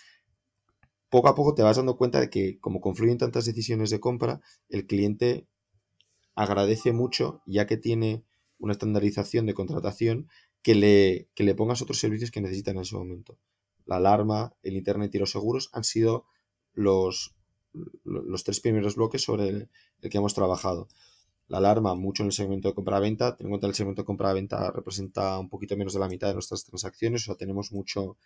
Poco 1.09 1.27
a 1.27 1.35
poco 1.35 1.53
te 1.53 1.63
vas 1.63 1.75
dando 1.75 1.97
cuenta 1.97 2.21
de 2.21 2.29
que 2.29 2.57
como 2.59 2.79
confluyen 2.79 3.17
tantas 3.17 3.45
decisiones 3.45 3.89
de 3.89 3.99
compra, 3.99 4.39
el 4.69 4.87
cliente 4.87 5.45
agradece 6.35 6.93
mucho, 6.93 7.41
ya 7.45 7.67
que 7.67 7.75
tiene 7.75 8.23
una 8.59 8.73
estandarización 8.73 9.45
de 9.45 9.53
contratación 9.53 10.29
que 10.61 10.75
le, 10.75 11.29
le 11.35 11.55
pongas 11.55 11.81
otros 11.81 11.99
servicios 11.99 12.31
que 12.31 12.41
necesitan 12.41 12.75
en 12.75 12.81
ese 12.81 12.95
momento. 12.95 13.37
La 13.85 13.97
alarma, 13.97 14.53
el 14.63 14.75
Internet 14.75 15.13
y 15.15 15.19
los 15.19 15.31
seguros 15.31 15.69
han 15.73 15.83
sido 15.83 16.25
los, 16.73 17.35
los 18.03 18.43
tres 18.43 18.59
primeros 18.59 18.95
bloques 18.95 19.23
sobre 19.23 19.49
el, 19.49 19.69
que 20.09 20.17
hemos 20.17 20.33
trabajado. 20.33 20.87
La 21.47 21.57
alarma, 21.57 21.95
mucho 21.95 22.23
en 22.23 22.27
el 22.27 22.33
segmento 22.33 22.69
de 22.69 22.75
compra-venta. 22.75 23.35
Ten 23.35 23.47
en 23.47 23.51
cuenta 23.51 23.67
que 23.67 23.71
el 23.71 23.75
segmento 23.75 24.03
de 24.03 24.05
compra-venta 24.05 24.71
representa 24.71 25.37
un 25.39 25.49
poquito 25.49 25.75
menos 25.75 25.93
de 25.93 25.99
la 25.99 26.07
mitad 26.07 26.27
de 26.27 26.35
nuestras 26.35 26.63
transacciones, 26.63 27.23
o 27.23 27.25
sea, 27.25 27.35
tenemos 27.35 27.71
mucho, 27.71 28.17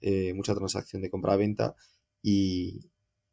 eh, 0.00 0.32
mucha 0.34 0.54
transacción 0.54 1.02
de 1.02 1.10
compra-venta 1.10 1.74
y, 2.22 2.80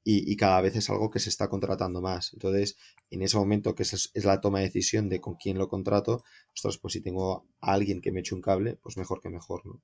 y, 0.07 0.35
cada 0.35 0.61
vez 0.61 0.75
es 0.75 0.87
algo 0.91 1.09
que 1.09 1.19
se 1.19 1.29
está 1.29 1.49
contratando 1.49 1.99
más. 1.99 2.31
Entonces, 2.33 2.77
en 3.09 3.23
ese 3.23 3.37
momento 3.37 3.73
que 3.73 3.81
es, 3.81 4.11
la 4.13 4.39
toma 4.39 4.59
de 4.59 4.65
decisión 4.65 5.09
de 5.09 5.19
con 5.19 5.33
quién 5.33 5.57
lo 5.57 5.67
contrato, 5.67 6.23
ostras, 6.53 6.77
pues 6.77 6.93
si 6.93 7.01
tengo 7.01 7.47
a 7.59 7.73
alguien 7.73 8.01
que 8.01 8.11
me 8.11 8.19
eche 8.19 8.35
un 8.35 8.41
cable, 8.41 8.77
pues 8.83 8.97
mejor 8.97 9.19
que 9.19 9.29
mejor, 9.29 9.65
¿no? 9.65 9.81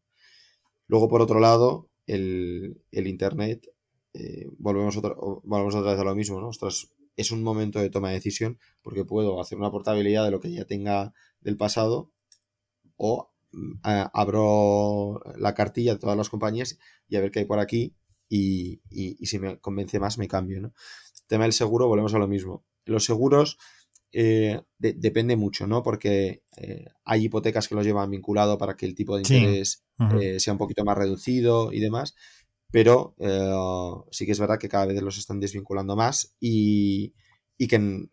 Luego, 0.86 1.10
por 1.10 1.24
otro 1.24 1.40
lado, 1.40 1.90
el, 2.06 2.84
Internet, 2.92 3.68
eh, 4.14 4.48
volvemos, 4.60 4.96
otra, 4.96 5.16
volvemos 5.16 5.74
otra 5.74 5.94
vez 5.94 6.00
a 6.00 6.04
lo 6.04 6.14
mismo, 6.14 6.40
¿no? 6.40 6.52
es 7.18 7.32
un 7.32 7.42
momento 7.42 7.80
de 7.80 7.90
toma 7.90 8.10
de 8.10 8.16
decisión 8.16 8.60
porque 8.84 9.06
puedo 9.06 9.42
hacer 9.42 9.58
una 9.58 9.72
portabilidad 9.72 10.24
de 10.24 10.32
lo 10.32 10.40
que 10.40 10.52
ya 10.52 10.66
tenga 10.66 11.14
del 11.40 11.58
pasado 11.58 12.12
o 12.96 13.32
mm, 13.52 13.80
abro 13.84 15.22
la 15.36 15.54
cartilla 15.56 15.94
de 15.94 16.00
todas 16.00 16.18
las 16.18 16.30
compañías 16.30 16.78
y 17.10 17.16
a 17.16 17.22
ver 17.22 17.32
qué 17.32 17.40
hay 17.40 17.46
por 17.46 17.60
aquí 17.60 17.96
y, 18.32 19.26
si 19.26 19.40
me 19.40 19.60
convence 19.60 20.00
más 20.00 20.18
me 20.18 20.28
cambio. 20.28 20.62
¿no? 20.62 20.74
tema 21.28 21.44
del 21.44 21.54
seguro, 21.54 21.88
volvemos 21.88 22.14
a 22.14 22.20
lo 22.20 22.28
mismo. 22.28 22.66
Los 22.86 23.06
seguros 23.06 23.58
eh, 24.12 24.62
depende 24.78 25.36
mucho, 25.36 25.68
¿no? 25.68 25.84
Porque 25.84 26.44
eh, 26.58 26.86
hay 27.06 27.26
hipotecas 27.26 27.68
que 27.68 27.76
los 27.76 27.86
llevan 27.86 28.12
vinculado 28.12 28.58
para 28.58 28.76
que 28.76 28.86
el 28.86 28.96
tipo 28.96 29.16
de 29.16 29.22
interés 29.22 29.84
eh, 30.20 30.40
sea 30.40 30.54
un 30.54 30.60
poquito 30.60 30.84
más 30.84 30.98
reducido 30.98 31.72
y 31.72 31.80
demás, 31.80 32.16
pero 32.72 33.16
sí 34.12 34.26
que 34.26 34.32
es 34.32 34.40
verdad 34.40 34.58
que 34.58 34.70
cada 34.70 34.86
vez 34.86 35.02
los 35.02 35.18
están 35.18 35.40
desvinculando 35.40 35.96
más 35.96 36.36
y, 36.40 37.14
que 37.70 38.08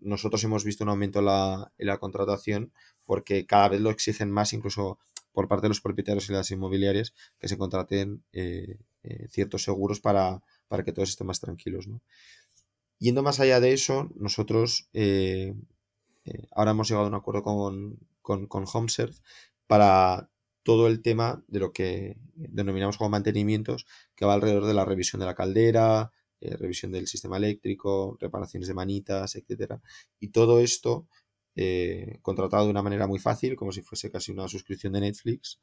nosotros 0.00 0.42
hemos 0.44 0.64
visto 0.64 0.82
un 0.82 0.90
aumento 0.90 1.18
en 1.18 1.26
la, 1.26 1.70
en 1.76 1.86
la, 1.86 1.98
contratación 1.98 2.72
porque 3.04 3.44
cada 3.44 3.68
vez 3.68 3.80
lo 3.82 3.90
exigen 3.90 4.30
más, 4.30 4.54
incluso 4.54 4.98
por 5.36 5.46
parte 5.48 5.66
de 5.66 5.68
los 5.74 5.82
propietarios 5.82 6.30
y 6.30 6.32
las 6.32 6.50
inmobiliarias, 6.50 7.12
que 7.38 7.48
se 7.48 7.58
contraten 7.58 8.24
ciertos 9.28 9.62
seguros 9.62 10.00
para, 10.00 10.42
para 10.68 10.82
que 10.82 10.92
todos 10.92 11.10
estén 11.10 11.26
más 11.26 11.40
tranquilos. 11.40 11.86
Yendo 12.98 13.22
más 13.22 13.40
allá 13.40 13.60
de 13.60 13.72
eso, 13.72 14.10
nosotros 14.16 14.88
eh, 14.94 15.54
eh, 16.24 16.48
ahora 16.52 16.70
hemos 16.70 16.88
llegado 16.88 17.06
a 17.06 17.08
un 17.08 17.14
acuerdo 17.14 17.42
con, 17.42 17.98
con, 18.22 18.48
HomeServe 18.50 19.16
para 19.66 20.30
todo 20.62 20.86
el 20.86 21.02
tema 21.02 21.44
de 21.46 21.60
lo 21.60 21.72
que 21.72 22.16
denominamos 22.34 22.96
como 22.96 23.10
mantenimientos, 23.10 23.86
que 24.14 24.24
va 24.24 24.34
alrededor 24.34 24.64
de 24.64 24.74
la 24.74 24.84
revisión 24.84 25.20
de 25.20 25.26
la 25.26 25.34
caldera, 25.34 26.10
eh, 26.40 26.56
revisión 26.56 26.90
del 26.90 27.06
sistema 27.06 27.36
eléctrico, 27.36 28.16
reparaciones 28.18 28.68
de 28.68 28.74
manitas, 28.74 29.36
etcétera. 29.36 29.80
Y 30.18 30.28
todo 30.28 30.60
esto 30.60 31.06
contratado 32.22 32.64
de 32.64 32.70
una 32.70 32.82
manera 32.82 33.06
muy 33.06 33.18
fácil, 33.18 33.56
como 33.56 33.72
si 33.72 33.82
fuese 33.82 34.10
casi 34.10 34.32
una 34.32 34.48
suscripción 34.48 34.92
de 34.92 35.00
Netflix, 35.00 35.58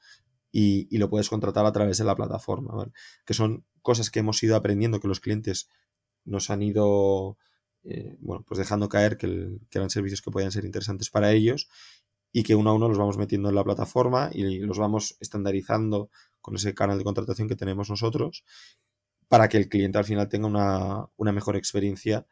y, 0.51 0.97
lo 0.97 1.09
puedes 1.09 1.29
contratar 1.29 1.65
a 1.65 1.71
través 1.71 1.97
de 1.97 2.03
la 2.03 2.15
plataforma, 2.15 2.91
que 3.25 3.33
son 3.33 3.65
cosas 3.81 4.09
que 4.09 4.19
hemos 4.19 4.41
ido 4.43 4.55
aprendiendo 4.55 4.99
que 4.99 5.07
los 5.07 5.19
clientes 5.19 5.69
nos 6.25 6.49
han 6.49 6.61
ido 6.61 7.37
eh, 7.83 8.15
bueno, 8.19 8.45
pues 8.47 8.57
dejando 8.59 8.87
caer 8.87 9.17
que, 9.17 9.59
eran 9.71 9.89
servicios 9.89 10.21
que 10.21 10.31
podían 10.31 10.51
ser 10.51 10.63
interesantes 10.63 11.09
para 11.09 11.31
ellos 11.31 11.69
y 12.31 12.43
que 12.43 12.55
uno 12.55 12.69
a 12.69 12.73
uno 12.73 12.87
los 12.87 12.97
vamos 12.97 13.17
metiendo 13.17 13.49
en 13.49 13.55
la 13.55 13.63
plataforma 13.63 14.29
y 14.31 14.59
los 14.59 14.79
vamos 14.79 15.17
estandarizando 15.19 16.09
con 16.39 16.55
ese 16.55 16.73
canal 16.73 16.97
de 16.97 17.03
contratación 17.03 17.47
que 17.47 17.55
tenemos 17.55 17.89
nosotros 17.89 18.45
para 19.27 19.49
que 19.49 19.57
el 19.57 19.67
cliente 19.67 19.97
al 19.97 20.05
final 20.05 20.29
tenga 20.29 20.47
una, 20.47 21.31
mejor 21.33 21.57
experiencia 21.57 22.25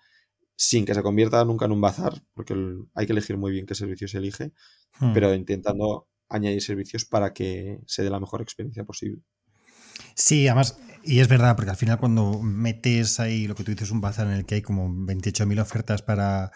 sin 0.55 0.85
que 0.85 0.93
se 0.93 1.01
convierta 1.01 1.43
nunca 1.45 1.65
en 1.65 1.71
un 1.71 1.81
bazar, 1.81 2.23
porque 2.33 2.53
hay 2.93 3.05
que 3.05 3.13
elegir 3.13 3.37
muy 3.37 3.51
bien 3.51 3.65
qué 3.65 3.75
servicio 3.75 4.07
se 4.07 4.17
elige, 4.17 4.51
hmm. 4.99 5.13
pero 5.13 5.33
intentando 5.33 6.07
añadir 6.29 6.61
servicios 6.61 7.05
para 7.05 7.33
que 7.33 7.79
se 7.87 8.03
dé 8.03 8.09
la 8.09 8.19
mejor 8.19 8.41
experiencia 8.41 8.83
posible. 8.83 9.23
Sí, 10.15 10.47
además, 10.47 10.79
y 11.03 11.19
es 11.19 11.27
verdad, 11.27 11.55
porque 11.55 11.71
al 11.71 11.77
final 11.77 11.99
cuando 11.99 12.41
metes 12.41 13.19
ahí 13.19 13.47
lo 13.47 13.55
que 13.55 13.63
tú 13.63 13.71
dices, 13.71 13.91
un 13.91 14.01
bazar 14.01 14.27
en 14.27 14.33
el 14.33 14.45
que 14.45 14.55
hay 14.55 14.61
como 14.61 14.89
28.000 14.89 15.61
ofertas 15.61 16.01
para, 16.01 16.51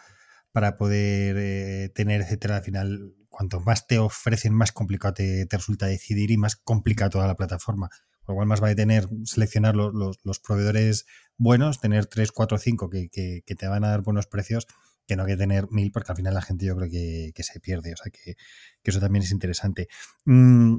para 0.52 0.78
poder 0.78 1.36
eh, 1.38 1.90
tener, 1.94 2.22
etcétera, 2.22 2.58
al 2.58 2.64
final, 2.64 3.14
cuanto 3.30 3.60
más 3.60 3.88
te 3.88 4.00
ofrecen, 4.00 4.54
más 4.54 4.72
complicado 4.72 5.16
te, 5.16 5.48
resulta 5.50 5.88
decidir 5.88 6.32
y 6.32 6.38
más 6.38 6.56
complicada 6.56 7.10
toda 7.10 7.28
la 7.28 7.36
plataforma. 7.36 7.90
Por 8.26 8.34
lo 8.34 8.38
cual 8.38 8.48
más 8.48 8.60
vale 8.60 8.76
tener, 8.76 9.08
seleccionar 9.24 9.76
los, 9.76 9.94
los, 10.24 10.40
proveedores 10.40 11.06
buenos, 11.38 11.80
tener 11.80 12.08
3, 12.08 12.32
4, 12.32 12.58
5 12.58 12.90
que, 12.90 13.10
que, 13.10 13.44
que, 13.46 13.56
te 13.56 13.68
van 13.68 13.84
a 13.84 13.90
dar 13.90 14.02
buenos 14.02 14.26
precios, 14.28 14.68
que 15.08 15.16
no 15.16 15.26
que 15.26 15.38
tener 15.38 15.68
mil, 15.72 15.92
porque 15.92 16.12
al 16.12 16.16
final 16.18 16.34
la 16.34 16.42
gente 16.42 16.66
yo 16.66 16.76
creo 16.76 16.90
que, 16.90 17.44
se 17.44 17.60
pierde. 17.60 17.94
O 17.94 17.98
sea 17.98 18.12
que, 18.12 18.36
eso 18.84 19.00
también 19.00 19.24
es 19.24 19.32
interesante. 19.32 19.88
Mm, 20.26 20.78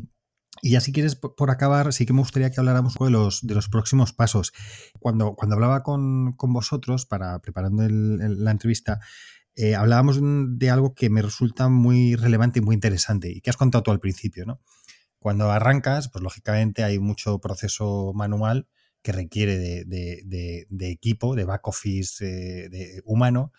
y 0.63 0.71
ya 0.71 0.81
si 0.81 0.93
quieres, 0.93 1.17
por 1.17 1.51
acabar, 1.51 1.93
sí 1.93 2.07
que 2.07 2.13
me 2.13 2.21
gustaría 2.21 2.51
que 2.51 2.61
habláramos 2.61 2.95
de 2.99 3.11
los, 3.11 3.47
de 3.47 3.55
los 3.55 3.69
próximos 3.69 4.13
pasos. 4.13 4.53
Cuando, 4.99 5.35
cuando 5.35 5.55
hablaba 5.55 5.83
con, 5.83 6.35
vosotros, 6.37 7.07
para 7.07 7.39
preparando 7.41 7.87
la 7.89 8.51
entrevista, 8.51 9.01
eh, 9.55 9.75
hablábamos 9.75 10.19
de 10.21 10.71
algo 10.71 10.95
que 10.95 11.11
me 11.11 11.23
resulta 11.23 11.69
muy 11.69 12.15
relevante 12.15 12.59
y 12.59 12.63
muy 12.63 12.75
interesante 12.75 13.31
y 13.31 13.41
que 13.41 13.51
has 13.51 13.57
contado 13.57 13.83
tú 13.83 13.91
al 13.91 14.01
principio, 14.01 14.47
¿no? 14.47 14.61
Cuando 15.19 15.51
arrancas, 15.51 16.09
pues 16.09 16.23
lógicamente 16.23 16.85
hay 16.85 16.99
mucho 16.99 17.39
proceso 17.41 18.13
manual 18.15 18.69
que 19.03 19.13
requiere 19.13 19.57
de, 19.57 20.67
equipo, 20.81 21.37
de 21.37 21.45
back 21.45 21.67
office 21.69 22.25
eh, 22.25 22.69
de 22.69 23.03
humano, 23.05 23.53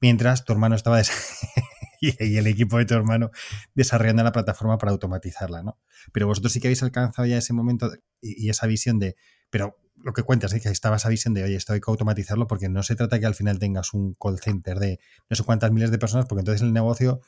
mientras 0.00 0.44
tu 0.44 0.52
hermano 0.52 0.74
estaba 0.74 1.00
y, 2.00 2.36
el 2.36 2.46
equipo 2.46 2.78
de 2.78 2.86
tu 2.86 2.94
hermano 2.94 3.30
desarrollando 3.74 4.22
la 4.22 4.32
plataforma 4.32 4.78
para 4.78 4.92
automatizarla, 4.92 5.62
¿no? 5.62 5.78
Pero 6.12 6.26
vosotros 6.26 6.52
sí 6.52 6.60
que 6.60 6.68
habéis 6.68 6.82
alcanzado 6.82 7.26
ya 7.26 7.38
ese 7.38 7.52
momento 7.52 7.90
y, 8.20 8.48
esa 8.48 8.66
visión 8.66 8.98
de, 8.98 9.16
pero 9.50 9.76
lo 10.08 10.14
que 10.14 10.22
cuentas 10.22 10.54
es 10.54 10.62
que 10.62 10.70
estaba 10.70 10.96
esa 10.96 11.10
visión 11.10 11.34
de, 11.34 11.44
oye, 11.44 11.54
esto 11.54 11.74
hay 11.74 11.80
que 11.80 11.90
automatizarlo 11.90 12.46
porque 12.46 12.70
no 12.70 12.82
se 12.82 12.96
trata 12.96 13.20
que 13.20 13.26
al 13.26 13.34
final 13.34 13.58
tengas 13.58 13.92
un 13.92 14.14
call 14.14 14.38
center 14.40 14.78
de 14.78 15.00
no 15.28 15.36
sé 15.36 15.44
cuántas 15.44 15.70
miles 15.70 15.90
de 15.90 15.98
personas, 15.98 16.24
porque 16.24 16.40
entonces 16.40 16.62
el 16.62 16.72
negocio 16.72 17.20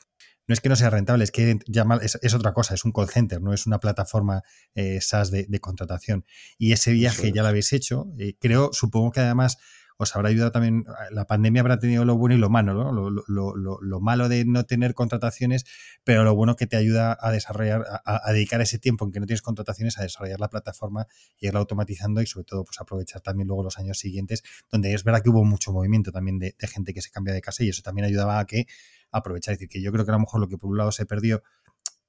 no 0.47 0.53
es 0.53 0.61
que 0.61 0.69
no 0.69 0.75
sea 0.75 0.89
rentable, 0.89 1.23
es 1.23 1.29
que 1.29 1.59
es, 2.01 2.33
otra 2.33 2.53
cosa, 2.53 2.73
es 2.73 2.83
un 2.83 2.91
call 2.91 3.07
center, 3.07 3.39
no 3.39 3.53
es 3.53 3.67
una 3.67 3.79
plataforma 3.79 4.41
eh, 4.73 4.99
SaaS 4.99 5.29
de, 5.29 5.59
contratación. 5.59 6.25
Y 6.57 6.71
ese 6.71 6.91
viaje 6.91 7.31
ya 7.31 7.43
lo 7.43 7.49
habéis 7.49 7.71
hecho. 7.71 8.07
Eh, 8.17 8.33
creo, 8.39 8.71
supongo 8.73 9.11
que 9.11 9.19
además 9.19 9.59
os 10.01 10.15
habrá 10.15 10.29
ayudado 10.29 10.51
también, 10.51 10.85
la 11.11 11.25
pandemia 11.25 11.61
habrá 11.61 11.77
tenido 11.77 12.05
lo 12.05 12.17
bueno 12.17 12.33
y 12.33 12.39
lo 12.39 12.49
malo, 12.49 12.73
¿no? 12.73 12.91
Lo, 12.91 13.99
malo 14.01 14.29
de 14.29 14.45
no 14.45 14.65
tener 14.65 14.95
contrataciones, 14.95 15.65
pero 16.03 16.23
lo 16.23 16.33
bueno 16.33 16.55
que 16.55 16.65
te 16.65 16.75
ayuda 16.75 17.15
a 17.19 17.31
desarrollar, 17.31 17.85
a, 18.03 18.31
dedicar 18.33 18.61
ese 18.61 18.79
tiempo 18.79 19.05
en 19.05 19.11
que 19.11 19.19
no 19.19 19.27
tienes 19.27 19.43
contrataciones 19.43 19.99
a 19.99 20.01
desarrollar 20.01 20.39
la 20.39 20.49
plataforma 20.49 21.07
y 21.39 21.47
irla 21.47 21.59
automatizando 21.59 22.21
y 22.21 22.25
sobre 22.25 22.45
todo 22.45 22.63
pues 22.63 22.81
aprovechar 22.81 23.21
también 23.21 23.47
luego 23.47 23.63
los 23.63 23.77
años 23.77 23.99
siguientes, 23.99 24.43
donde 24.71 24.93
es 24.93 25.03
verdad 25.03 25.21
que 25.21 25.29
hubo 25.29 25.43
mucho 25.43 25.71
movimiento 25.71 26.11
también 26.11 26.39
de, 26.39 26.55
gente 26.61 26.93
que 26.93 27.01
se 27.01 27.11
cambia 27.11 27.33
de 27.33 27.41
casa 27.41 27.63
y 27.63 27.69
eso 27.69 27.83
también 27.83 28.05
ayudaba 28.05 28.39
a 28.39 28.45
que 28.45 28.65
aprovechar. 29.11 29.53
Es 29.53 29.59
decir, 29.59 29.69
que 29.69 29.81
yo 29.81 29.91
creo 29.91 30.03
que 30.03 30.11
a 30.11 30.15
lo 30.15 30.19
mejor 30.19 30.41
lo 30.41 30.47
que 30.47 30.57
por 30.57 30.71
un 30.71 30.77
lado 30.77 30.91
se 30.91 31.05
perdió, 31.05 31.43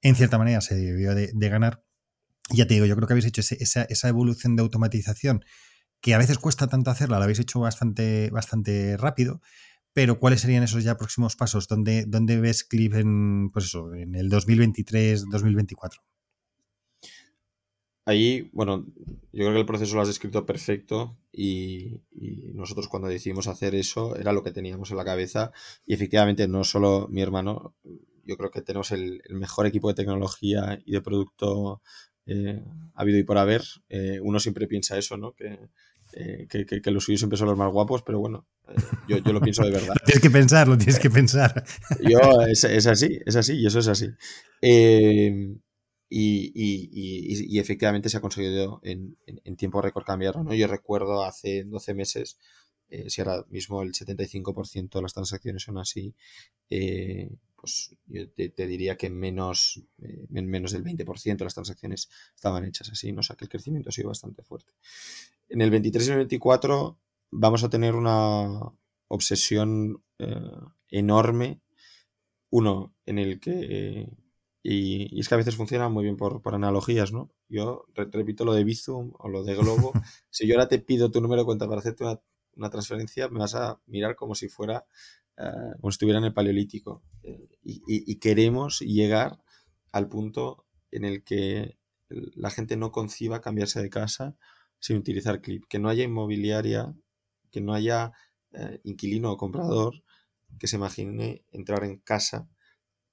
en 0.01 0.15
cierta 0.15 0.37
manera 0.37 0.61
se 0.61 0.75
debió 0.75 1.13
de, 1.13 1.49
ganar. 1.49 1.83
Ya 2.49 2.65
te 2.65 2.73
digo, 2.73 2.87
yo 2.87 2.95
creo 2.95 3.07
que 3.07 3.13
habéis 3.13 3.25
hecho 3.25 3.41
esa, 3.41 3.83
esa 3.83 4.07
evolución 4.07 4.55
de 4.55 4.63
automatización 4.63 5.45
que 6.03 6.13
a 6.13 6.17
veces 6.17 6.37
cuesta 6.37 6.67
tanto 6.67 6.91
hacerla, 6.91 7.17
la 7.17 7.23
habéis 7.23 7.39
hecho 7.39 7.61
bastante, 7.61 8.29
bastante 8.29 8.97
rápido, 8.97 9.39
pero 9.93 10.19
¿cuáles 10.19 10.41
serían 10.41 10.61
esos 10.61 10.83
ya 10.83 10.97
próximos 10.97 11.37
pasos? 11.37 11.69
¿Dónde, 11.69 12.03
dónde 12.05 12.41
ves 12.41 12.65
Clip 12.65 12.93
en, 12.95 13.49
pues 13.51 13.65
eso, 13.65 13.93
en 13.93 14.13
el 14.13 14.29
2023-2024? 14.29 16.01
Ahí, 18.05 18.49
bueno, 18.51 18.85
yo 19.31 19.45
creo 19.45 19.53
que 19.53 19.59
el 19.59 19.65
proceso 19.65 19.95
lo 19.95 20.01
has 20.01 20.09
descrito 20.09 20.45
perfecto 20.45 21.17
y, 21.31 22.01
nosotros 22.53 22.89
cuando 22.89 23.07
decidimos 23.07 23.47
hacer 23.47 23.73
eso 23.73 24.17
era 24.17 24.33
lo 24.33 24.43
que 24.43 24.51
teníamos 24.51 24.91
en 24.91 24.97
la 24.97 25.05
cabeza 25.05 25.53
y 25.85 25.93
efectivamente 25.93 26.49
no 26.49 26.65
solo 26.65 27.07
mi 27.09 27.21
hermano, 27.21 27.75
yo 28.25 28.35
creo 28.35 28.51
que 28.51 28.61
tenemos 28.61 28.91
el, 28.91 29.21
mejor 29.29 29.67
equipo 29.67 29.87
de 29.87 29.95
tecnología 29.95 30.81
y 30.85 30.91
de 30.91 31.01
producto 31.01 31.81
eh, 32.25 32.61
habido 32.93 33.19
y 33.19 33.23
por 33.23 33.37
haber. 33.37 33.63
Eh, 33.87 34.19
uno 34.21 34.39
siempre 34.39 34.67
piensa 34.67 34.97
eso, 34.97 35.17
¿no? 35.17 35.33
Que, 35.33 35.69
eh, 36.15 36.47
que, 36.47 36.91
los 36.91 37.03
suyos 37.03 37.19
siempre 37.19 37.37
son 37.37 37.47
los 37.47 37.57
más 37.57 37.71
guapos, 37.71 38.03
pero 38.03 38.19
bueno, 38.19 38.47
eh, 38.67 39.21
yo, 39.23 39.33
lo 39.33 39.41
pienso 39.41 39.63
de 39.63 39.71
verdad. 39.71 39.95
tienes 40.05 40.21
que 40.21 40.29
pensar, 40.29 40.67
lo 40.67 40.77
tienes 40.77 40.99
que 40.99 41.09
pensar. 41.09 41.63
Yo, 42.01 42.41
es, 42.41 42.63
así, 42.63 43.19
es 43.25 43.35
así, 43.35 43.53
y 43.53 43.65
eso 43.65 43.79
es 43.79 43.87
así. 43.87 44.07
Em, 44.61 45.59
y, 46.09 47.59
efectivamente 47.59 48.09
se 48.09 48.17
ha 48.17 48.21
conseguido 48.21 48.79
en, 48.83 49.17
tiempo 49.57 49.81
récord 49.81 50.05
cambiarlo, 50.05 50.43
¿no? 50.43 50.53
Yo 50.53 50.67
recuerdo 50.67 51.23
hace 51.23 51.63
12 51.63 51.93
meses, 51.93 52.37
eh, 52.89 53.09
si 53.09 53.21
ahora 53.21 53.45
mismo 53.49 53.81
el 53.81 53.93
75% 53.93 54.99
de 54.99 55.01
las 55.01 55.13
transacciones 55.13 55.63
son 55.63 55.77
así, 55.79 56.13
pues 57.63 57.95
yo 58.07 58.29
te, 58.29 58.67
diría 58.67 58.97
que 58.97 59.09
menos, 59.09 59.81
menos 60.27 60.73
del 60.73 60.83
20% 60.83 61.37
de 61.37 61.45
las 61.45 61.53
transacciones 61.53 62.09
estaban 62.35 62.65
hechas 62.65 62.89
así, 62.89 63.13
¿no? 63.13 63.21
O 63.21 63.23
sea 63.23 63.37
que 63.37 63.45
el 63.45 63.49
crecimiento 63.49 63.87
ha 63.87 63.93
sido 63.93 64.09
bastante 64.09 64.43
fuerte. 64.43 64.73
En 65.47 65.61
el 65.61 65.71
23 65.71 66.05
y 66.05 66.11
el 66.11 66.17
24 66.17 66.99
vamos 67.31 67.63
a 67.63 67.69
tener 67.69 67.95
una 67.95 68.49
obsesión 69.07 70.03
eh, 70.19 70.59
enorme. 70.89 71.61
Uno, 72.49 72.93
en 73.05 73.17
el 73.17 73.39
que. 73.39 74.09
y, 74.61 75.17
es 75.17 75.29
que 75.29 75.35
a 75.35 75.37
veces 75.37 75.55
funciona 75.55 75.87
muy 75.87 76.03
bien 76.03 76.17
por, 76.17 76.41
analogías, 76.53 77.13
¿no? 77.13 77.31
Yo 77.47 77.85
repito 77.95 78.43
lo 78.43 78.53
de 78.53 78.65
Bizum 78.65 79.13
o 79.19 79.29
lo 79.29 79.45
de 79.45 79.55
Globo. 79.55 79.93
si 80.29 80.47
yo 80.47 80.55
ahora 80.55 80.67
te 80.67 80.79
pido 80.79 81.11
tu 81.11 81.21
número 81.21 81.43
de 81.43 81.45
cuenta 81.45 81.65
para 81.65 81.79
hacerte 81.79 82.03
una, 82.03 82.19
transferencia, 82.69 83.29
me 83.29 83.39
vas 83.39 83.55
a 83.55 83.79
mirar 83.87 84.15
como 84.15 84.35
si 84.35 84.47
fuera. 84.49 84.85
Uh, 85.35 85.79
como 85.81 85.89
si 85.89 85.95
estuviera 85.95 86.19
en 86.19 86.25
el 86.25 86.33
paleolítico. 86.33 87.01
Eh, 87.23 87.49
y, 87.63 87.81
y 87.87 88.19
queremos 88.19 88.81
llegar 88.81 89.41
al 89.91 90.07
punto 90.07 90.67
en 90.91 91.05
el 91.05 91.23
que 91.23 91.79
la 92.35 92.49
gente 92.49 92.77
no 92.77 92.91
conciba 92.91 93.41
cambiarse 93.41 93.81
de 93.81 93.89
casa 93.89 94.35
sin 94.79 94.97
utilizar 94.97 95.41
Clip, 95.41 95.63
que 95.67 95.79
no 95.79 95.89
haya 95.89 96.03
inmobiliaria, 96.03 96.93
que 97.51 97.61
no 97.61 97.73
haya 97.73 98.11
eh, 98.51 98.79
inquilino 98.83 99.31
o 99.31 99.37
comprador 99.37 100.03
que 100.59 100.67
se 100.67 100.75
imagine 100.75 101.45
entrar 101.51 101.83
en 101.83 101.97
casa 101.97 102.47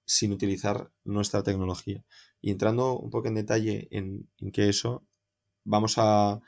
sin 0.05 0.33
utilizar 0.33 0.91
nuestra 1.05 1.43
tecnología. 1.43 2.05
Y 2.41 2.51
entrando 2.51 2.99
un 2.99 3.11
poco 3.11 3.29
en 3.29 3.35
detalle 3.35 3.89
en, 3.91 4.29
en 4.39 4.51
que 4.51 4.69
eso, 4.69 5.07
vamos 5.65 5.95
a, 5.97 6.41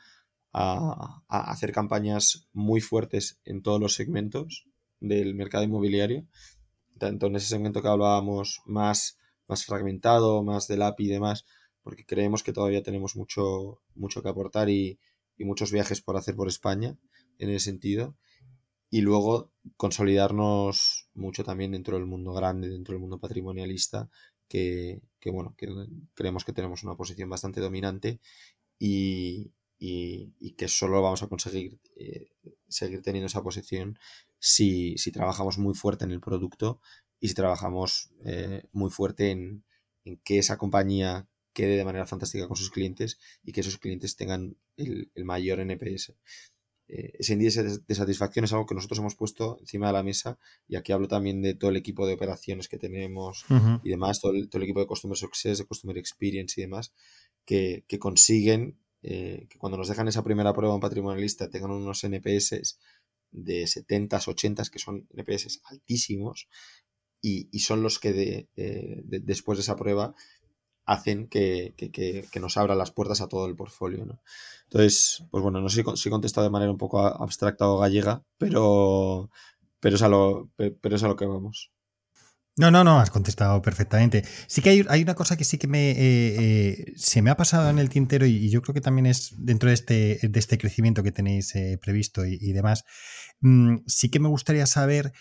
a, 0.53 1.23
hacer 1.29 1.73
campañas 1.73 2.49
muy 2.53 2.81
fuertes 2.81 3.41
en 3.45 3.63
todos 3.63 3.81
los 3.81 3.95
segmentos 3.95 4.67
del 5.01 5.35
mercado 5.35 5.65
inmobiliario, 5.65 6.27
tanto 6.99 7.27
en 7.27 7.37
ese 7.37 7.49
segmento 7.49 7.83
que 7.83 7.89
hablábamos 7.89 8.61
más, 8.67 9.19
más 9.49 9.65
fragmentado, 9.65 10.43
más 10.43 10.69
del 10.69 10.83
API 10.83 11.07
y 11.07 11.09
demás, 11.09 11.45
porque 11.83 12.05
creemos 12.05 12.43
que 12.43 12.53
todavía 12.53 12.83
tenemos 12.83 13.17
mucho, 13.17 13.81
mucho 13.95 14.23
que 14.23 14.29
aportar 14.29 14.69
y, 14.69 14.99
y 15.37 15.45
muchos 15.45 15.73
viajes 15.73 16.01
por 16.01 16.17
hacer 16.17 16.37
por 16.37 16.49
España 16.49 16.97
en 17.39 17.51
ese 17.51 17.65
sentido. 17.67 18.17
Y 18.91 19.01
luego 19.01 19.51
consolidarnos 19.79 21.09
mucho 21.15 21.45
también 21.45 21.73
dentro 21.73 21.97
del 21.97 22.05
mundo 22.07 22.35
grande, 22.35 22.69
dentro 22.69 22.93
del 22.93 23.01
mundo 23.01 23.19
patrimonialista, 23.19 24.11
que, 24.49 25.01
que 25.19 25.31
bueno, 25.31 25.55
que 25.57 25.67
creemos 26.15 26.45
que 26.45 26.53
tenemos 26.53 26.85
una 26.85 26.95
posición 26.95 27.31
bastante 27.31 27.63
dominante 27.63 28.21
y, 28.79 29.51
y, 29.85 30.53
que 30.53 30.69
solo 30.69 31.03
vamos 31.03 31.25
a 31.25 31.27
conseguir 31.27 31.81
eh, 31.97 32.31
seguir 32.69 33.03
teniendo 33.03 33.27
esa 33.27 33.43
posición 33.43 33.99
si, 34.39 34.95
trabajamos 35.13 35.59
muy 35.59 35.75
fuerte 35.75 36.05
en 36.05 36.13
el 36.13 36.21
producto 36.21 36.81
y 37.19 37.29
si 37.29 37.35
trabajamos 37.35 38.11
eh, 38.25 38.63
muy 38.71 38.91
fuerte 38.91 39.33
en, 39.33 39.65
que 40.23 40.39
esa 40.39 40.57
compañía 40.57 41.27
quede 41.53 41.77
de 41.77 41.85
manera 41.85 42.07
fantástica 42.07 42.47
con 42.47 42.57
sus 42.57 42.71
clientes 42.71 43.19
y 43.43 43.51
que 43.51 43.61
esos 43.63 43.79
clientes 43.79 44.15
tengan 44.15 44.57
el, 44.77 45.11
mayor 45.25 45.59
NPS. 45.59 46.15
Eh, 46.87 47.13
ese 47.19 47.33
índice 47.33 47.65
de 47.65 47.95
satisfacción 47.95 48.45
es 48.45 48.53
algo 48.53 48.67
que 48.67 48.77
nosotros 48.77 49.01
hemos 49.01 49.17
puesto 49.17 49.59
encima 49.61 49.89
de 49.89 49.95
la 49.95 50.05
mesa 50.05 50.39
y 50.69 50.77
aquí 50.77 50.93
hablo 50.93 51.09
también 51.09 51.43
de 51.43 51.55
todo 51.55 51.71
el 51.71 51.77
equipo 51.77 52.07
de 52.07 52.15
operaciones 52.15 52.69
que 52.69 52.79
tenemos 52.79 53.45
y 53.83 53.91
demás, 53.91 54.21
todo 54.21 54.33
el, 54.33 54.49
todo 54.49 54.59
el, 54.59 54.65
equipo 54.65 54.81
de 54.81 54.87
Customer 54.87 55.17
Success, 55.17 55.59
de 55.59 55.65
Customer 55.65 55.99
Experience 55.99 56.61
y 56.61 56.65
demás, 56.65 56.93
que, 57.45 57.85
que 57.89 57.99
consiguen 57.99 58.82
eh, 59.03 59.47
que 59.49 59.59
cuando 59.59 59.77
nos 59.77 59.89
dejan 59.89 60.09
esa 60.09 60.23
primera 60.23 60.53
prueba 60.53 60.75
en 60.75 60.81
patrimonialista 60.81 61.51
tengan 61.51 61.73
unos 61.73 62.05
NPS 62.05 62.79
de 63.31 63.67
70, 63.67 64.21
80, 64.27 64.63
que 64.71 64.79
son 64.79 65.09
NPS 65.11 65.61
altísimos, 65.65 66.49
y, 67.21 67.59
son 67.61 67.83
los 67.83 68.01
que 68.01 68.49
después 69.07 69.57
de 69.57 69.63
esa 69.63 69.77
prueba 69.77 70.15
hacen 70.85 71.29
que, 71.29 71.75
nos 72.41 72.57
abran 72.57 72.79
las 72.79 72.91
puertas 72.91 73.21
a 73.21 73.29
todo 73.29 73.47
el 73.47 73.57
portfolio. 73.57 74.07
Entonces, 74.65 75.25
pues 75.31 75.43
bueno, 75.43 75.61
no 75.61 75.69
sé 75.69 75.85
si, 75.95 76.09
he 76.09 76.11
contestado 76.11 76.45
de 76.45 76.51
manera 76.51 76.73
un 76.73 76.79
poco 76.79 77.01
abstracta 77.01 77.69
o 77.69 77.79
gallega, 77.79 78.25
pero, 78.39 79.31
pero, 79.81 79.97
es, 79.97 80.03
lo, 80.03 80.51
pero 80.57 80.97
es 80.97 81.03
a 81.03 81.09
lo 81.09 81.17
que 81.17 81.27
vamos. 81.27 81.71
No, 82.59 82.71
no, 82.71 82.85
no, 82.85 83.01
has 83.01 83.11
contestado 83.11 83.63
perfectamente. 83.63 84.25
Sí 84.47 84.61
que 84.61 84.71
hay, 84.71 84.85
hay 84.91 85.03
una 85.03 85.15
cosa 85.15 85.39
que 85.39 85.45
sí 85.45 85.57
que 85.57 85.69
me, 85.69 85.93
eh, 85.93 85.97
eh, 85.97 86.93
se 86.97 87.23
me 87.23 87.31
ha 87.31 87.37
pasado 87.37 87.71
en 87.71 87.79
el 87.79 87.89
tintero 87.89 88.27
y, 88.27 88.51
yo 88.51 88.61
creo 88.61 88.75
que 88.75 88.83
también 88.83 89.07
es 89.07 89.35
dentro 89.39 89.69
de 89.71 89.75
este, 89.75 90.21
de 90.23 90.39
este 90.39 90.59
crecimiento 90.59 91.03
que 91.03 91.13
tenéis 91.13 91.55
eh, 91.55 91.79
previsto 91.81 92.27
y, 92.27 92.53
demás. 92.53 92.85
Mm, 93.41 93.79
sí 93.87 94.11
que 94.11 94.21
me 94.21 94.29
gustaría 94.29 94.67
saber, 94.67 95.13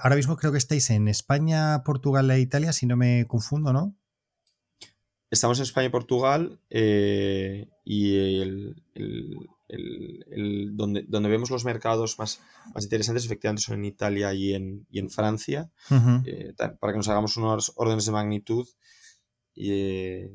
ahora 0.00 0.16
mismo 0.16 0.36
creo 0.36 0.50
que 0.50 0.58
estáis 0.58 0.90
en 0.90 1.06
España, 1.06 1.82
Portugal 1.84 2.28
e 2.32 2.40
Italia, 2.40 2.72
si 2.72 2.86
no 2.86 2.96
me 2.96 3.26
confundo, 3.28 3.72
¿no? 3.72 3.96
Estamos 5.34 5.58
en 5.58 5.64
España 5.64 5.88
y 5.88 5.90
Portugal 5.90 6.60
y 6.70 8.38
el, 8.40 8.82
el, 9.68 10.76
donde, 10.76 11.04
donde 11.08 11.28
vemos 11.28 11.50
los 11.50 11.64
mercados 11.64 12.18
más, 12.18 12.40
más 12.74 12.84
interesantes 12.84 13.24
efectivamente 13.24 13.62
son 13.62 13.78
en 13.78 13.84
Italia 13.84 14.32
y 14.32 14.54
en, 14.54 14.86
y 14.90 14.98
en 14.98 15.10
Francia. 15.10 15.70
Eh, 16.24 16.54
para 16.56 16.92
que 16.92 16.96
nos 16.96 17.08
hagamos 17.08 17.36
unos 17.36 17.72
órdenes 17.76 18.06
de 18.06 18.12
magnitud, 18.12 18.68
eh, 19.56 20.30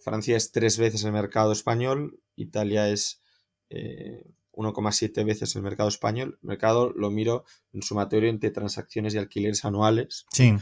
Francia 0.00 0.36
es 0.36 0.52
tres 0.52 0.78
veces 0.78 1.04
el 1.04 1.12
mercado 1.12 1.52
español, 1.52 2.20
Italia 2.36 2.88
es 2.88 3.22
1,7 3.70 5.18
eh, 5.18 5.24
veces 5.24 5.56
el 5.56 5.62
mercado 5.62 5.88
español. 5.88 6.38
El 6.42 6.48
mercado 6.48 6.92
lo 6.92 7.10
miro 7.10 7.44
en 7.72 7.82
sumatorio 7.82 8.30
entre 8.30 8.50
transacciones 8.50 9.14
y 9.14 9.18
alquileres 9.18 9.64
anuales. 9.64 10.26
Sí. 10.30 10.54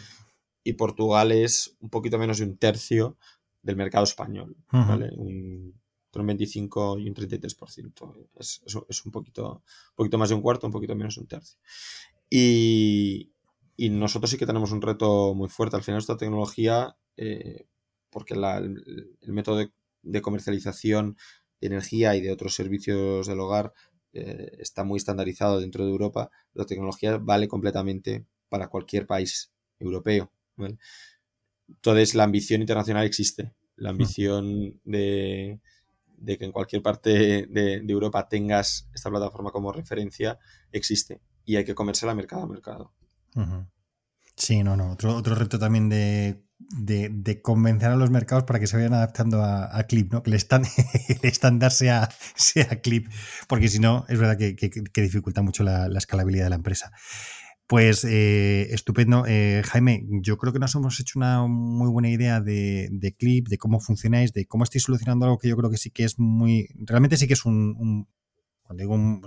Y 0.64 0.74
Portugal 0.74 1.32
es 1.32 1.76
un 1.80 1.90
poquito 1.90 2.18
menos 2.18 2.38
de 2.38 2.44
un 2.44 2.56
tercio 2.56 3.18
del 3.62 3.76
mercado 3.76 4.04
español. 4.04 4.56
¿vale? 4.70 5.10
entre 6.12 6.20
un 6.20 6.26
25 6.26 6.98
y 6.98 7.08
un 7.08 7.14
33%. 7.14 8.28
Es, 8.38 8.62
es, 8.66 9.06
un, 9.06 9.12
poquito, 9.12 9.62
un 9.90 9.94
poquito 9.94 10.18
más 10.18 10.28
de 10.28 10.34
un 10.34 10.42
cuarto, 10.42 10.66
un 10.66 10.72
poquito 10.72 10.94
menos 10.94 11.14
de 11.14 11.22
un 11.22 11.26
tercio. 11.26 11.58
Y, 12.28 13.32
nosotros 13.78 14.30
sí 14.30 14.36
que 14.36 14.46
tenemos 14.46 14.72
un 14.72 14.82
reto 14.82 15.34
muy 15.34 15.48
fuerte. 15.48 15.76
Al 15.76 15.82
final, 15.82 15.98
esta 15.98 16.18
tecnología, 16.18 16.96
eh, 17.16 17.66
porque 18.10 18.34
el, 18.34 19.32
método 19.32 19.64
de, 20.02 20.22
comercialización 20.22 21.16
de 21.60 21.68
energía 21.68 22.14
y 22.14 22.20
de 22.20 22.30
otros 22.30 22.54
servicios 22.54 23.26
del 23.26 23.40
hogar 23.40 23.72
eh, 24.12 24.50
está 24.58 24.84
muy 24.84 24.98
estandarizado 24.98 25.60
dentro 25.60 25.84
de 25.84 25.90
Europa, 25.90 26.30
la 26.52 26.66
tecnología 26.66 27.16
vale 27.16 27.48
completamente 27.48 28.26
para 28.50 28.68
cualquier 28.68 29.06
país 29.06 29.50
europeo. 29.78 30.30
Entonces, 31.68 32.14
la 32.14 32.24
ambición 32.24 32.60
internacional 32.60 33.06
existe. 33.06 33.52
La 33.76 33.90
hmm. 33.90 33.92
ambición 33.92 34.80
de, 34.84 35.60
de 36.22 36.38
que 36.38 36.44
en 36.44 36.52
cualquier 36.52 36.82
parte 36.82 37.46
de, 37.46 37.84
Europa 37.88 38.28
tengas 38.28 38.88
esta 38.94 39.10
plataforma 39.10 39.50
como 39.50 39.72
referencia 39.72 40.38
existe 40.70 41.20
y 41.44 41.56
hay 41.56 41.64
que 41.64 41.74
comérsela 41.74 42.14
mercado 42.14 42.44
a 42.44 42.46
mercado. 42.46 42.92
Sí, 44.36 44.62
no, 44.62 44.76
no. 44.76 44.92
Otro, 44.92 45.16
otro 45.16 45.34
reto 45.34 45.58
también 45.58 45.88
de, 45.88 47.40
convencer 47.42 47.90
a 47.90 47.96
los 47.96 48.10
mercados 48.10 48.44
para 48.44 48.60
que 48.60 48.68
se 48.68 48.76
vayan 48.76 48.94
adaptando 48.94 49.42
a, 49.42 49.82
Clip, 49.88 50.12
¿no? 50.12 50.22
Que 50.22 50.30
el 50.30 50.36
estándar 51.22 51.72
sea, 51.72 52.08
sea 52.36 52.80
Clip, 52.80 53.08
porque 53.48 53.68
si 53.68 53.80
no, 53.80 54.04
es 54.08 54.18
verdad 54.18 54.38
que, 54.38 55.02
dificulta 55.02 55.42
mucho 55.42 55.64
la, 55.64 55.88
la, 55.88 55.98
escalabilidad 55.98 56.44
de 56.44 56.50
la 56.50 56.56
empresa. 56.56 56.92
Pues 57.72 58.04
eh, 58.04 58.68
estupendo. 58.74 59.24
Eh, 59.26 59.62
Jaime, 59.64 60.04
yo 60.20 60.36
creo 60.36 60.52
que 60.52 60.58
nos 60.58 60.74
hemos 60.74 61.00
hecho 61.00 61.18
una 61.18 61.46
muy 61.46 61.88
buena 61.88 62.10
idea 62.10 62.42
de, 62.42 63.16
Clip, 63.18 63.48
de 63.48 63.56
cómo 63.56 63.80
funcionáis, 63.80 64.34
de 64.34 64.44
cómo 64.44 64.64
estáis 64.64 64.82
solucionando 64.82 65.24
algo 65.24 65.38
que 65.38 65.48
yo 65.48 65.56
creo 65.56 65.70
que 65.70 65.78
sí 65.78 65.90
que 65.90 66.04
es 66.04 66.18
muy. 66.18 66.68
Realmente 66.74 67.16
sí 67.16 67.26
que 67.26 67.32
es 67.32 67.46
un. 67.46 68.06
cuando 68.62 68.82
digo 68.82 68.92
un. 68.92 69.22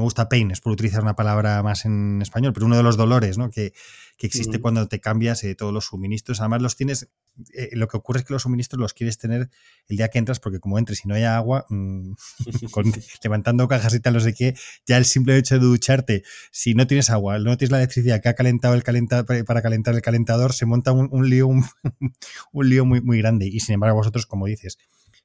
Me 0.00 0.04
gusta 0.04 0.30
pain, 0.30 0.50
es 0.50 0.60
por 0.62 0.72
utilizar 0.72 1.02
una 1.02 1.14
palabra 1.14 1.62
más 1.62 1.84
en 1.84 2.22
español, 2.22 2.54
pero 2.54 2.64
uno 2.64 2.76
de 2.76 2.82
los 2.82 2.96
dolores 2.96 3.36
¿no? 3.36 3.50
que, 3.50 3.74
existe 4.18 4.60
cuando 4.60 4.86
te 4.86 5.00
cambias 5.00 5.44
eh, 5.44 5.54
todos 5.54 5.72
los 5.72 5.86
suministros. 5.86 6.40
Además, 6.40 6.60
los 6.62 6.76
tienes, 6.76 7.08
eh, 7.54 7.70
lo 7.72 7.88
que 7.88 7.96
ocurre 7.96 8.20
es 8.20 8.26
que 8.26 8.32
los 8.32 8.42
suministros 8.42 8.80
los 8.80 8.92
quieres 8.92 9.18
tener 9.18 9.50
el 9.88 9.96
día 9.96 10.08
que 10.08 10.18
entras, 10.18 10.40
porque 10.40 10.58
como 10.58 10.78
entres 10.78 11.04
y 11.04 11.08
no 11.08 11.14
hay 11.14 11.24
agua, 11.24 11.66
mm, 11.68 12.12
levantando 13.24 13.68
cajas 13.68 13.94
y 13.94 14.00
tal, 14.00 14.14
no 14.14 14.20
sé 14.20 14.34
qué, 14.34 14.54
ya 14.86 14.96
el 14.96 15.04
simple 15.04 15.36
hecho 15.36 15.58
de 15.58 15.64
ducharte, 15.66 16.22
si 16.50 16.74
no 16.74 16.86
tienes 16.86 17.10
agua, 17.10 17.38
no 17.38 17.56
tienes 17.56 17.70
la 17.70 17.78
electricidad 17.78 18.22
que 18.22 18.28
ha 18.30 18.34
calentado 18.34 18.74
el 18.74 18.82
calentador 18.82 19.44
para 19.44 19.62
calentar 19.62 19.94
el 19.94 20.02
calentador, 20.02 20.54
se 20.54 20.66
monta 20.66 20.92
un, 20.92 21.28
lío, 21.28 21.46
un, 21.46 21.64
un 22.52 22.68
lío 22.68 22.84
muy, 22.84 23.00
muy 23.00 23.18
grande. 23.18 23.46
Y 23.46 23.60
sin 23.60 23.74
embargo, 23.74 23.96
vosotros, 23.96 24.26
como 24.26 24.46
dices, 24.46 24.78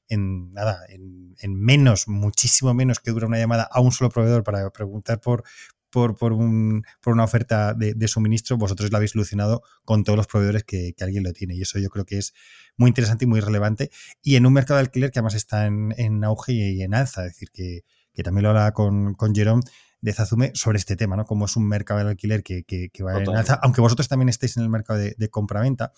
en 0.08 0.52
nada, 0.52 0.80
en, 0.88 1.54
menos, 1.54 2.08
muchísimo 2.08 2.74
menos 2.74 3.00
que 3.00 3.10
dura 3.10 3.26
una 3.26 3.38
llamada 3.38 3.68
a 3.70 3.80
un 3.80 3.92
solo 3.92 4.10
proveedor 4.10 4.42
para 4.44 4.70
preguntar 4.70 5.20
por, 5.20 5.44
por, 5.90 6.16
por, 6.16 6.32
un, 6.32 6.84
por 7.00 7.12
una 7.14 7.24
oferta 7.24 7.74
de, 7.74 8.08
suministro, 8.08 8.56
vosotros 8.56 8.90
lo 8.90 8.96
habéis 8.96 9.12
solucionado 9.12 9.62
con 9.84 10.04
todos 10.04 10.16
los 10.16 10.26
proveedores 10.26 10.64
que, 10.64 10.94
alguien 11.00 11.24
lo 11.24 11.32
tiene. 11.32 11.54
Y 11.54 11.62
eso 11.62 11.78
yo 11.78 11.88
creo 11.88 12.04
que 12.04 12.18
es 12.18 12.34
muy 12.76 12.88
interesante 12.88 13.24
y 13.24 13.28
muy 13.28 13.40
relevante. 13.40 13.90
Y 14.22 14.36
en 14.36 14.46
un 14.46 14.52
mercado 14.52 14.78
de 14.78 14.82
alquiler 14.82 15.10
que 15.10 15.18
además 15.18 15.34
está 15.34 15.66
en, 15.66 16.24
auge 16.24 16.52
y 16.52 16.82
en 16.82 16.94
alza, 16.94 17.26
es 17.26 17.32
decir, 17.32 17.50
que, 17.50 17.84
también 18.22 18.44
lo 18.44 18.50
habla 18.50 18.72
con, 18.72 19.14
con 19.14 19.34
Jerome 19.34 19.62
de 20.00 20.12
Zazume 20.12 20.52
sobre 20.54 20.78
este 20.78 20.96
tema, 20.96 21.16
¿no? 21.16 21.24
Como 21.24 21.46
es 21.46 21.56
un 21.56 21.66
mercado 21.66 22.00
de 22.02 22.10
alquiler 22.10 22.42
que, 22.42 22.64
va 23.04 23.20
en 23.20 23.36
alza, 23.36 23.58
aunque 23.62 23.80
vosotros 23.80 24.08
también 24.08 24.28
estéis 24.28 24.56
en 24.56 24.62
el 24.62 24.68
mercado 24.68 24.98
de, 24.98 25.14
de 25.18 25.28
compra-venta, 25.28 25.92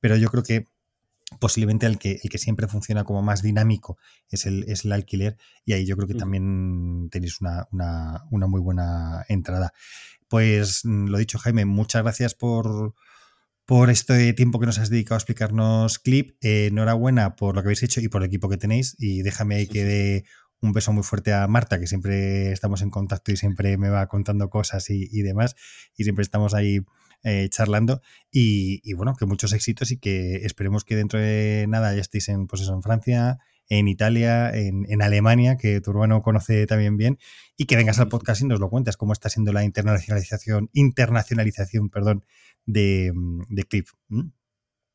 pero 0.00 0.16
yo 0.16 0.30
creo 0.30 0.42
que 0.42 0.68
posiblemente 1.38 1.86
el 1.86 1.98
que, 1.98 2.20
el 2.22 2.30
que 2.30 2.38
siempre 2.38 2.68
funciona 2.68 3.04
como 3.04 3.22
más 3.22 3.42
dinámico 3.42 3.98
es 4.28 4.46
el, 4.46 4.64
es 4.68 4.84
el 4.84 4.92
alquiler 4.92 5.36
y 5.64 5.72
ahí 5.72 5.86
yo 5.86 5.96
creo 5.96 6.08
que 6.08 6.14
también 6.14 7.08
tenéis 7.10 7.40
una, 7.40 7.68
muy 8.30 8.60
buena 8.60 9.24
entrada. 9.28 9.72
Pues 10.28 10.84
mm, 10.84 11.06
lo 11.06 11.18
dicho, 11.18 11.38
Jaime, 11.38 11.64
muchas 11.64 12.02
gracias 12.02 12.34
por, 12.34 12.94
por 13.64 13.90
este 13.90 14.32
tiempo 14.32 14.60
que 14.60 14.66
nos 14.66 14.78
has 14.78 14.90
dedicado 14.90 15.16
a 15.16 15.18
explicarnos 15.18 15.98
Clip. 15.98 16.36
Eh, 16.42 16.66
enhorabuena 16.66 17.36
por 17.36 17.54
lo 17.54 17.62
que 17.62 17.68
habéis 17.68 17.82
hecho 17.82 18.00
y 18.00 18.08
por 18.08 18.22
el 18.22 18.28
equipo 18.28 18.48
que 18.48 18.56
tenéis 18.56 18.96
y 18.98 19.22
déjame 19.22 19.56
ahí 19.56 19.66
que 19.66 19.84
dé 19.84 20.24
un 20.60 20.72
beso 20.72 20.92
muy 20.92 21.02
fuerte 21.02 21.32
a 21.34 21.46
Marta, 21.46 21.78
que 21.78 21.86
siempre 21.86 22.50
estamos 22.52 22.80
en 22.80 22.90
contacto 22.90 23.32
y 23.32 23.36
siempre 23.36 23.76
me 23.76 23.90
va 23.90 24.06
contando 24.08 24.48
cosas 24.48 24.88
y, 24.88 25.08
y 25.12 25.22
demás 25.22 25.56
y 25.96 26.04
siempre 26.04 26.22
estamos 26.22 26.54
ahí 26.54 26.80
eh, 27.24 27.48
charlando. 27.50 28.00
Y, 28.30 28.92
bueno, 28.94 29.14
que 29.18 29.26
muchos 29.26 29.52
éxitos 29.52 29.90
y 29.90 29.98
que 29.98 30.36
esperemos 30.44 30.84
que 30.84 30.96
dentro 30.96 31.18
de 31.18 31.66
nada 31.68 31.94
ya 31.94 32.00
estéis 32.00 32.28
en, 32.28 32.46
pues 32.46 32.68
en 32.68 32.82
Francia, 32.82 33.38
en 33.68 33.88
Italia, 33.88 34.50
en, 34.50 35.02
Alemania, 35.02 35.56
que 35.56 35.80
tu 35.80 35.90
hermano 35.90 36.22
conoce 36.22 36.66
también 36.66 36.96
bien, 36.96 37.18
y 37.56 37.64
que 37.64 37.76
vengas 37.76 37.98
al 37.98 38.08
podcast 38.08 38.42
y 38.42 38.46
nos 38.46 38.60
lo 38.60 38.70
cuentas, 38.70 38.96
cómo 38.96 39.12
está 39.12 39.28
siendo 39.28 39.52
la 39.52 39.64
internacionalización, 39.64 40.70
internacionalización, 40.72 41.88
perdón, 41.88 42.24
de, 42.66 43.12
de 43.48 43.64
Clip. 43.64 43.88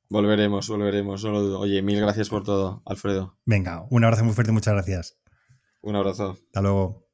Volveremos, 0.10 0.68
volveremos, 0.70 1.24
no 1.24 1.32
lo 1.32 1.42
dudo. 1.42 1.60
Oye, 1.60 1.82
mil 1.82 2.00
gracias 2.00 2.30
por 2.30 2.44
todo, 2.44 2.82
Alfredo. 2.86 3.38
Venga, 3.46 3.86
un 3.90 4.04
abrazo 4.04 4.24
muy 4.24 4.34
fuerte, 4.34 4.52
muchas 4.52 4.74
gracias. 4.74 5.20
Un 5.82 5.96
abrazo. 5.96 6.38
Hasta 6.48 6.62
luego. 6.62 7.09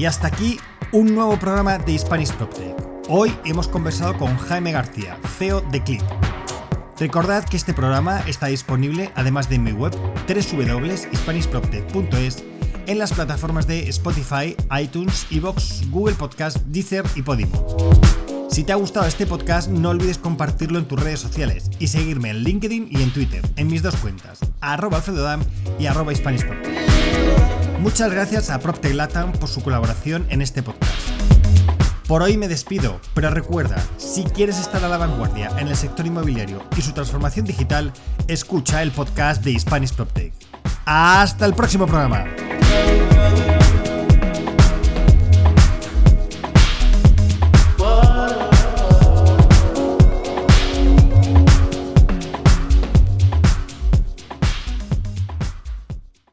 Y 0.00 0.06
hasta 0.06 0.26
aquí 0.28 0.58
un 0.92 1.14
nuevo 1.14 1.38
programa 1.38 1.76
de 1.76 1.92
Hispanic 1.92 2.32
PropTech. 2.32 2.74
Hoy 3.10 3.36
hemos 3.44 3.68
conversado 3.68 4.16
con 4.16 4.34
Jaime 4.38 4.72
García, 4.72 5.18
CEO 5.36 5.60
de 5.60 5.82
Clip. 5.82 6.00
Recordad 6.98 7.44
que 7.44 7.58
este 7.58 7.74
programa 7.74 8.20
está 8.20 8.46
disponible, 8.46 9.12
además 9.14 9.50
de 9.50 9.56
en 9.56 9.64
mi 9.64 9.72
web 9.72 9.94
www.hispanisproptech.es, 10.26 12.44
en 12.86 12.98
las 12.98 13.12
plataformas 13.12 13.66
de 13.66 13.90
Spotify, 13.90 14.56
iTunes, 14.80 15.26
Evox, 15.30 15.82
Google 15.90 16.14
Podcast, 16.14 16.56
Deezer 16.68 17.04
y 17.14 17.20
Podimo. 17.20 17.68
Si 18.48 18.64
te 18.64 18.72
ha 18.72 18.76
gustado 18.76 19.04
este 19.04 19.26
podcast, 19.26 19.68
no 19.68 19.90
olvides 19.90 20.16
compartirlo 20.16 20.78
en 20.78 20.88
tus 20.88 20.98
redes 20.98 21.20
sociales 21.20 21.70
y 21.78 21.88
seguirme 21.88 22.30
en 22.30 22.42
LinkedIn 22.42 22.88
y 22.90 23.02
en 23.02 23.12
Twitter, 23.12 23.42
en 23.56 23.66
mis 23.66 23.82
dos 23.82 23.96
cuentas, 23.96 24.38
arroba 24.62 24.96
alfredodam 24.96 25.42
y 25.78 25.84
arroba 25.84 26.14
Muchas 27.80 28.12
gracias 28.12 28.50
a 28.50 28.58
PropTech 28.58 28.92
Latam 28.92 29.32
por 29.32 29.48
su 29.48 29.62
colaboración 29.62 30.26
en 30.28 30.42
este 30.42 30.62
podcast. 30.62 30.92
Por 32.06 32.20
hoy 32.20 32.36
me 32.36 32.46
despido, 32.46 33.00
pero 33.14 33.30
recuerda, 33.30 33.82
si 33.96 34.24
quieres 34.24 34.58
estar 34.58 34.84
a 34.84 34.88
la 34.88 34.98
vanguardia 34.98 35.50
en 35.58 35.66
el 35.66 35.76
sector 35.76 36.04
inmobiliario 36.06 36.62
y 36.76 36.82
su 36.82 36.92
transformación 36.92 37.46
digital, 37.46 37.90
escucha 38.28 38.82
el 38.82 38.90
podcast 38.90 39.42
de 39.42 39.58
Spanish 39.58 39.94
PropTech. 39.94 40.34
Hasta 40.84 41.46
el 41.46 41.54
próximo 41.54 41.86
programa. 41.86 42.26